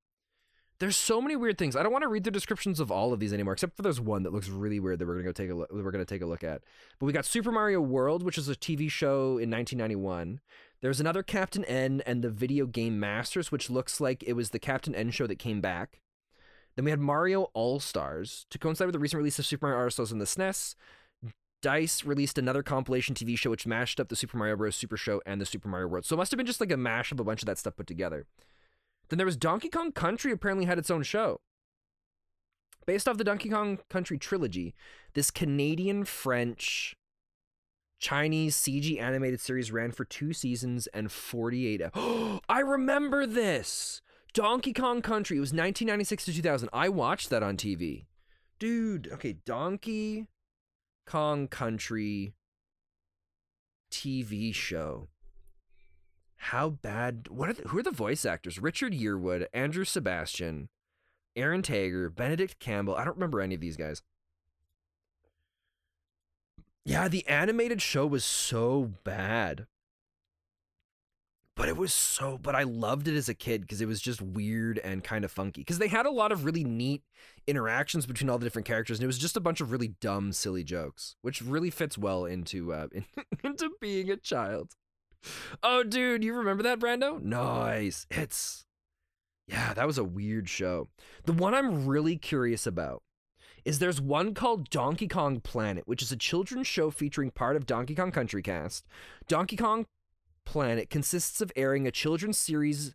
There's 0.80 0.96
so 0.96 1.20
many 1.20 1.36
weird 1.36 1.56
things. 1.56 1.76
I 1.76 1.82
don't 1.82 1.92
want 1.92 2.02
to 2.02 2.08
read 2.08 2.24
the 2.24 2.32
descriptions 2.32 2.80
of 2.80 2.90
all 2.90 3.12
of 3.12 3.20
these 3.20 3.32
anymore 3.32 3.52
except 3.52 3.76
for 3.76 3.82
there's 3.82 4.00
one 4.00 4.22
that 4.24 4.32
looks 4.32 4.48
really 4.48 4.80
weird 4.80 4.98
that 4.98 5.06
we're 5.06 5.14
gonna 5.14 5.24
go 5.24 5.32
take 5.32 5.50
a 5.50 5.54
look 5.54 5.70
we're 5.72 5.90
gonna 5.90 6.04
take 6.04 6.22
a 6.22 6.26
look 6.26 6.44
at. 6.44 6.62
But 6.98 7.06
we 7.06 7.12
got 7.12 7.26
super 7.26 7.52
mario 7.52 7.80
world 7.80 8.22
which 8.22 8.38
is 8.38 8.48
a 8.48 8.54
tv 8.54 8.90
show 8.90 9.38
in 9.38 9.50
1991 9.50 10.40
there's 10.84 11.00
another 11.00 11.22
captain 11.22 11.64
n 11.64 12.02
and 12.04 12.22
the 12.22 12.28
video 12.28 12.66
game 12.66 13.00
masters 13.00 13.50
which 13.50 13.70
looks 13.70 14.00
like 14.00 14.22
it 14.22 14.34
was 14.34 14.50
the 14.50 14.58
captain 14.58 14.94
n 14.94 15.10
show 15.10 15.26
that 15.26 15.38
came 15.38 15.62
back 15.62 16.00
then 16.76 16.84
we 16.84 16.90
had 16.90 17.00
mario 17.00 17.44
all 17.54 17.80
stars 17.80 18.44
to 18.50 18.58
coincide 18.58 18.86
with 18.86 18.92
the 18.92 18.98
recent 18.98 19.16
release 19.16 19.38
of 19.38 19.46
super 19.46 19.66
mario 19.66 19.88
stars 19.88 20.12
on 20.12 20.18
the 20.18 20.26
snes 20.26 20.74
Dice 21.62 22.04
released 22.04 22.36
another 22.36 22.62
compilation 22.62 23.14
TV 23.14 23.38
show 23.38 23.48
which 23.48 23.66
mashed 23.66 23.98
up 23.98 24.10
the 24.10 24.16
Super 24.16 24.36
Mario 24.36 24.54
Bros. 24.54 24.76
Super 24.76 24.98
Show 24.98 25.22
and 25.24 25.40
the 25.40 25.46
Super 25.46 25.66
Mario 25.66 25.86
World. 25.88 26.04
So 26.04 26.14
it 26.14 26.18
must 26.18 26.30
have 26.30 26.36
been 26.36 26.44
just 26.44 26.60
like 26.60 26.70
a 26.70 26.76
mash 26.76 27.10
of 27.10 27.18
a 27.18 27.24
bunch 27.24 27.40
of 27.40 27.46
that 27.46 27.56
stuff 27.56 27.74
put 27.74 27.86
together. 27.86 28.26
Then 29.08 29.16
there 29.16 29.24
was 29.24 29.38
Donkey 29.38 29.70
Kong 29.70 29.90
Country 29.90 30.30
apparently 30.30 30.66
had 30.66 30.76
its 30.76 30.90
own 30.90 31.02
show. 31.02 31.40
Based 32.86 33.08
off 33.08 33.16
the 33.16 33.24
Donkey 33.24 33.48
Kong 33.48 33.78
Country 33.88 34.18
trilogy, 34.18 34.74
this 35.14 35.30
Canadian 35.30 36.04
French 36.04 36.96
Chinese 38.04 38.54
CG 38.54 39.00
animated 39.00 39.40
series 39.40 39.72
ran 39.72 39.90
for 39.90 40.04
two 40.04 40.34
seasons 40.34 40.86
and 40.88 41.10
48. 41.10 41.80
Oh, 41.94 42.38
I 42.50 42.60
remember 42.60 43.24
this. 43.24 44.02
Donkey 44.34 44.74
Kong 44.74 45.00
Country. 45.00 45.38
It 45.38 45.40
was 45.40 45.54
1996 45.54 46.26
to 46.26 46.34
2000. 46.34 46.68
I 46.70 46.90
watched 46.90 47.30
that 47.30 47.42
on 47.42 47.56
TV. 47.56 48.04
Dude, 48.58 49.08
okay, 49.10 49.36
Donkey 49.46 50.26
Kong 51.06 51.48
Country 51.48 52.34
TV 53.90 54.54
show. 54.54 55.08
How 56.36 56.68
bad? 56.68 57.28
What 57.30 57.48
are 57.48 57.52
the, 57.54 57.68
who 57.68 57.78
are 57.78 57.82
the 57.82 57.90
voice 57.90 58.26
actors? 58.26 58.58
Richard 58.58 58.92
Yearwood, 58.92 59.46
Andrew 59.54 59.86
Sebastian, 59.86 60.68
Aaron 61.36 61.62
Tager, 61.62 62.14
Benedict 62.14 62.60
Campbell. 62.60 62.96
I 62.96 63.04
don't 63.04 63.16
remember 63.16 63.40
any 63.40 63.54
of 63.54 63.62
these 63.62 63.78
guys. 63.78 64.02
Yeah, 66.84 67.08
the 67.08 67.26
animated 67.26 67.80
show 67.80 68.06
was 68.06 68.24
so 68.24 68.92
bad. 69.04 69.66
But 71.56 71.68
it 71.68 71.76
was 71.76 71.94
so 71.94 72.36
but 72.36 72.56
i 72.56 72.64
loved 72.64 73.06
it 73.06 73.16
as 73.16 73.28
a 73.28 73.34
kid 73.34 73.60
because 73.60 73.80
it 73.80 73.86
was 73.86 74.00
just 74.00 74.20
weird 74.20 74.78
and 74.80 75.04
kind 75.04 75.24
of 75.24 75.30
funky 75.30 75.60
because 75.60 75.78
they 75.78 75.86
had 75.86 76.04
a 76.04 76.10
lot 76.10 76.32
of 76.32 76.44
really 76.44 76.64
neat 76.64 77.02
interactions 77.46 78.06
between 78.06 78.28
all 78.28 78.38
the 78.38 78.44
different 78.44 78.66
characters 78.66 78.98
and 78.98 79.04
it 79.04 79.06
was 79.06 79.18
just 79.18 79.36
a 79.36 79.40
bunch 79.40 79.60
of 79.60 79.70
really 79.70 79.94
dumb 80.00 80.32
silly 80.32 80.64
jokes 80.64 81.14
which 81.22 81.40
really 81.40 81.70
fits 81.70 81.96
well 81.96 82.24
into 82.24 82.72
uh 82.72 82.88
in, 82.92 83.04
into 83.44 83.70
being 83.80 84.10
a 84.10 84.16
child. 84.16 84.72
Oh 85.62 85.84
dude 85.84 86.24
you 86.24 86.34
remember 86.34 86.64
that 86.64 86.80
brando? 86.80 87.22
Nice. 87.22 88.04
It's 88.10 88.64
yeah 89.46 89.74
that 89.74 89.86
was 89.86 89.96
a 89.96 90.02
weird 90.02 90.48
show. 90.48 90.88
The 91.24 91.32
one 91.32 91.54
i'm 91.54 91.86
really 91.86 92.16
curious 92.16 92.66
about 92.66 93.03
is 93.64 93.78
there's 93.78 94.00
one 94.00 94.34
called 94.34 94.68
Donkey 94.70 95.08
Kong 95.08 95.40
Planet, 95.40 95.86
which 95.86 96.02
is 96.02 96.12
a 96.12 96.16
children's 96.16 96.66
show 96.66 96.90
featuring 96.90 97.30
part 97.30 97.56
of 97.56 97.66
Donkey 97.66 97.94
Kong 97.94 98.10
Country 98.10 98.42
Cast. 98.42 98.84
Donkey 99.26 99.56
Kong 99.56 99.86
Planet 100.44 100.90
consists 100.90 101.40
of 101.40 101.50
airing 101.56 101.86
a 101.86 101.90
children's 101.90 102.36
series 102.38 102.94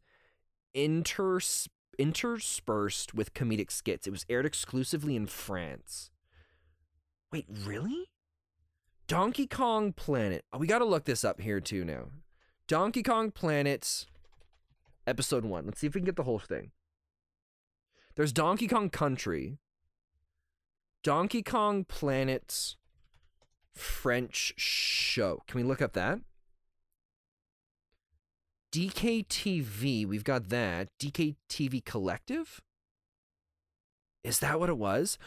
inters- 0.75 1.67
interspersed 1.97 3.13
with 3.13 3.33
comedic 3.33 3.71
skits. 3.71 4.05
It 4.05 4.11
was 4.11 4.25
aired 4.29 4.45
exclusively 4.45 5.15
in 5.15 5.25
France. 5.25 6.11
Wait, 7.31 7.45
really? 7.49 8.09
Donkey 9.07 9.47
Kong 9.47 9.91
Planet. 9.91 10.45
Oh, 10.53 10.59
we 10.59 10.67
got 10.67 10.79
to 10.79 10.85
look 10.85 11.05
this 11.05 11.23
up 11.23 11.41
here 11.41 11.59
too 11.59 11.83
now. 11.83 12.09
Donkey 12.67 13.01
Kong 13.01 13.31
Planet 13.31 14.05
episode 15.07 15.43
1. 15.43 15.65
Let's 15.65 15.79
see 15.79 15.87
if 15.87 15.95
we 15.95 16.01
can 16.01 16.05
get 16.05 16.15
the 16.15 16.23
whole 16.23 16.37
thing. 16.37 16.71
There's 18.15 18.31
Donkey 18.31 18.67
Kong 18.67 18.89
Country. 18.89 19.57
Donkey 21.03 21.41
Kong 21.41 21.85
Planet 21.85 22.75
French 23.73 24.53
show. 24.57 25.41
Can 25.47 25.59
we 25.59 25.63
look 25.63 25.81
up 25.81 25.93
that? 25.93 26.19
DKTV, 28.71 30.05
we've 30.05 30.23
got 30.23 30.49
that. 30.49 30.89
DKTV 30.99 31.83
Collective? 31.85 32.61
Is 34.23 34.39
that 34.39 34.59
what 34.59 34.69
it 34.69 34.77
was? 34.77 35.17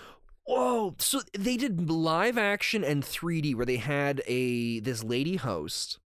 Whoa! 0.44 0.94
So 0.98 1.20
they 1.36 1.56
did 1.56 1.90
live 1.90 2.36
action 2.36 2.84
and 2.84 3.02
3D 3.02 3.54
where 3.54 3.66
they 3.66 3.76
had 3.76 4.22
a 4.26 4.80
this 4.80 5.02
lady 5.02 5.36
host 5.36 5.98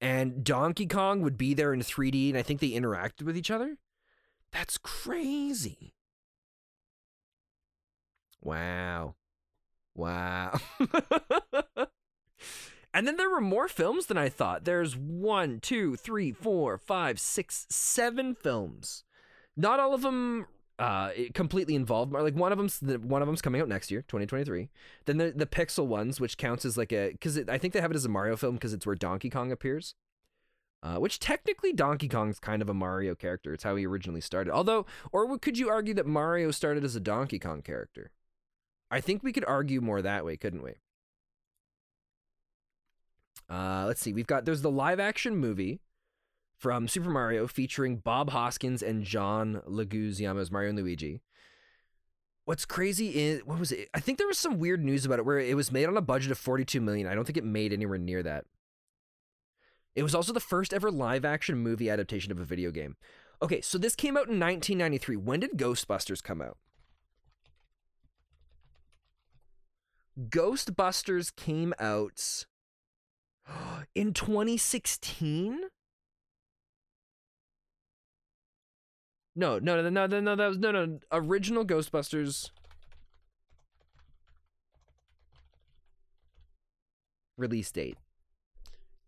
and 0.00 0.44
Donkey 0.44 0.86
Kong 0.86 1.22
would 1.22 1.36
be 1.36 1.54
there 1.54 1.72
in 1.72 1.80
3D 1.80 2.28
and 2.28 2.38
I 2.38 2.42
think 2.42 2.60
they 2.60 2.70
interacted 2.70 3.22
with 3.22 3.36
each 3.36 3.50
other. 3.50 3.78
That's 4.52 4.78
crazy. 4.78 5.95
Wow. 8.46 9.16
Wow. 9.96 10.60
and 12.94 13.08
then 13.08 13.16
there 13.16 13.28
were 13.28 13.40
more 13.40 13.66
films 13.66 14.06
than 14.06 14.16
I 14.16 14.28
thought. 14.28 14.64
There's 14.64 14.96
one, 14.96 15.58
two, 15.58 15.96
three, 15.96 16.30
four, 16.30 16.78
five, 16.78 17.18
six, 17.18 17.66
seven 17.68 18.36
films. 18.36 19.02
Not 19.56 19.80
all 19.80 19.94
of 19.94 20.02
them 20.02 20.46
uh, 20.78 21.10
completely 21.34 21.74
involved. 21.74 22.12
Like 22.12 22.36
one 22.36 22.52
of 22.52 22.58
them's 22.58 22.80
one 22.80 23.20
of 23.20 23.26
them's 23.26 23.42
coming 23.42 23.60
out 23.60 23.68
next 23.68 23.90
year, 23.90 24.02
2023. 24.02 24.68
Then 25.06 25.16
the 25.16 25.32
the 25.34 25.46
Pixel 25.46 25.86
ones, 25.86 26.20
which 26.20 26.38
counts 26.38 26.64
as 26.64 26.76
like 26.76 26.92
a 26.92 27.10
because 27.10 27.36
I 27.48 27.58
think 27.58 27.74
they 27.74 27.80
have 27.80 27.90
it 27.90 27.96
as 27.96 28.04
a 28.04 28.10
Mario 28.10 28.36
film 28.36 28.54
because 28.54 28.72
it's 28.72 28.86
where 28.86 28.94
Donkey 28.94 29.28
Kong 29.28 29.50
appears. 29.50 29.96
Uh, 30.84 30.98
which 30.98 31.18
technically 31.18 31.72
Donkey 31.72 32.06
Kong's 32.06 32.38
kind 32.38 32.62
of 32.62 32.68
a 32.68 32.74
Mario 32.74 33.16
character. 33.16 33.52
It's 33.52 33.64
how 33.64 33.74
he 33.74 33.84
originally 33.84 34.20
started. 34.20 34.52
Although, 34.52 34.86
or 35.10 35.36
could 35.36 35.58
you 35.58 35.68
argue 35.68 35.94
that 35.94 36.06
Mario 36.06 36.52
started 36.52 36.84
as 36.84 36.94
a 36.94 37.00
Donkey 37.00 37.40
Kong 37.40 37.60
character? 37.60 38.12
I 38.90 39.00
think 39.00 39.22
we 39.22 39.32
could 39.32 39.44
argue 39.44 39.80
more 39.80 40.02
that 40.02 40.24
way, 40.24 40.36
couldn't 40.36 40.62
we? 40.62 40.74
Uh, 43.48 43.84
let's 43.86 44.00
see. 44.00 44.12
We've 44.12 44.26
got 44.26 44.44
there's 44.44 44.62
the 44.62 44.70
live 44.70 45.00
action 45.00 45.36
movie 45.36 45.80
from 46.58 46.88
Super 46.88 47.10
Mario 47.10 47.46
featuring 47.46 47.98
Bob 47.98 48.30
Hoskins 48.30 48.82
and 48.82 49.04
John 49.04 49.62
Leguizamo 49.68 50.40
as 50.40 50.50
Mario 50.50 50.70
and 50.70 50.78
Luigi. 50.78 51.20
What's 52.44 52.64
crazy 52.64 53.16
is 53.16 53.44
what 53.44 53.58
was 53.58 53.72
it? 53.72 53.88
I 53.92 54.00
think 54.00 54.18
there 54.18 54.26
was 54.26 54.38
some 54.38 54.58
weird 54.58 54.84
news 54.84 55.04
about 55.04 55.18
it 55.18 55.24
where 55.24 55.38
it 55.38 55.56
was 55.56 55.72
made 55.72 55.86
on 55.86 55.96
a 55.96 56.02
budget 56.02 56.30
of 56.30 56.38
42 56.38 56.80
million. 56.80 57.06
I 57.06 57.14
don't 57.14 57.24
think 57.24 57.36
it 57.36 57.44
made 57.44 57.72
anywhere 57.72 57.98
near 57.98 58.22
that. 58.22 58.44
It 59.94 60.02
was 60.02 60.14
also 60.14 60.32
the 60.32 60.40
first 60.40 60.74
ever 60.74 60.90
live 60.90 61.24
action 61.24 61.58
movie 61.58 61.90
adaptation 61.90 62.30
of 62.30 62.38
a 62.38 62.44
video 62.44 62.70
game. 62.70 62.96
Okay, 63.42 63.60
so 63.60 63.78
this 63.78 63.94
came 63.94 64.16
out 64.16 64.28
in 64.28 64.40
1993. 64.40 65.16
When 65.16 65.40
did 65.40 65.52
Ghostbusters 65.52 66.22
come 66.22 66.40
out? 66.40 66.58
Ghostbusters 70.18 71.34
came 71.34 71.74
out 71.78 72.46
in 73.94 74.12
2016? 74.12 75.60
No, 79.38 79.58
no, 79.58 79.82
no, 79.82 79.90
no, 79.90 80.06
no, 80.06 80.20
no, 80.20 80.36
that 80.36 80.48
was 80.48 80.58
no, 80.58 80.72
no. 80.72 80.98
Original 81.12 81.64
Ghostbusters 81.64 82.50
release 87.36 87.70
date 87.70 87.98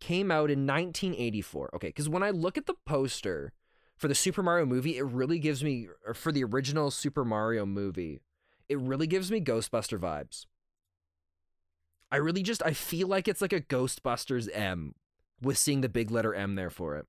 came 0.00 0.30
out 0.30 0.50
in 0.50 0.66
1984. 0.66 1.70
Okay, 1.74 1.88
because 1.88 2.08
when 2.10 2.22
I 2.22 2.30
look 2.30 2.58
at 2.58 2.66
the 2.66 2.74
poster 2.86 3.52
for 3.96 4.06
the 4.08 4.14
Super 4.14 4.42
Mario 4.42 4.66
movie, 4.66 4.98
it 4.98 5.04
really 5.04 5.38
gives 5.38 5.64
me, 5.64 5.88
or 6.06 6.12
for 6.12 6.30
the 6.30 6.44
original 6.44 6.90
Super 6.90 7.24
Mario 7.24 7.64
movie, 7.64 8.20
it 8.68 8.78
really 8.78 9.06
gives 9.06 9.30
me 9.30 9.40
Ghostbuster 9.40 9.98
vibes. 9.98 10.44
I 12.10 12.16
really 12.16 12.42
just 12.42 12.62
I 12.64 12.72
feel 12.72 13.08
like 13.08 13.28
it's 13.28 13.42
like 13.42 13.52
a 13.52 13.60
Ghostbusters 13.60 14.48
M 14.52 14.94
with 15.40 15.58
seeing 15.58 15.80
the 15.80 15.88
big 15.88 16.10
letter 16.10 16.34
M 16.34 16.54
there 16.54 16.70
for 16.70 16.96
it. 16.96 17.06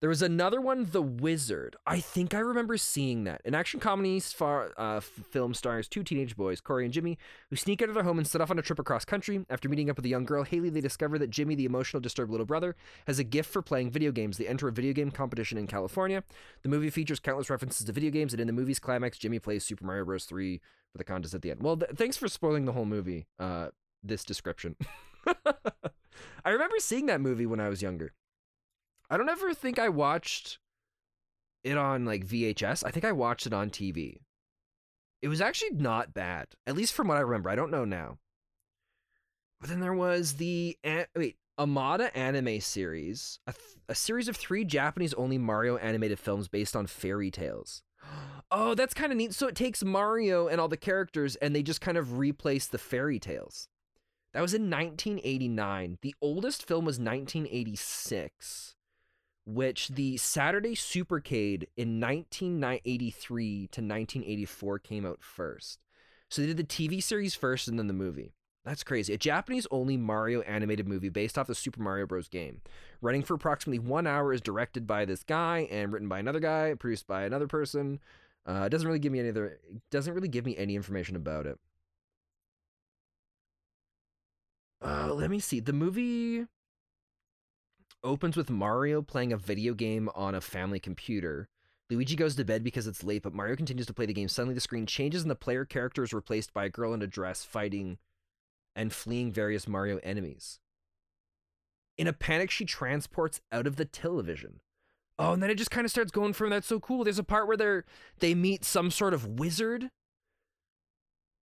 There 0.00 0.10
was 0.10 0.20
another 0.20 0.60
one, 0.60 0.88
The 0.90 1.00
Wizard. 1.00 1.74
I 1.86 2.00
think 2.00 2.34
I 2.34 2.38
remember 2.38 2.76
seeing 2.76 3.24
that. 3.24 3.40
An 3.46 3.54
action 3.54 3.80
comedy 3.80 4.20
far, 4.20 4.72
uh, 4.76 5.00
film 5.00 5.54
stars 5.54 5.88
two 5.88 6.04
teenage 6.04 6.36
boys, 6.36 6.60
Corey 6.60 6.84
and 6.84 6.92
Jimmy, 6.92 7.16
who 7.48 7.56
sneak 7.56 7.80
out 7.80 7.88
of 7.88 7.94
their 7.94 8.04
home 8.04 8.18
and 8.18 8.26
set 8.26 8.42
off 8.42 8.50
on 8.50 8.58
a 8.58 8.62
trip 8.62 8.78
across 8.78 9.06
country. 9.06 9.46
After 9.48 9.70
meeting 9.70 9.88
up 9.88 9.96
with 9.96 10.04
a 10.04 10.10
young 10.10 10.26
girl, 10.26 10.44
Haley, 10.44 10.68
they 10.68 10.82
discover 10.82 11.18
that 11.18 11.30
Jimmy, 11.30 11.54
the 11.54 11.64
emotional, 11.64 12.02
disturbed 12.02 12.30
little 12.30 12.44
brother, 12.44 12.76
has 13.06 13.18
a 13.18 13.24
gift 13.24 13.50
for 13.50 13.62
playing 13.62 13.90
video 13.90 14.12
games. 14.12 14.36
They 14.36 14.46
enter 14.46 14.68
a 14.68 14.72
video 14.72 14.92
game 14.92 15.10
competition 15.10 15.56
in 15.56 15.66
California. 15.66 16.22
The 16.62 16.68
movie 16.68 16.90
features 16.90 17.18
countless 17.18 17.48
references 17.48 17.86
to 17.86 17.92
video 17.92 18.10
games, 18.10 18.34
and 18.34 18.40
in 18.40 18.46
the 18.46 18.52
movie's 18.52 18.78
climax, 18.78 19.16
Jimmy 19.16 19.38
plays 19.38 19.64
Super 19.64 19.86
Mario 19.86 20.04
Bros. 20.04 20.26
3 20.26 20.60
for 20.85 20.85
the 20.98 21.04
contest 21.04 21.34
at 21.34 21.42
the 21.42 21.50
end. 21.50 21.62
Well, 21.62 21.76
th- 21.76 21.92
thanks 21.96 22.16
for 22.16 22.28
spoiling 22.28 22.64
the 22.64 22.72
whole 22.72 22.84
movie, 22.84 23.26
uh, 23.38 23.68
this 24.02 24.24
description. 24.24 24.76
I 26.44 26.50
remember 26.50 26.76
seeing 26.78 27.06
that 27.06 27.20
movie 27.20 27.46
when 27.46 27.60
I 27.60 27.68
was 27.68 27.82
younger. 27.82 28.12
I 29.10 29.16
don't 29.16 29.28
ever 29.28 29.54
think 29.54 29.78
I 29.78 29.88
watched 29.88 30.58
it 31.64 31.76
on 31.76 32.04
like 32.04 32.26
VHS. 32.26 32.84
I 32.84 32.90
think 32.90 33.04
I 33.04 33.12
watched 33.12 33.46
it 33.46 33.52
on 33.52 33.70
TV. 33.70 34.20
It 35.22 35.28
was 35.28 35.40
actually 35.40 35.70
not 35.70 36.14
bad, 36.14 36.48
at 36.66 36.76
least 36.76 36.94
from 36.94 37.08
what 37.08 37.16
I 37.16 37.22
remember. 37.22 37.50
I 37.50 37.56
don't 37.56 37.70
know 37.70 37.84
now. 37.84 38.18
But 39.60 39.70
then 39.70 39.80
there 39.80 39.94
was 39.94 40.34
the 40.34 40.76
wait 41.16 41.36
Amada 41.58 42.14
anime 42.16 42.60
series, 42.60 43.38
a, 43.46 43.52
th- 43.52 43.76
a 43.88 43.94
series 43.94 44.28
of 44.28 44.36
three 44.36 44.64
Japanese-only 44.64 45.38
Mario 45.38 45.78
animated 45.78 46.18
films 46.18 46.48
based 46.48 46.76
on 46.76 46.86
fairy 46.86 47.30
tales. 47.30 47.82
Oh, 48.50 48.74
that's 48.74 48.94
kind 48.94 49.12
of 49.12 49.18
neat. 49.18 49.34
So 49.34 49.48
it 49.48 49.54
takes 49.54 49.84
Mario 49.84 50.48
and 50.48 50.60
all 50.60 50.68
the 50.68 50.76
characters, 50.76 51.36
and 51.36 51.54
they 51.54 51.62
just 51.62 51.80
kind 51.80 51.98
of 51.98 52.18
replace 52.18 52.66
the 52.66 52.78
fairy 52.78 53.18
tales. 53.18 53.68
That 54.32 54.42
was 54.42 54.54
in 54.54 54.70
1989. 54.70 55.98
The 56.02 56.14
oldest 56.20 56.66
film 56.66 56.84
was 56.84 56.98
1986 56.98 58.76
which 59.46 59.88
the 59.88 60.16
Saturday 60.16 60.74
Supercade 60.74 61.68
in 61.76 62.00
1983 62.00 63.68
to 63.68 63.80
1984 63.80 64.78
came 64.80 65.06
out 65.06 65.22
first. 65.22 65.78
So 66.28 66.42
they 66.42 66.48
did 66.48 66.56
the 66.56 66.64
TV 66.64 67.00
series 67.00 67.36
first 67.36 67.68
and 67.68 67.78
then 67.78 67.86
the 67.86 67.94
movie. 67.94 68.32
That's 68.64 68.82
crazy. 68.82 69.14
A 69.14 69.18
Japanese 69.18 69.68
only 69.70 69.96
Mario 69.96 70.40
animated 70.40 70.88
movie 70.88 71.08
based 71.08 71.38
off 71.38 71.46
the 71.46 71.54
Super 71.54 71.80
Mario 71.80 72.04
Bros. 72.06 72.26
game. 72.26 72.60
Running 73.00 73.22
for 73.22 73.34
approximately 73.34 73.78
one 73.78 74.08
hour 74.08 74.32
is 74.32 74.40
directed 74.40 74.88
by 74.88 75.04
this 75.04 75.22
guy 75.22 75.68
and 75.70 75.92
written 75.92 76.08
by 76.08 76.18
another 76.18 76.40
guy, 76.40 76.74
produced 76.74 77.06
by 77.06 77.22
another 77.22 77.46
person. 77.46 78.00
Uh, 78.46 78.62
it 78.66 78.70
doesn't 78.70 78.86
really 78.86 79.00
give 79.00 79.12
me 79.12 79.18
any 79.18 79.28
other 79.28 79.58
doesn't 79.90 80.14
really 80.14 80.28
give 80.28 80.46
me 80.46 80.56
any 80.56 80.76
information 80.76 81.16
about 81.16 81.46
it. 81.46 81.58
Uh, 84.84 85.12
let 85.12 85.30
me 85.30 85.40
see. 85.40 85.58
The 85.58 85.72
movie 85.72 86.46
opens 88.04 88.36
with 88.36 88.48
Mario 88.50 89.02
playing 89.02 89.32
a 89.32 89.36
video 89.36 89.74
game 89.74 90.08
on 90.14 90.34
a 90.34 90.40
family 90.40 90.78
computer. 90.78 91.48
Luigi 91.90 92.14
goes 92.14 92.36
to 92.36 92.44
bed 92.44 92.62
because 92.62 92.86
it's 92.86 93.04
late, 93.04 93.22
but 93.22 93.34
Mario 93.34 93.56
continues 93.56 93.86
to 93.86 93.94
play 93.94 94.06
the 94.06 94.12
game. 94.12 94.28
Suddenly, 94.28 94.54
the 94.54 94.60
screen 94.60 94.86
changes 94.86 95.22
and 95.22 95.30
the 95.30 95.36
player 95.36 95.64
character 95.64 96.02
is 96.02 96.12
replaced 96.12 96.52
by 96.52 96.66
a 96.66 96.70
girl 96.70 96.94
in 96.94 97.02
a 97.02 97.06
dress 97.06 97.44
fighting 97.44 97.98
and 98.76 98.92
fleeing 98.92 99.32
various 99.32 99.66
Mario 99.66 99.98
enemies. 100.02 100.60
In 101.96 102.06
a 102.06 102.12
panic, 102.12 102.50
she 102.50 102.64
transports 102.64 103.40
out 103.50 103.66
of 103.66 103.76
the 103.76 103.84
television. 103.84 104.60
Oh, 105.18 105.32
and 105.32 105.42
then 105.42 105.50
it 105.50 105.54
just 105.54 105.70
kind 105.70 105.84
of 105.84 105.90
starts 105.90 106.10
going 106.10 106.34
from 106.34 106.50
that's 106.50 106.66
so 106.66 106.78
cool. 106.78 107.04
There's 107.04 107.18
a 107.18 107.24
part 107.24 107.46
where 107.46 107.56
they're 107.56 107.84
they 108.18 108.34
meet 108.34 108.64
some 108.64 108.90
sort 108.90 109.14
of 109.14 109.38
wizard. 109.38 109.90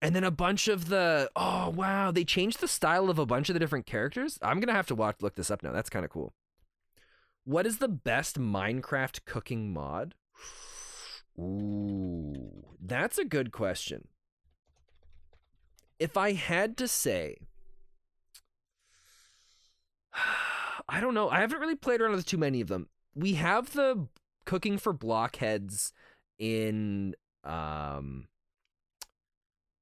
And 0.00 0.14
then 0.14 0.24
a 0.24 0.30
bunch 0.30 0.68
of 0.68 0.88
the 0.88 1.30
oh 1.34 1.70
wow, 1.70 2.10
they 2.10 2.24
changed 2.24 2.60
the 2.60 2.68
style 2.68 3.10
of 3.10 3.18
a 3.18 3.26
bunch 3.26 3.48
of 3.48 3.54
the 3.54 3.60
different 3.60 3.86
characters. 3.86 4.38
I'm 4.42 4.60
gonna 4.60 4.72
have 4.72 4.86
to 4.88 4.94
watch 4.94 5.16
look 5.20 5.34
this 5.34 5.50
up 5.50 5.62
now. 5.62 5.72
That's 5.72 5.90
kind 5.90 6.04
of 6.04 6.10
cool. 6.10 6.34
What 7.44 7.66
is 7.66 7.78
the 7.78 7.88
best 7.88 8.38
Minecraft 8.38 9.24
cooking 9.24 9.72
mod? 9.72 10.14
Ooh, 11.38 12.76
that's 12.80 13.18
a 13.18 13.24
good 13.24 13.50
question. 13.50 14.08
If 15.98 16.16
I 16.16 16.32
had 16.32 16.76
to 16.76 16.86
say, 16.86 17.38
I 20.88 21.00
don't 21.00 21.14
know. 21.14 21.28
I 21.28 21.40
haven't 21.40 21.60
really 21.60 21.76
played 21.76 22.00
around 22.00 22.12
with 22.12 22.26
too 22.26 22.38
many 22.38 22.60
of 22.60 22.68
them. 22.68 22.88
We 23.14 23.34
have 23.34 23.72
the 23.72 24.08
cooking 24.44 24.78
for 24.78 24.92
blockheads 24.92 25.92
in 26.38 27.14
um 27.44 28.28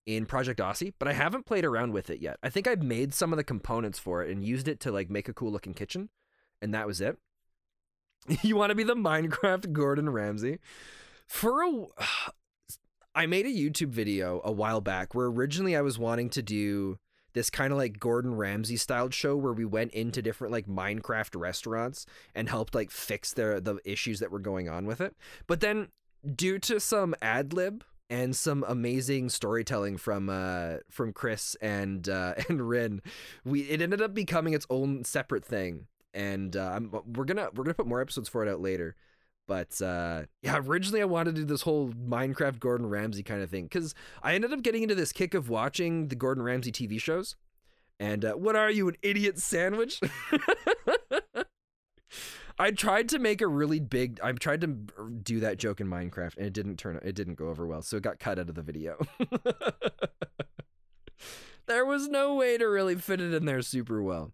in 0.04 0.26
Project 0.26 0.58
Aussie, 0.60 0.92
but 0.98 1.06
I 1.06 1.12
haven't 1.12 1.46
played 1.46 1.64
around 1.64 1.92
with 1.92 2.10
it 2.10 2.20
yet. 2.20 2.36
I 2.42 2.50
think 2.50 2.66
I've 2.66 2.82
made 2.82 3.14
some 3.14 3.32
of 3.32 3.36
the 3.36 3.44
components 3.44 3.98
for 3.98 4.22
it 4.22 4.30
and 4.30 4.44
used 4.44 4.66
it 4.66 4.80
to 4.80 4.92
like 4.92 5.08
make 5.08 5.28
a 5.28 5.34
cool 5.34 5.52
looking 5.52 5.74
kitchen, 5.74 6.08
and 6.60 6.74
that 6.74 6.86
was 6.86 7.00
it. 7.00 7.18
you 8.42 8.56
want 8.56 8.70
to 8.70 8.76
be 8.76 8.84
the 8.84 8.94
Minecraft 8.94 9.72
Gordon 9.72 10.10
Ramsay? 10.10 10.58
For 11.26 11.62
a 11.62 11.86
I 13.14 13.26
made 13.26 13.44
a 13.44 13.50
YouTube 13.50 13.90
video 13.90 14.40
a 14.42 14.50
while 14.50 14.80
back 14.80 15.14
where 15.14 15.26
originally 15.26 15.76
I 15.76 15.82
was 15.82 15.98
wanting 15.98 16.30
to 16.30 16.42
do 16.42 16.98
this 17.34 17.50
kind 17.50 17.72
of 17.72 17.78
like 17.78 17.98
Gordon 17.98 18.34
Ramsay 18.34 18.76
styled 18.76 19.14
show 19.14 19.36
where 19.36 19.52
we 19.52 19.64
went 19.64 19.92
into 19.92 20.22
different 20.22 20.52
like 20.52 20.66
Minecraft 20.66 21.38
restaurants 21.38 22.06
and 22.34 22.48
helped 22.48 22.74
like 22.74 22.90
fix 22.90 23.32
their 23.32 23.60
the 23.60 23.78
issues 23.84 24.20
that 24.20 24.30
were 24.30 24.38
going 24.38 24.68
on 24.68 24.86
with 24.86 25.00
it. 25.00 25.16
But 25.46 25.60
then 25.60 25.88
due 26.34 26.58
to 26.60 26.80
some 26.80 27.14
ad 27.22 27.52
lib 27.52 27.84
and 28.10 28.36
some 28.36 28.64
amazing 28.68 29.30
storytelling 29.30 29.96
from 29.96 30.28
uh 30.28 30.78
from 30.90 31.12
Chris 31.12 31.56
and 31.60 32.08
uh 32.08 32.34
and 32.48 32.68
Rin, 32.68 33.02
we 33.44 33.62
it 33.62 33.80
ended 33.80 34.02
up 34.02 34.14
becoming 34.14 34.54
its 34.54 34.66
own 34.70 35.04
separate 35.04 35.44
thing. 35.44 35.86
And 36.14 36.54
uh, 36.56 36.78
we're 37.06 37.24
gonna 37.24 37.48
we're 37.54 37.64
gonna 37.64 37.72
put 37.72 37.86
more 37.86 38.02
episodes 38.02 38.28
for 38.28 38.44
it 38.44 38.50
out 38.50 38.60
later. 38.60 38.96
But 39.48 39.80
uh, 39.82 40.22
yeah, 40.40 40.60
originally 40.64 41.02
I 41.02 41.06
wanted 41.06 41.34
to 41.34 41.42
do 41.42 41.46
this 41.46 41.62
whole 41.62 41.90
Minecraft 41.90 42.60
Gordon 42.60 42.88
Ramsay 42.88 43.22
kind 43.22 43.42
of 43.42 43.50
thing 43.50 43.64
because 43.64 43.94
I 44.22 44.34
ended 44.34 44.52
up 44.52 44.62
getting 44.62 44.82
into 44.82 44.94
this 44.94 45.12
kick 45.12 45.34
of 45.34 45.48
watching 45.48 46.08
the 46.08 46.14
Gordon 46.14 46.42
Ramsay 46.42 46.72
TV 46.72 47.00
shows. 47.00 47.36
And 47.98 48.24
uh, 48.24 48.34
what 48.34 48.56
are 48.56 48.70
you, 48.70 48.88
an 48.88 48.96
idiot 49.02 49.38
sandwich? 49.38 50.00
I 52.58 52.70
tried 52.70 53.08
to 53.10 53.18
make 53.18 53.40
a 53.40 53.46
really 53.46 53.80
big. 53.80 54.20
I 54.22 54.32
tried 54.32 54.60
to 54.60 54.66
do 55.22 55.40
that 55.40 55.58
joke 55.58 55.80
in 55.80 55.88
Minecraft, 55.88 56.36
and 56.36 56.46
it 56.46 56.52
didn't 56.52 56.76
turn. 56.76 56.98
It 57.02 57.14
didn't 57.14 57.34
go 57.34 57.48
over 57.48 57.66
well, 57.66 57.82
so 57.82 57.96
it 57.96 58.02
got 58.02 58.18
cut 58.18 58.38
out 58.38 58.48
of 58.48 58.54
the 58.54 58.62
video. 58.62 58.98
there 61.66 61.84
was 61.84 62.08
no 62.08 62.34
way 62.34 62.58
to 62.58 62.66
really 62.66 62.96
fit 62.96 63.20
it 63.20 63.32
in 63.32 63.46
there 63.46 63.62
super 63.62 64.02
well. 64.02 64.32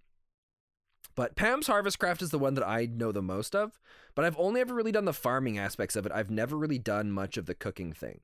But 1.18 1.34
Pam's 1.34 1.66
Harvest 1.66 1.98
Craft 1.98 2.22
is 2.22 2.30
the 2.30 2.38
one 2.38 2.54
that 2.54 2.64
I 2.64 2.86
know 2.86 3.10
the 3.10 3.20
most 3.20 3.56
of, 3.56 3.80
but 4.14 4.24
I've 4.24 4.38
only 4.38 4.60
ever 4.60 4.72
really 4.72 4.92
done 4.92 5.04
the 5.04 5.12
farming 5.12 5.58
aspects 5.58 5.96
of 5.96 6.06
it. 6.06 6.12
I've 6.14 6.30
never 6.30 6.56
really 6.56 6.78
done 6.78 7.10
much 7.10 7.36
of 7.36 7.46
the 7.46 7.56
cooking 7.56 7.92
thing. 7.92 8.20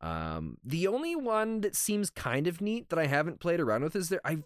Um, 0.00 0.56
the 0.64 0.86
only 0.86 1.14
one 1.14 1.60
that 1.60 1.76
seems 1.76 2.08
kind 2.08 2.46
of 2.46 2.62
neat 2.62 2.88
that 2.88 2.98
I 2.98 3.08
haven't 3.08 3.40
played 3.40 3.60
around 3.60 3.82
with 3.84 3.94
is 3.94 4.08
there. 4.08 4.22
I 4.24 4.38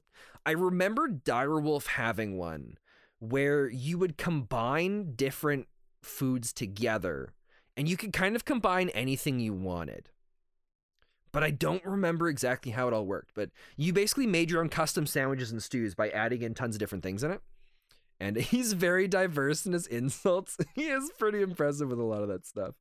I 0.44 0.50
remember 0.50 1.06
Direwolf 1.06 1.86
having 1.86 2.36
one 2.36 2.78
where 3.20 3.68
you 3.68 3.96
would 3.96 4.18
combine 4.18 5.14
different 5.14 5.68
foods 6.02 6.52
together, 6.52 7.32
and 7.76 7.88
you 7.88 7.96
could 7.96 8.12
kind 8.12 8.34
of 8.34 8.44
combine 8.44 8.88
anything 8.88 9.38
you 9.38 9.54
wanted 9.54 10.10
but 11.36 11.44
I 11.44 11.50
don't 11.50 11.84
remember 11.84 12.30
exactly 12.30 12.72
how 12.72 12.88
it 12.88 12.94
all 12.94 13.04
worked. 13.04 13.32
But 13.34 13.50
you 13.76 13.92
basically 13.92 14.26
made 14.26 14.50
your 14.50 14.62
own 14.62 14.70
custom 14.70 15.06
sandwiches 15.06 15.52
and 15.52 15.62
stews 15.62 15.94
by 15.94 16.08
adding 16.08 16.40
in 16.40 16.54
tons 16.54 16.74
of 16.74 16.78
different 16.78 17.04
things 17.04 17.22
in 17.22 17.30
it. 17.30 17.42
And 18.18 18.36
he's 18.38 18.72
very 18.72 19.06
diverse 19.06 19.66
in 19.66 19.74
his 19.74 19.86
insults. 19.86 20.56
he 20.74 20.86
is 20.86 21.10
pretty 21.18 21.42
impressive 21.42 21.90
with 21.90 21.98
a 21.98 22.04
lot 22.04 22.22
of 22.22 22.28
that 22.28 22.46
stuff. 22.46 22.76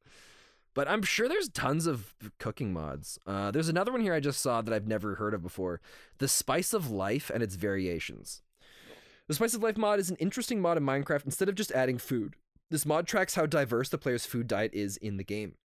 But 0.74 0.88
I'm 0.88 1.02
sure 1.02 1.28
there's 1.28 1.50
tons 1.50 1.86
of 1.86 2.14
cooking 2.40 2.72
mods. 2.72 3.20
Uh, 3.28 3.52
there's 3.52 3.68
another 3.68 3.92
one 3.92 4.00
here 4.00 4.14
I 4.14 4.22
just 4.22 4.40
saw 4.40 4.62
that 4.62 4.74
I've 4.74 4.88
never 4.88 5.16
heard 5.16 5.34
of 5.34 5.44
before 5.44 5.82
The 6.20 6.30
Spice 6.30 6.72
of 6.72 6.90
Life 6.90 7.30
and 7.34 7.44
its 7.44 7.56
variations. 7.56 8.42
The 9.28 9.34
Spice 9.34 9.54
of 9.54 9.64
Life 9.64 9.76
mod 9.76 10.00
is 10.00 10.10
an 10.10 10.16
interesting 10.16 10.62
mod 10.62 10.78
in 10.78 10.86
Minecraft 10.86 11.26
instead 11.26 11.50
of 11.50 11.56
just 11.56 11.74
adding 11.74 11.98
food. 11.98 12.36
This 12.72 12.86
mod 12.86 13.06
tracks 13.06 13.36
how 13.36 13.48
diverse 13.48 13.90
the 13.90 13.98
player's 13.98 14.26
food 14.26 14.48
diet 14.48 14.74
is 14.74 14.96
in 14.96 15.18
the 15.18 15.26
game. 15.26 15.56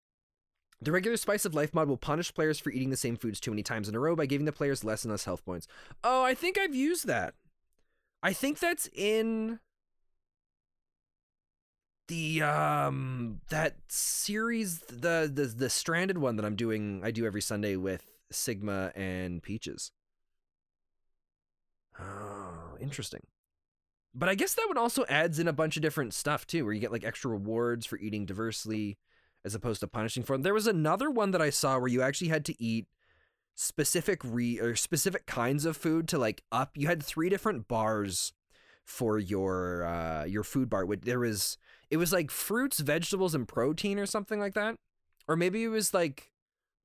The 0.82 0.92
regular 0.92 1.16
Spice 1.18 1.44
of 1.44 1.54
Life 1.54 1.74
mod 1.74 1.88
will 1.88 1.98
punish 1.98 2.32
players 2.32 2.58
for 2.58 2.70
eating 2.70 2.90
the 2.90 2.96
same 2.96 3.16
foods 3.16 3.38
too 3.38 3.50
many 3.50 3.62
times 3.62 3.88
in 3.88 3.94
a 3.94 4.00
row 4.00 4.16
by 4.16 4.26
giving 4.26 4.46
the 4.46 4.52
players 4.52 4.82
less 4.82 5.04
and 5.04 5.10
less 5.10 5.24
health 5.24 5.44
points. 5.44 5.66
Oh, 6.02 6.22
I 6.24 6.34
think 6.34 6.58
I've 6.58 6.74
used 6.74 7.06
that. 7.06 7.34
I 8.22 8.32
think 8.32 8.58
that's 8.58 8.88
in 8.94 9.60
the 12.08 12.42
um 12.42 13.40
that 13.50 13.76
series 13.88 14.80
the 14.80 15.30
the 15.32 15.44
the 15.44 15.70
stranded 15.70 16.18
one 16.18 16.34
that 16.36 16.44
I'm 16.44 16.56
doing 16.56 17.02
I 17.04 17.12
do 17.12 17.24
every 17.24 17.40
Sunday 17.40 17.76
with 17.76 18.04
Sigma 18.32 18.90
and 18.96 19.42
Peaches. 19.42 19.92
Oh, 21.98 22.76
interesting. 22.80 23.20
But 24.14 24.28
I 24.28 24.34
guess 24.34 24.54
that 24.54 24.66
one 24.66 24.78
also 24.78 25.04
adds 25.08 25.38
in 25.38 25.46
a 25.46 25.52
bunch 25.52 25.76
of 25.76 25.82
different 25.82 26.14
stuff 26.14 26.46
too, 26.46 26.64
where 26.64 26.74
you 26.74 26.80
get 26.80 26.92
like 26.92 27.04
extra 27.04 27.30
rewards 27.30 27.86
for 27.86 27.98
eating 27.98 28.26
diversely 28.26 28.98
as 29.44 29.54
opposed 29.54 29.80
to 29.80 29.86
punishing 29.86 30.22
for 30.22 30.34
them. 30.34 30.42
There 30.42 30.54
was 30.54 30.66
another 30.66 31.10
one 31.10 31.30
that 31.30 31.42
I 31.42 31.50
saw 31.50 31.78
where 31.78 31.88
you 31.88 32.02
actually 32.02 32.28
had 32.28 32.44
to 32.46 32.62
eat 32.62 32.86
specific 33.54 34.20
re 34.24 34.58
or 34.58 34.74
specific 34.74 35.26
kinds 35.26 35.64
of 35.64 35.76
food 35.76 36.08
to 36.08 36.18
like 36.18 36.42
up. 36.50 36.76
You 36.76 36.86
had 36.86 37.02
three 37.02 37.28
different 37.28 37.68
bars 37.68 38.32
for 38.84 39.18
your 39.18 39.84
uh 39.84 40.24
your 40.24 40.42
food 40.42 40.68
bar. 40.68 40.86
There 40.96 41.20
was 41.20 41.58
it 41.90 41.96
was 41.96 42.12
like 42.12 42.30
fruits, 42.30 42.80
vegetables, 42.80 43.34
and 43.34 43.46
protein 43.46 43.98
or 43.98 44.06
something 44.06 44.40
like 44.40 44.54
that, 44.54 44.76
or 45.28 45.36
maybe 45.36 45.64
it 45.64 45.68
was 45.68 45.92
like 45.92 46.32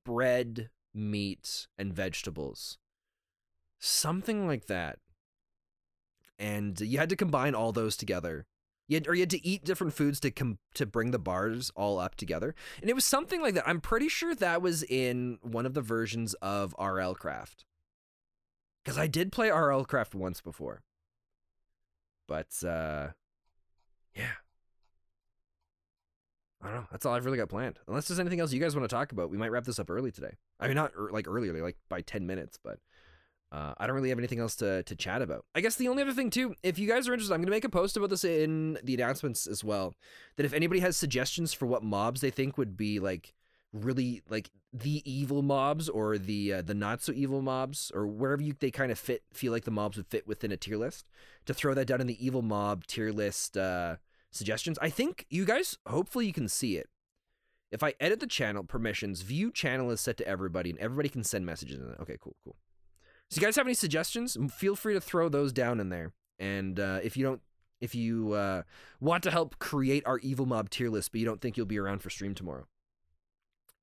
bread, 0.04 0.70
meat, 0.94 1.66
and 1.78 1.92
vegetables, 1.92 2.78
something 3.78 4.46
like 4.46 4.66
that. 4.66 4.98
And 6.38 6.78
you 6.80 6.98
had 6.98 7.08
to 7.08 7.16
combine 7.16 7.54
all 7.54 7.72
those 7.72 7.96
together 7.96 8.46
you 8.88 8.96
had, 8.96 9.08
or 9.08 9.14
you 9.14 9.20
had 9.22 9.30
to 9.30 9.46
eat 9.46 9.64
different 9.64 9.92
foods 9.94 10.20
to 10.20 10.30
com- 10.30 10.58
to 10.74 10.86
bring 10.86 11.10
the 11.10 11.18
bars 11.18 11.70
all 11.74 11.98
up 11.98 12.14
together, 12.14 12.54
and 12.80 12.88
it 12.88 12.94
was 12.94 13.04
something 13.04 13.40
like 13.40 13.54
that. 13.54 13.68
I'm 13.68 13.80
pretty 13.80 14.08
sure 14.08 14.34
that 14.34 14.62
was 14.62 14.82
in 14.84 15.38
one 15.42 15.66
of 15.66 15.74
the 15.74 15.82
versions 15.82 16.34
of 16.34 16.74
RL 16.78 17.14
Craft, 17.14 17.64
because 18.84 18.98
I 18.98 19.06
did 19.06 19.32
play 19.32 19.50
RL 19.50 19.84
Craft 19.84 20.14
once 20.14 20.40
before. 20.40 20.82
But 22.28 22.48
uh, 22.64 23.08
yeah, 24.14 24.32
I 26.62 26.66
don't 26.66 26.74
know. 26.76 26.86
That's 26.90 27.06
all 27.06 27.14
I've 27.14 27.24
really 27.24 27.38
got 27.38 27.48
planned. 27.48 27.78
Unless 27.86 28.08
there's 28.08 28.20
anything 28.20 28.40
else 28.40 28.52
you 28.52 28.60
guys 28.60 28.74
want 28.74 28.88
to 28.88 28.94
talk 28.94 29.12
about, 29.12 29.30
we 29.30 29.36
might 29.36 29.50
wrap 29.50 29.64
this 29.64 29.78
up 29.78 29.90
early 29.90 30.10
today. 30.10 30.34
I 30.58 30.66
mean, 30.66 30.76
not 30.76 30.92
er- 30.98 31.10
like 31.12 31.28
earlier, 31.28 31.52
like 31.62 31.76
by 31.88 32.00
ten 32.00 32.26
minutes, 32.26 32.58
but 32.62 32.78
uh, 33.52 33.74
I 33.78 33.86
don't 33.86 33.94
really 33.94 34.08
have 34.08 34.18
anything 34.18 34.40
else 34.40 34.56
to, 34.56 34.82
to 34.82 34.96
chat 34.96 35.22
about. 35.22 35.44
I 35.54 35.60
guess 35.60 35.76
the 35.76 35.88
only 35.88 36.02
other 36.02 36.12
thing, 36.12 36.30
too, 36.30 36.54
if 36.62 36.78
you 36.78 36.88
guys 36.88 37.08
are 37.08 37.12
interested, 37.12 37.32
I'm 37.32 37.40
going 37.40 37.46
to 37.46 37.52
make 37.52 37.64
a 37.64 37.68
post 37.68 37.96
about 37.96 38.10
this 38.10 38.24
in 38.24 38.78
the 38.82 38.94
announcements 38.94 39.46
as 39.46 39.62
well. 39.62 39.94
That 40.36 40.46
if 40.46 40.52
anybody 40.52 40.80
has 40.80 40.96
suggestions 40.96 41.52
for 41.52 41.66
what 41.66 41.82
mobs 41.82 42.20
they 42.20 42.30
think 42.30 42.58
would 42.58 42.76
be 42.76 42.98
like 42.98 43.34
really 43.72 44.22
like 44.28 44.50
the 44.72 45.02
evil 45.10 45.42
mobs 45.42 45.88
or 45.88 46.18
the 46.18 46.54
uh, 46.54 46.62
the 46.62 46.74
not 46.74 47.02
so 47.02 47.12
evil 47.12 47.42
mobs 47.42 47.90
or 47.94 48.06
wherever 48.06 48.42
you 48.42 48.54
they 48.58 48.70
kind 48.70 48.92
of 48.92 48.98
fit 48.98 49.22
feel 49.32 49.52
like 49.52 49.64
the 49.64 49.70
mobs 49.70 49.96
would 49.96 50.06
fit 50.06 50.26
within 50.26 50.52
a 50.52 50.56
tier 50.56 50.76
list 50.76 51.06
to 51.44 51.54
throw 51.54 51.74
that 51.74 51.86
down 51.86 52.00
in 52.00 52.06
the 52.06 52.24
evil 52.24 52.42
mob 52.42 52.86
tier 52.86 53.12
list 53.12 53.56
uh, 53.56 53.96
suggestions 54.30 54.78
i 54.80 54.88
think 54.88 55.26
you 55.30 55.44
guys 55.44 55.78
hopefully 55.86 56.26
you 56.26 56.32
can 56.32 56.48
see 56.48 56.76
it 56.76 56.88
if 57.70 57.82
i 57.82 57.94
edit 58.00 58.20
the 58.20 58.26
channel 58.26 58.64
permissions 58.64 59.22
view 59.22 59.50
channel 59.50 59.90
is 59.90 60.00
set 60.00 60.16
to 60.16 60.26
everybody 60.26 60.70
and 60.70 60.78
everybody 60.78 61.08
can 61.08 61.24
send 61.24 61.44
messages 61.44 61.80
in 61.80 61.88
it 61.88 62.00
okay 62.00 62.16
cool 62.20 62.36
cool 62.44 62.56
so, 63.30 63.40
you 63.40 63.46
guys 63.46 63.56
have 63.56 63.66
any 63.66 63.74
suggestions? 63.74 64.36
Feel 64.54 64.76
free 64.76 64.94
to 64.94 65.00
throw 65.00 65.28
those 65.28 65.52
down 65.52 65.80
in 65.80 65.88
there. 65.88 66.12
And 66.38 66.78
uh, 66.78 67.00
if 67.02 67.16
you 67.16 67.24
don't, 67.24 67.40
if 67.80 67.94
you 67.94 68.32
uh, 68.32 68.62
want 69.00 69.22
to 69.24 69.30
help 69.30 69.58
create 69.58 70.06
our 70.06 70.18
evil 70.18 70.46
mob 70.46 70.70
tier 70.70 70.88
list, 70.88 71.12
but 71.12 71.20
you 71.20 71.26
don't 71.26 71.40
think 71.40 71.56
you'll 71.56 71.66
be 71.66 71.78
around 71.78 72.02
for 72.02 72.10
stream 72.10 72.34
tomorrow, 72.34 72.66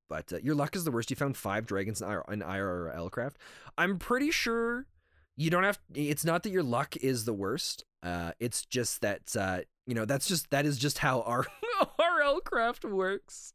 but 0.10 0.32
uh, 0.32 0.38
your 0.42 0.56
luck 0.56 0.76
is 0.76 0.84
the 0.84 0.92
worst. 0.92 1.10
You 1.10 1.16
found 1.16 1.38
five 1.38 1.66
dragons 1.66 2.02
in, 2.02 2.08
in 2.08 2.40
IRL 2.40 3.12
craft. 3.12 3.38
I'm 3.78 4.00
pretty 4.00 4.32
sure 4.32 4.88
you 5.36 5.50
don't 5.50 5.64
have. 5.64 5.80
It's 5.94 6.26
not 6.26 6.44
that 6.44 6.52
your 6.52 6.64
luck 6.64 6.96
is 6.98 7.26
the 7.26 7.34
worst. 7.34 7.84
Uh, 8.02 8.32
it's 8.40 8.66
just 8.66 9.02
that 9.02 9.36
uh, 9.36 9.62
you 9.86 9.94
know 9.94 10.06
that's 10.06 10.28
just 10.28 10.50
that 10.52 10.66
is 10.66 10.78
just 10.78 11.00
how 11.00 11.22
our 11.22 11.46
RL 12.00 12.40
craft 12.42 12.86
works. 12.86 13.54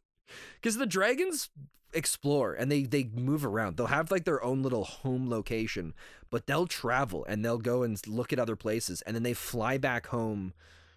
Because 0.61 0.77
the 0.77 0.87
dragons 0.87 1.51
explore 1.93 2.53
and 2.53 2.71
they 2.71 2.83
they 2.83 3.05
move 3.05 3.45
around. 3.45 3.77
They'll 3.77 3.87
have 3.87 4.11
like 4.11 4.25
their 4.25 4.43
own 4.43 4.63
little 4.63 4.85
home 4.85 5.29
location, 5.29 5.95
but 6.31 6.47
they'll 6.47 6.67
travel 6.67 7.25
and 7.29 7.45
they'll 7.45 7.59
go 7.59 7.83
and 7.83 8.01
look 8.07 8.33
at 8.33 8.39
other 8.39 8.57
places 8.57 9.03
and 9.03 9.15
then 9.15 9.23
they 9.23 9.35
fly 9.35 9.79
back 9.79 10.09
home 10.09 10.53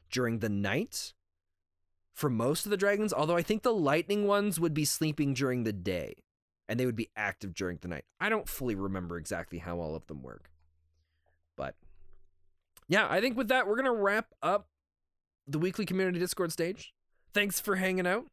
during 0.10 0.40
the 0.40 0.50
night 0.50 1.14
for 2.14 2.30
most 2.30 2.66
of 2.66 2.72
the 2.72 2.78
dragons, 2.78 3.14
although 3.14 3.38
I 3.38 3.42
think 3.42 3.64
the 3.64 3.74
lightning 3.74 4.28
ones 4.28 4.60
would 4.60 4.74
be 4.74 4.86
sleeping 4.86 5.34
during 5.34 5.64
the 5.64 5.74
day 5.74 6.24
and 6.68 6.80
they 6.80 6.86
would 6.86 6.96
be 6.96 7.10
active 7.16 7.54
during 7.54 7.78
the 7.82 7.88
night. 7.88 8.06
I 8.20 8.30
don't 8.30 8.48
fully 8.48 8.76
remember 8.76 9.18
exactly 9.18 9.60
how 9.60 9.80
all 9.80 9.96
of 9.96 10.08
them 10.08 10.22
work. 10.22 10.52
But 11.56 11.76
yeah, 12.88 13.08
I 13.10 13.22
think 13.22 13.38
with 13.38 13.48
that 13.48 13.68
we're 13.68 13.82
to 13.82 13.92
wrap 13.92 14.28
up 14.44 14.68
the 15.48 15.60
weekly 15.60 15.86
community 15.86 16.20
Discord 16.20 16.52
stage. 16.52 16.94
Thanks 17.34 17.60
for 17.60 17.78
hanging 17.78 18.06
out. 18.06 18.26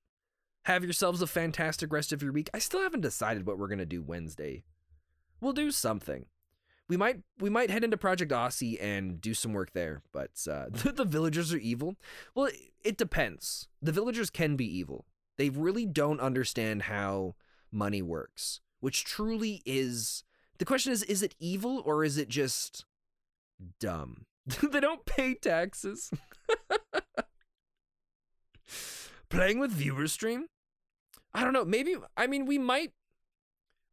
Have 0.64 0.84
yourselves 0.84 1.22
a 1.22 1.26
fantastic 1.26 1.92
rest 1.92 2.12
of 2.12 2.22
your 2.22 2.32
week. 2.32 2.50
I 2.52 2.58
still 2.58 2.82
haven't 2.82 3.00
decided 3.00 3.46
what 3.46 3.58
we're 3.58 3.68
gonna 3.68 3.86
do 3.86 4.02
Wednesday. 4.02 4.64
We'll 5.40 5.52
do 5.52 5.70
something. 5.70 6.26
We 6.88 6.96
might 6.96 7.20
we 7.38 7.50
might 7.50 7.70
head 7.70 7.84
into 7.84 7.96
Project 7.96 8.32
Aussie 8.32 8.82
and 8.82 9.20
do 9.20 9.34
some 9.34 9.52
work 9.52 9.72
there, 9.72 10.02
but 10.12 10.30
uh, 10.50 10.66
the, 10.70 10.92
the 10.92 11.04
villagers 11.04 11.52
are 11.52 11.58
evil. 11.58 11.96
Well, 12.34 12.46
it, 12.46 12.56
it 12.82 12.96
depends. 12.96 13.68
The 13.82 13.92
villagers 13.92 14.30
can 14.30 14.56
be 14.56 14.66
evil. 14.78 15.06
They 15.36 15.50
really 15.50 15.86
don't 15.86 16.20
understand 16.20 16.82
how 16.82 17.36
money 17.70 18.02
works, 18.02 18.60
which 18.80 19.04
truly 19.04 19.62
is 19.64 20.24
the 20.58 20.64
question 20.64 20.92
is 20.92 21.02
is 21.04 21.22
it 21.22 21.34
evil 21.38 21.82
or 21.84 22.04
is 22.04 22.18
it 22.18 22.28
just 22.28 22.84
dumb? 23.80 24.26
they 24.62 24.80
don't 24.80 25.06
pay 25.06 25.34
taxes. 25.34 26.10
playing 29.30 29.58
with 29.58 29.70
viewer 29.70 30.06
stream. 30.06 30.46
I 31.34 31.44
don't 31.44 31.52
know. 31.52 31.64
Maybe 31.64 31.96
I 32.16 32.26
mean 32.26 32.46
we 32.46 32.58
might 32.58 32.92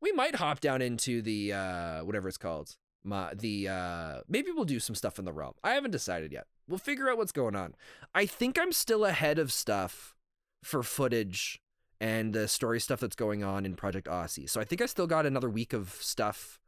we 0.02 0.12
might 0.12 0.36
hop 0.36 0.60
down 0.60 0.82
into 0.82 1.22
the 1.22 1.54
uh 1.54 2.00
whatever 2.00 2.28
it's 2.28 2.38
called. 2.38 2.76
My 3.04 3.34
the 3.34 3.68
uh 3.68 4.22
maybe 4.28 4.52
we'll 4.52 4.66
do 4.66 4.80
some 4.80 4.96
stuff 4.96 5.20
in 5.20 5.26
the 5.26 5.34
realm. 5.34 5.54
I 5.64 5.72
haven't 5.72 5.92
decided 5.92 6.32
yet. 6.32 6.48
We'll 6.68 6.80
figure 6.80 7.10
out 7.10 7.18
what's 7.18 7.32
going 7.32 7.56
on. 7.56 7.76
I 8.14 8.26
think 8.26 8.58
I'm 8.58 8.72
still 8.72 9.06
ahead 9.06 9.38
of 9.38 9.52
stuff 9.52 10.16
for 10.64 10.82
footage 10.82 11.62
and 12.02 12.34
the 12.34 12.48
story 12.48 12.80
stuff 12.80 13.00
that's 13.00 13.16
going 13.16 13.44
on 13.44 13.66
in 13.66 13.76
Project 13.76 14.08
Aussie. 14.08 14.50
So 14.50 14.60
I 14.60 14.64
think 14.64 14.82
I 14.82 14.86
still 14.88 15.08
got 15.08 15.26
another 15.26 15.50
week 15.50 15.74
of 15.74 15.92
stuff 16.02 16.60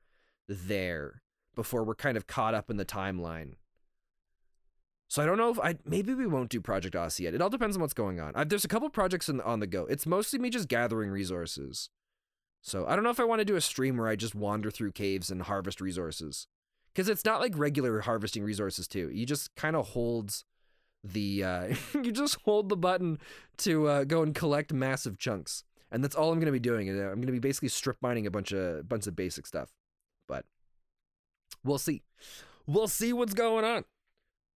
there 0.47 1.21
before 1.55 1.83
we're 1.83 1.95
kind 1.95 2.15
of 2.17 2.27
caught 2.27 2.53
up 2.53 2.69
in 2.69 2.77
the 2.77 2.85
timeline. 2.85 3.55
So 5.07 5.23
I 5.23 5.25
don't 5.25 5.37
know 5.37 5.49
if 5.49 5.59
I 5.59 5.75
maybe 5.85 6.13
we 6.13 6.27
won't 6.27 6.49
do 6.49 6.59
Project 6.59 6.95
Aussie 6.95 7.21
yet. 7.21 7.33
It 7.33 7.41
all 7.41 7.49
depends 7.49 7.77
on 7.77 7.81
what's 7.81 7.93
going 7.93 8.19
on. 8.19 8.33
I, 8.35 8.43
there's 8.43 8.65
a 8.65 8.69
couple 8.69 8.89
projects 8.89 9.29
in, 9.29 9.39
on 9.41 9.59
the 9.59 9.67
go. 9.67 9.85
It's 9.85 10.05
mostly 10.05 10.37
me 10.39 10.49
just 10.49 10.67
gathering 10.67 11.09
resources. 11.09 11.89
So 12.61 12.85
I 12.85 12.95
don't 12.95 13.03
know 13.03 13.09
if 13.11 13.19
I 13.19 13.23
want 13.23 13.39
to 13.39 13.45
do 13.45 13.55
a 13.55 13.61
stream 13.61 13.97
where 13.97 14.09
I 14.09 14.17
just 14.17 14.35
wander 14.35 14.69
through 14.69 14.91
caves 14.91 15.31
and 15.31 15.43
harvest 15.43 15.79
resources. 15.79 16.47
Because 16.93 17.07
it's 17.07 17.23
not 17.23 17.39
like 17.39 17.57
regular 17.57 18.01
harvesting 18.01 18.43
resources 18.43 18.87
too. 18.87 19.09
You 19.13 19.25
just 19.25 19.55
kind 19.55 19.75
of 19.75 19.89
hold 19.89 20.43
the 21.03 21.43
uh, 21.43 21.75
you 21.93 22.11
just 22.11 22.37
hold 22.43 22.69
the 22.69 22.77
button 22.77 23.19
to 23.59 23.87
uh, 23.87 24.03
go 24.03 24.23
and 24.23 24.35
collect 24.35 24.73
massive 24.73 25.17
chunks, 25.17 25.63
and 25.91 26.03
that's 26.03 26.15
all 26.15 26.31
I'm 26.31 26.39
gonna 26.39 26.51
be 26.51 26.59
doing. 26.59 26.89
I'm 26.89 27.21
gonna 27.21 27.31
be 27.31 27.39
basically 27.39 27.69
strip 27.69 27.97
mining 28.01 28.27
a 28.27 28.31
bunch 28.31 28.51
of 28.51 28.89
bunch 28.89 29.07
of 29.07 29.15
basic 29.15 29.47
stuff. 29.47 29.69
But 30.27 30.45
we'll 31.63 31.77
see. 31.77 32.03
We'll 32.65 32.89
see 32.89 33.13
what's 33.13 33.33
going 33.33 33.63
on. 33.63 33.85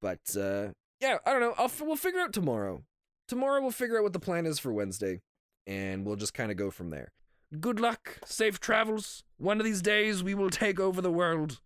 But 0.00 0.20
uh, 0.36 0.68
yeah, 1.00 1.18
I 1.26 1.32
don't 1.32 1.40
know. 1.40 1.54
I'll, 1.58 1.70
we'll 1.80 1.96
figure 1.96 2.20
out 2.20 2.32
tomorrow. 2.32 2.82
Tomorrow 3.28 3.60
we'll 3.60 3.70
figure 3.70 3.98
out 3.98 4.02
what 4.02 4.12
the 4.12 4.20
plan 4.20 4.46
is 4.46 4.58
for 4.58 4.72
Wednesday, 4.72 5.20
and 5.66 6.04
we'll 6.04 6.16
just 6.16 6.34
kind 6.34 6.50
of 6.50 6.56
go 6.56 6.70
from 6.70 6.90
there. 6.90 7.12
Good 7.58 7.80
luck, 7.80 8.18
safe 8.24 8.60
travels. 8.60 9.24
One 9.36 9.58
of 9.58 9.64
these 9.64 9.82
days 9.82 10.22
we 10.22 10.34
will 10.34 10.50
take 10.50 10.78
over 10.78 11.00
the 11.00 11.12
world. 11.12 11.60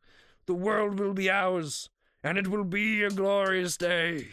The 0.47 0.55
world 0.55 0.99
will 0.99 1.15
be 1.15 1.31
ours, 1.31 1.89
and 2.23 2.39
it 2.39 2.49
will 2.49 2.65
be 2.65 3.03
a 3.03 3.11
glorious 3.11 3.77
day. 3.77 4.29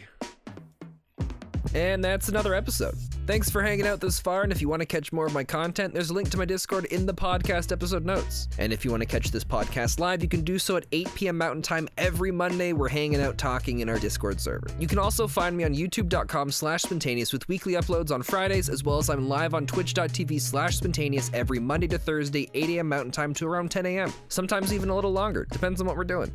And 1.74 2.04
that's 2.04 2.28
another 2.28 2.54
episode. 2.54 2.94
Thanks 3.26 3.48
for 3.48 3.62
hanging 3.62 3.86
out 3.86 4.00
this 4.00 4.18
far, 4.18 4.42
and 4.42 4.50
if 4.50 4.60
you 4.60 4.68
want 4.68 4.80
to 4.80 4.86
catch 4.86 5.12
more 5.12 5.26
of 5.26 5.32
my 5.32 5.44
content, 5.44 5.94
there's 5.94 6.10
a 6.10 6.12
link 6.14 6.28
to 6.30 6.36
my 6.36 6.44
Discord 6.44 6.86
in 6.86 7.06
the 7.06 7.14
podcast 7.14 7.70
episode 7.70 8.04
notes. 8.04 8.48
And 8.58 8.72
if 8.72 8.84
you 8.84 8.90
want 8.90 9.00
to 9.00 9.06
catch 9.06 9.30
this 9.30 9.44
podcast 9.44 10.00
live, 10.00 10.22
you 10.22 10.28
can 10.28 10.42
do 10.42 10.58
so 10.58 10.76
at 10.76 10.86
8 10.90 11.14
p.m. 11.14 11.38
Mountain 11.38 11.62
Time 11.62 11.88
every 11.96 12.32
Monday. 12.32 12.72
We're 12.72 12.88
hanging 12.88 13.20
out 13.20 13.38
talking 13.38 13.78
in 13.78 13.88
our 13.88 13.98
Discord 13.98 14.40
server. 14.40 14.66
You 14.78 14.88
can 14.88 14.98
also 14.98 15.28
find 15.28 15.56
me 15.56 15.62
on 15.62 15.72
youtube.com 15.72 16.50
slash 16.50 16.82
spentaneous 16.82 17.32
with 17.32 17.46
weekly 17.48 17.74
uploads 17.74 18.10
on 18.10 18.22
Fridays, 18.22 18.68
as 18.68 18.82
well 18.82 18.98
as 18.98 19.08
I'm 19.08 19.28
live 19.28 19.54
on 19.54 19.66
twitch.tv 19.66 20.40
slash 20.40 20.76
spentaneous 20.78 21.30
every 21.32 21.60
Monday 21.60 21.86
to 21.88 21.98
Thursday, 21.98 22.50
8 22.54 22.70
a.m. 22.70 22.88
Mountain 22.88 23.12
Time 23.12 23.32
to 23.34 23.46
around 23.46 23.70
10 23.70 23.86
a.m. 23.86 24.12
Sometimes 24.28 24.72
even 24.72 24.88
a 24.88 24.94
little 24.94 25.12
longer, 25.12 25.46
depends 25.50 25.80
on 25.80 25.86
what 25.86 25.96
we're 25.96 26.04
doing. 26.04 26.32